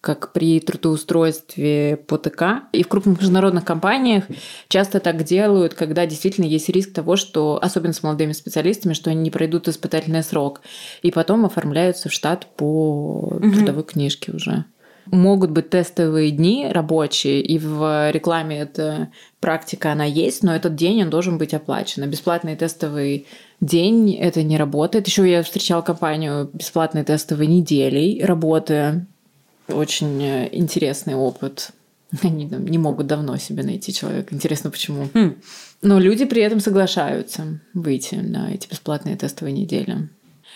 как 0.00 0.32
при 0.32 0.60
трудоустройстве 0.60 1.96
по 1.96 2.18
ТК. 2.18 2.64
И 2.72 2.82
в 2.82 2.88
крупных 2.88 3.18
международных 3.18 3.64
компаниях 3.64 4.24
часто 4.68 5.00
так 5.00 5.24
делают, 5.24 5.74
когда 5.74 6.06
действительно 6.06 6.44
есть 6.44 6.68
риск 6.68 6.92
того, 6.92 7.16
что, 7.16 7.58
особенно 7.60 7.92
с 7.92 8.02
молодыми 8.02 8.32
специалистами, 8.32 8.92
что 8.92 9.10
они 9.10 9.20
не 9.20 9.30
пройдут 9.30 9.66
испытательный 9.66 10.22
срок, 10.22 10.60
и 11.02 11.10
потом 11.10 11.44
оформляются 11.44 12.08
в 12.08 12.12
штат 12.12 12.46
по 12.56 13.28
угу. 13.32 13.50
трудовой 13.50 13.82
книжке 13.84 14.32
уже. 14.32 14.64
Могут 15.06 15.50
быть 15.50 15.70
тестовые 15.70 16.30
дни 16.30 16.68
рабочие, 16.70 17.40
и 17.40 17.58
в 17.58 18.10
рекламе 18.10 18.60
эта 18.60 19.08
практика, 19.40 19.92
она 19.92 20.04
есть, 20.04 20.42
но 20.42 20.54
этот 20.54 20.74
день 20.74 21.02
он 21.02 21.10
должен 21.10 21.38
быть 21.38 21.54
оплачен. 21.54 22.02
А 22.02 22.06
бесплатный 22.06 22.56
тестовый 22.56 23.26
день 23.60 24.14
это 24.14 24.42
не 24.42 24.58
работает. 24.58 25.06
Еще 25.06 25.28
я 25.28 25.42
встречала 25.42 25.80
компанию 25.80 26.50
бесплатной 26.52 27.04
тестовой 27.04 27.46
неделей 27.46 28.22
работы. 28.22 29.06
Очень 29.68 30.22
э, 30.22 30.48
интересный 30.52 31.14
опыт. 31.14 31.70
Они 32.22 32.48
там, 32.48 32.66
не 32.66 32.78
могут 32.78 33.06
давно 33.06 33.36
себе 33.36 33.62
найти 33.62 33.92
человека. 33.92 34.34
Интересно, 34.34 34.70
почему. 34.70 35.08
Хм. 35.14 35.36
Но 35.82 35.98
люди 35.98 36.24
при 36.24 36.42
этом 36.42 36.60
соглашаются 36.60 37.60
выйти 37.74 38.16
на 38.16 38.52
эти 38.52 38.68
бесплатные 38.68 39.16
тестовые 39.16 39.52
недели. 39.52 40.08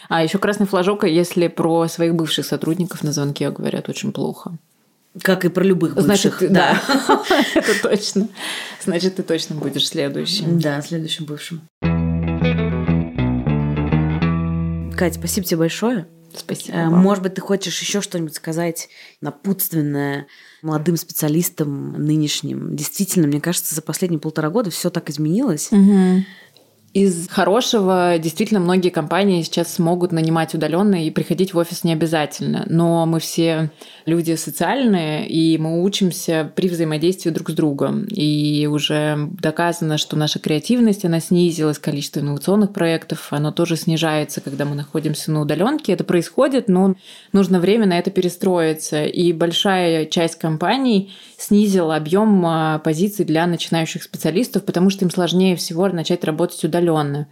А 0.09 0.23
еще 0.23 0.39
красный 0.39 0.67
флажок, 0.67 1.05
если 1.05 1.49
про 1.49 1.87
своих 1.89 2.15
бывших 2.15 2.45
сотрудников 2.47 3.05
на 3.05 3.13
звонке 3.13 3.51
говорят 3.51 3.89
очень 3.89 4.13
плохо. 4.13 4.57
Как 5.21 5.45
и 5.45 5.49
про 5.49 5.63
любых 5.63 5.95
бывших. 5.95 6.39
Значит, 6.39 6.53
да, 6.53 6.81
это 7.55 7.83
точно. 7.83 8.29
Значит, 8.83 9.17
ты 9.17 9.23
точно 9.23 9.55
будешь 9.57 9.87
следующим. 9.87 10.59
Да, 10.59 10.81
следующим 10.81 11.27
бывшим. 11.27 11.61
Катя, 14.97 15.19
спасибо 15.19 15.47
тебе 15.47 15.59
большое. 15.59 16.07
Спасибо. 16.37 16.77
Э, 16.77 16.89
вам. 16.89 17.01
Может 17.01 17.23
быть, 17.23 17.35
ты 17.35 17.41
хочешь 17.41 17.81
еще 17.81 18.01
что-нибудь 18.01 18.35
сказать 18.35 18.89
напутственное 19.21 20.27
молодым 20.63 20.97
специалистам 20.97 21.93
нынешним? 21.93 22.75
Действительно, 22.77 23.27
мне 23.27 23.41
кажется, 23.41 23.75
за 23.75 23.83
последние 23.83 24.21
полтора 24.21 24.51
года 24.51 24.71
все 24.71 24.91
так 24.91 25.11
изменилось. 25.11 25.71
Угу. 25.73 26.25
Из 26.95 27.27
хорошего 27.29 28.19
действительно 28.19 28.61
многие 28.61 28.91
компании 28.91 29.41
сейчас 29.41 29.73
смогут 29.73 30.13
нанимать 30.13 30.53
удаленно 30.53 31.07
и 31.07 31.11
приходить 31.11 31.55
в 31.55 31.59
офис 31.59 31.85
не 31.85 31.95
обязательно. 31.95 32.67
Но 32.69 33.07
мы 33.07 33.19
все 33.19 33.71
люди 34.05 34.35
социальные, 34.35 35.27
и 35.27 35.57
мы 35.57 35.83
учимся 35.83 36.53
при 36.55 36.69
взаимодействии 36.69 37.31
друг 37.31 37.49
с 37.49 37.55
другом. 37.55 38.05
И 38.05 38.67
уже 38.71 39.31
доказано, 39.41 39.97
что 39.97 40.17
наша 40.17 40.39
креативность, 40.39 41.07
она 41.07 41.21
снизилась, 41.21 41.79
количество 41.79 42.21
инновационных 42.21 42.75
проектов, 42.75 43.29
оно 43.31 43.53
тоже 43.53 43.77
снижается, 43.77 44.43
когда 44.43 44.67
мы 44.67 44.75
находимся 44.75 45.33
на 45.33 45.41
удаленке. 45.41 45.95
Это 45.95 46.05
происходит, 46.05 46.69
но 46.69 46.95
нужно 47.33 47.59
время 47.59 47.87
на 47.87 47.99
это 47.99 48.11
перестроиться. 48.11 49.05
И 49.05 49.33
большая 49.33 50.05
часть 50.05 50.35
компаний 50.39 51.15
снизила 51.39 51.97
объем 51.97 52.45
а, 52.45 52.81
позиций 52.81 53.25
для 53.25 53.47
начинающих 53.47 54.03
специалистов, 54.03 54.65
потому 54.65 54.91
что 54.91 55.07
им 55.07 55.11
сложнее 55.11 55.57
всего 55.57 55.89
начать 55.89 56.23
работать 56.25 56.63
удаленно 56.63 56.82
удаленно. 56.83 57.29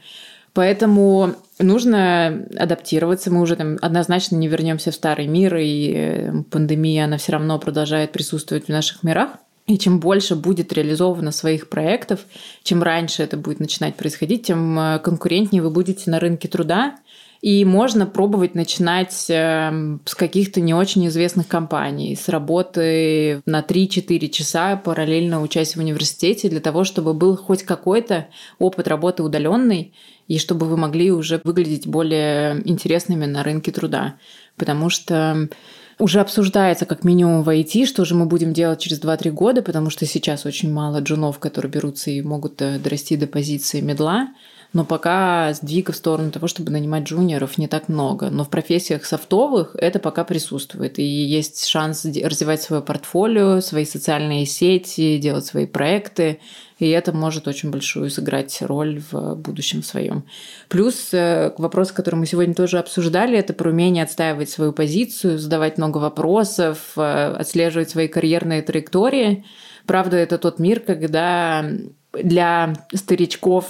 Поэтому 0.53 1.37
нужно 1.61 2.47
адаптироваться. 2.59 3.31
Мы 3.31 3.41
уже 3.41 3.57
там 3.57 3.79
однозначно 3.81 4.37
не 4.37 4.49
вернемся 4.49 4.91
в 4.91 4.95
старый 4.95 5.27
мир, 5.27 5.57
и 5.57 5.93
э, 5.95 6.33
пандемия, 6.51 7.05
она 7.05 7.19
все 7.19 7.33
равно 7.33 7.59
продолжает 7.59 8.13
присутствовать 8.13 8.67
в 8.67 8.69
наших 8.69 9.03
мирах. 9.05 9.31
И 9.67 9.79
чем 9.79 10.01
больше 10.01 10.35
будет 10.35 10.73
реализовано 10.73 11.31
своих 11.31 11.69
проектов, 11.69 12.21
чем 12.65 12.83
раньше 12.83 13.23
это 13.23 13.37
будет 13.37 13.61
начинать 13.61 13.95
происходить, 13.95 14.47
тем 14.47 14.79
э, 14.79 14.99
конкурентнее 14.99 15.63
вы 15.63 15.71
будете 15.71 16.11
на 16.11 16.19
рынке 16.19 16.49
труда, 16.49 16.97
и 17.43 17.64
можно 17.64 18.07
пробовать 18.07 18.55
начинать 18.55 19.26
эм, 19.30 20.01
с 20.05 20.14
каких-то 20.14 20.61
не 20.61 20.74
очень 20.74 21.07
известных 21.09 21.49
компаний, 21.49 22.14
с 22.14 22.28
работы 22.28 23.41
на 23.47 23.61
3-4 23.61 24.28
часа, 24.28 24.76
параллельно 24.76 25.41
учась 25.41 25.74
в 25.74 25.78
университете, 25.78 26.51
для 26.51 26.61
того, 26.61 26.84
чтобы 26.84 27.14
был 27.14 27.36
хоть 27.36 27.62
какой-то 27.62 28.28
опыт 28.59 28.88
работы 28.88 29.22
удаленный, 29.22 29.95
и 30.28 30.38
чтобы 30.38 30.66
вы 30.66 30.76
могли 30.76 31.11
уже 31.11 31.41
выглядеть 31.43 31.86
более 31.86 32.61
интересными 32.68 33.24
на 33.24 33.43
рынке 33.43 33.72
труда. 33.72 34.16
Потому 34.57 34.91
что 34.91 35.49
уже 35.99 36.20
обсуждается 36.20 36.86
как 36.86 37.05
минимум 37.05 37.43
в 37.43 37.49
IT, 37.49 37.86
что 37.86 38.05
же 38.05 38.14
мы 38.14 38.26
будем 38.26 38.53
делать 38.53 38.80
через 38.80 39.01
2-3 39.01 39.30
года, 39.30 39.62
потому 39.62 39.91
что 39.91 40.07
сейчас 40.07 40.47
очень 40.47 40.72
мало 40.72 41.01
джунов, 41.01 41.38
которые 41.38 41.72
берутся 41.72 42.11
и 42.11 42.22
могут 42.22 42.61
э, 42.62 42.78
дорасти 42.78 43.16
до 43.16 43.26
позиции 43.26 43.80
медла 43.80 44.28
но 44.73 44.85
пока 44.85 45.53
сдвига 45.53 45.93
в 45.93 45.97
сторону 45.97 46.31
того, 46.31 46.47
чтобы 46.47 46.71
нанимать 46.71 47.05
джуниоров, 47.05 47.59
не 47.59 47.66
так 47.66 47.89
много. 47.89 48.31
Но 48.31 48.45
в 48.45 48.51
профессиях 48.51 49.05
софтовых 49.05 49.75
это 49.75 49.99
пока 49.99 50.23
присутствует. 50.23 50.99
И 51.01 51.03
есть 51.03 51.66
шанс 51.66 52.05
развивать 52.05 52.62
свое 52.62 52.81
портфолио, 52.81 53.61
свои 53.61 53.85
социальные 53.85 54.47
сети, 54.47 55.18
делать 55.18 55.45
свои 55.45 55.66
проекты. 55.66 56.39
И 56.79 56.89
это 56.89 57.12
может 57.12 57.49
очень 57.49 57.71
большую 57.71 58.11
сыграть 58.11 58.62
роль 58.62 59.03
в 59.11 59.35
будущем 59.35 59.83
своем. 59.83 60.25
Плюс 60.68 61.12
э, 61.12 61.53
вопрос, 61.59 61.91
который 61.93 62.14
мы 62.14 62.27
сегодня 62.27 62.55
тоже 62.55 62.79
обсуждали, 62.79 63.37
это 63.37 63.53
про 63.53 63.71
умение 63.71 64.05
отстаивать 64.05 64.49
свою 64.49 64.73
позицию, 64.73 65.39
задавать 65.39 65.79
много 65.79 65.99
вопросов, 65.99 66.93
э, 66.97 67.35
отслеживать 67.39 67.91
свои 67.91 68.09
карьерные 68.09 68.62
траектории. 68.62 69.45
Правда, 69.85 70.16
это 70.16 70.39
тот 70.39 70.59
мир, 70.59 70.81
когда 70.81 71.66
для 72.12 72.75
старичков 72.95 73.66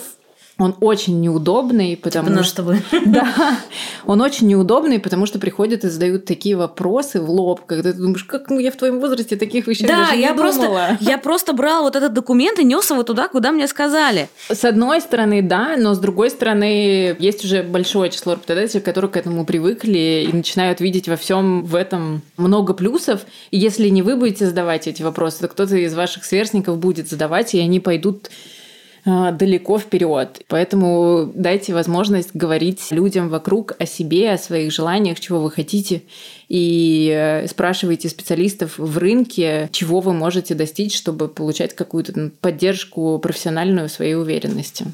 он 0.61 0.77
очень 0.81 1.21
неудобный, 1.21 1.97
потому 1.97 2.29
типа 2.29 2.43
что... 2.43 2.57
Тобой. 2.57 2.83
Да, 3.07 3.59
он 4.05 4.21
очень 4.21 4.47
неудобный, 4.47 5.01
потому 5.01 5.25
что 5.25 5.39
приходят 5.39 5.85
и 5.85 5.89
задают 5.89 6.27
такие 6.27 6.55
вопросы 6.55 7.21
в 7.21 7.31
лоб, 7.31 7.63
когда 7.67 7.93
ты 7.93 7.99
думаешь, 7.99 8.25
как 8.25 8.51
ну, 8.51 8.59
я 8.59 8.71
в 8.71 8.77
твоем 8.77 9.01
возрасте 9.01 9.37
таких 9.37 9.67
вещей 9.67 9.87
да, 9.87 9.99
даже 9.99 10.17
не 10.17 10.23
я 10.23 10.35
думала. 10.35 10.43
просто, 10.43 10.99
я 11.01 11.19
просто 11.19 11.53
брала 11.55 11.83
вот 11.83 11.97
этот 11.97 12.13
документ 12.13 12.59
и 12.59 12.65
нес 12.65 12.91
его 12.91 13.03
туда, 13.03 13.29
куда 13.29 13.53
мне 13.53 13.67
сказали. 13.67 14.29
С 14.51 14.65
одной 14.65 15.01
стороны, 15.01 15.41
да, 15.41 15.77
но 15.79 15.95
с 15.95 15.99
другой 15.99 16.31
стороны, 16.31 17.17
есть 17.19 17.45
уже 17.45 17.63
большое 17.63 18.11
число 18.11 18.35
работодателей, 18.35 18.83
которые 18.83 19.11
к 19.11 19.17
этому 19.17 19.47
привыкли 19.47 20.29
и 20.31 20.33
начинают 20.33 20.81
видеть 20.81 21.09
во 21.09 21.17
всем 21.17 21.65
в 21.65 21.75
этом 21.75 22.21
много 22.37 22.75
плюсов. 22.75 23.23
И 23.51 23.59
если 23.59 23.89
не 23.89 24.03
вы 24.03 24.17
будете 24.17 24.47
задавать 24.47 24.87
эти 24.87 25.03
вопросы, 25.03 25.41
то 25.41 25.49
кто-то 25.49 25.77
из 25.77 25.95
ваших 25.95 26.25
сверстников 26.25 26.79
будет 26.79 27.09
задавать, 27.09 27.55
и 27.55 27.61
они 27.61 27.81
пойдут 27.81 28.31
далеко 29.05 29.79
вперед. 29.79 30.43
Поэтому 30.49 31.31
дайте 31.35 31.75
возможность 31.75 32.31
говорить 32.35 32.91
людям 32.91 33.29
вокруг 33.29 33.75
о 33.79 33.87
себе, 33.87 34.33
о 34.33 34.39
своих 34.39 34.73
желаниях, 34.73 35.21
чего 35.21 35.41
вы 35.41 35.51
хотите, 35.51 36.03
и 36.49 37.11
э, 37.15 37.47
спрашивайте 37.47 38.09
специалистов 38.09 38.79
в 38.79 38.99
рынке, 38.99 39.69
чего 39.73 40.01
вы 40.01 40.13
можете 40.13 40.55
достичь, 40.55 40.97
чтобы 40.97 41.29
получать 41.29 41.75
какую-то 41.75 42.31
поддержку 42.41 43.19
профессиональную 43.19 43.89
своей 43.89 44.15
уверенности. 44.15 44.87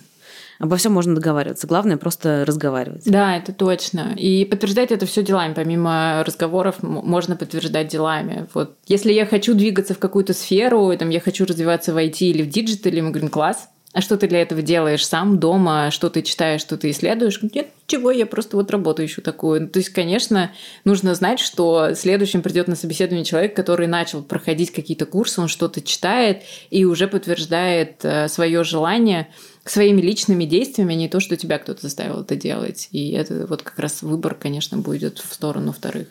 Обо 0.58 0.76
всем 0.76 0.92
можно 0.92 1.14
договариваться. 1.14 1.66
Главное 1.66 1.96
просто 1.96 2.44
разговаривать. 2.46 3.02
Да, 3.04 3.36
это 3.36 3.52
точно. 3.52 4.14
И 4.16 4.44
подтверждать 4.44 4.90
это 4.90 5.04
все 5.04 5.22
делами. 5.22 5.52
Помимо 5.52 6.24
разговоров 6.26 6.76
можно 6.82 7.36
подтверждать 7.36 7.88
делами. 7.88 8.46
Вот 8.54 8.76
если 8.86 9.12
я 9.12 9.26
хочу 9.26 9.54
двигаться 9.54 9.94
в 9.94 9.98
какую-то 9.98 10.32
сферу, 10.32 10.96
там, 10.98 11.10
я 11.10 11.20
хочу 11.20 11.44
развиваться 11.44 11.92
в 11.92 11.98
IT 11.98 12.18
или 12.20 12.42
в 12.42 12.48
digital 12.48 12.86
'е, 12.86 13.02
мы 13.02 13.10
говорим, 13.10 13.28
класс, 13.28 13.68
а 13.96 14.02
что 14.02 14.18
ты 14.18 14.28
для 14.28 14.42
этого 14.42 14.60
делаешь 14.60 15.06
сам 15.06 15.40
дома? 15.40 15.90
Что 15.90 16.10
ты 16.10 16.20
читаешь, 16.20 16.60
что 16.60 16.76
ты 16.76 16.90
исследуешь? 16.90 17.40
Нет, 17.40 17.68
чего, 17.86 18.10
я 18.10 18.26
просто 18.26 18.58
вот 18.58 18.70
работу 18.70 19.02
ищу 19.02 19.22
такую. 19.22 19.70
То 19.70 19.78
есть, 19.78 19.88
конечно, 19.88 20.52
нужно 20.84 21.14
знать, 21.14 21.40
что 21.40 21.94
следующим 21.94 22.42
придет 22.42 22.68
на 22.68 22.76
собеседование 22.76 23.24
человек, 23.24 23.56
который 23.56 23.86
начал 23.86 24.22
проходить 24.22 24.70
какие-то 24.70 25.06
курсы, 25.06 25.40
он 25.40 25.48
что-то 25.48 25.80
читает 25.80 26.42
и 26.68 26.84
уже 26.84 27.08
подтверждает 27.08 28.04
э, 28.04 28.28
свое 28.28 28.64
желание 28.64 29.28
своими 29.64 30.02
личными 30.02 30.44
действиями, 30.44 30.92
а 30.94 30.98
не 30.98 31.08
то, 31.08 31.18
что 31.18 31.38
тебя 31.38 31.58
кто-то 31.58 31.80
заставил 31.80 32.20
это 32.20 32.36
делать. 32.36 32.88
И 32.92 33.12
это 33.12 33.46
вот 33.46 33.62
как 33.62 33.78
раз 33.78 34.02
выбор, 34.02 34.34
конечно, 34.34 34.76
будет 34.76 35.20
в 35.20 35.32
сторону 35.32 35.72
вторых. 35.72 36.08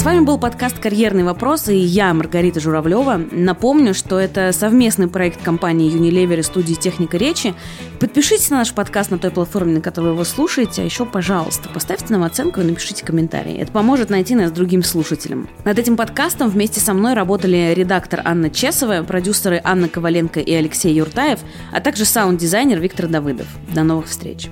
С 0.00 0.02
вами 0.02 0.20
был 0.20 0.38
подкаст 0.38 0.78
«Карьерные 0.78 1.26
вопросы» 1.26 1.76
и 1.76 1.80
я, 1.80 2.14
Маргарита 2.14 2.58
Журавлева. 2.58 3.20
Напомню, 3.32 3.92
что 3.92 4.18
это 4.18 4.50
совместный 4.50 5.08
проект 5.08 5.42
компании 5.42 5.92
Unilever 5.94 6.38
и 6.38 6.42
студии 6.42 6.72
«Техника 6.72 7.18
речи». 7.18 7.54
Подпишитесь 8.00 8.48
на 8.48 8.56
наш 8.56 8.72
подкаст 8.72 9.10
на 9.10 9.18
той 9.18 9.30
платформе, 9.30 9.74
на 9.74 9.82
которой 9.82 10.06
вы 10.06 10.12
его 10.12 10.24
слушаете, 10.24 10.80
а 10.80 10.84
еще, 10.86 11.04
пожалуйста, 11.04 11.68
поставьте 11.68 12.14
нам 12.14 12.22
оценку 12.22 12.62
и 12.62 12.64
напишите 12.64 13.04
комментарий. 13.04 13.58
Это 13.58 13.72
поможет 13.72 14.08
найти 14.08 14.34
нас 14.34 14.50
другим 14.52 14.82
слушателям. 14.82 15.50
Над 15.66 15.78
этим 15.78 15.98
подкастом 15.98 16.48
вместе 16.48 16.80
со 16.80 16.94
мной 16.94 17.12
работали 17.12 17.74
редактор 17.76 18.22
Анна 18.24 18.48
Чесова, 18.48 19.02
продюсеры 19.02 19.60
Анна 19.62 19.90
Коваленко 19.90 20.40
и 20.40 20.54
Алексей 20.54 20.94
Юртаев, 20.94 21.40
а 21.72 21.82
также 21.82 22.06
саунд-дизайнер 22.06 22.80
Виктор 22.80 23.06
Давыдов. 23.06 23.48
До 23.74 23.82
новых 23.82 24.06
встреч! 24.06 24.48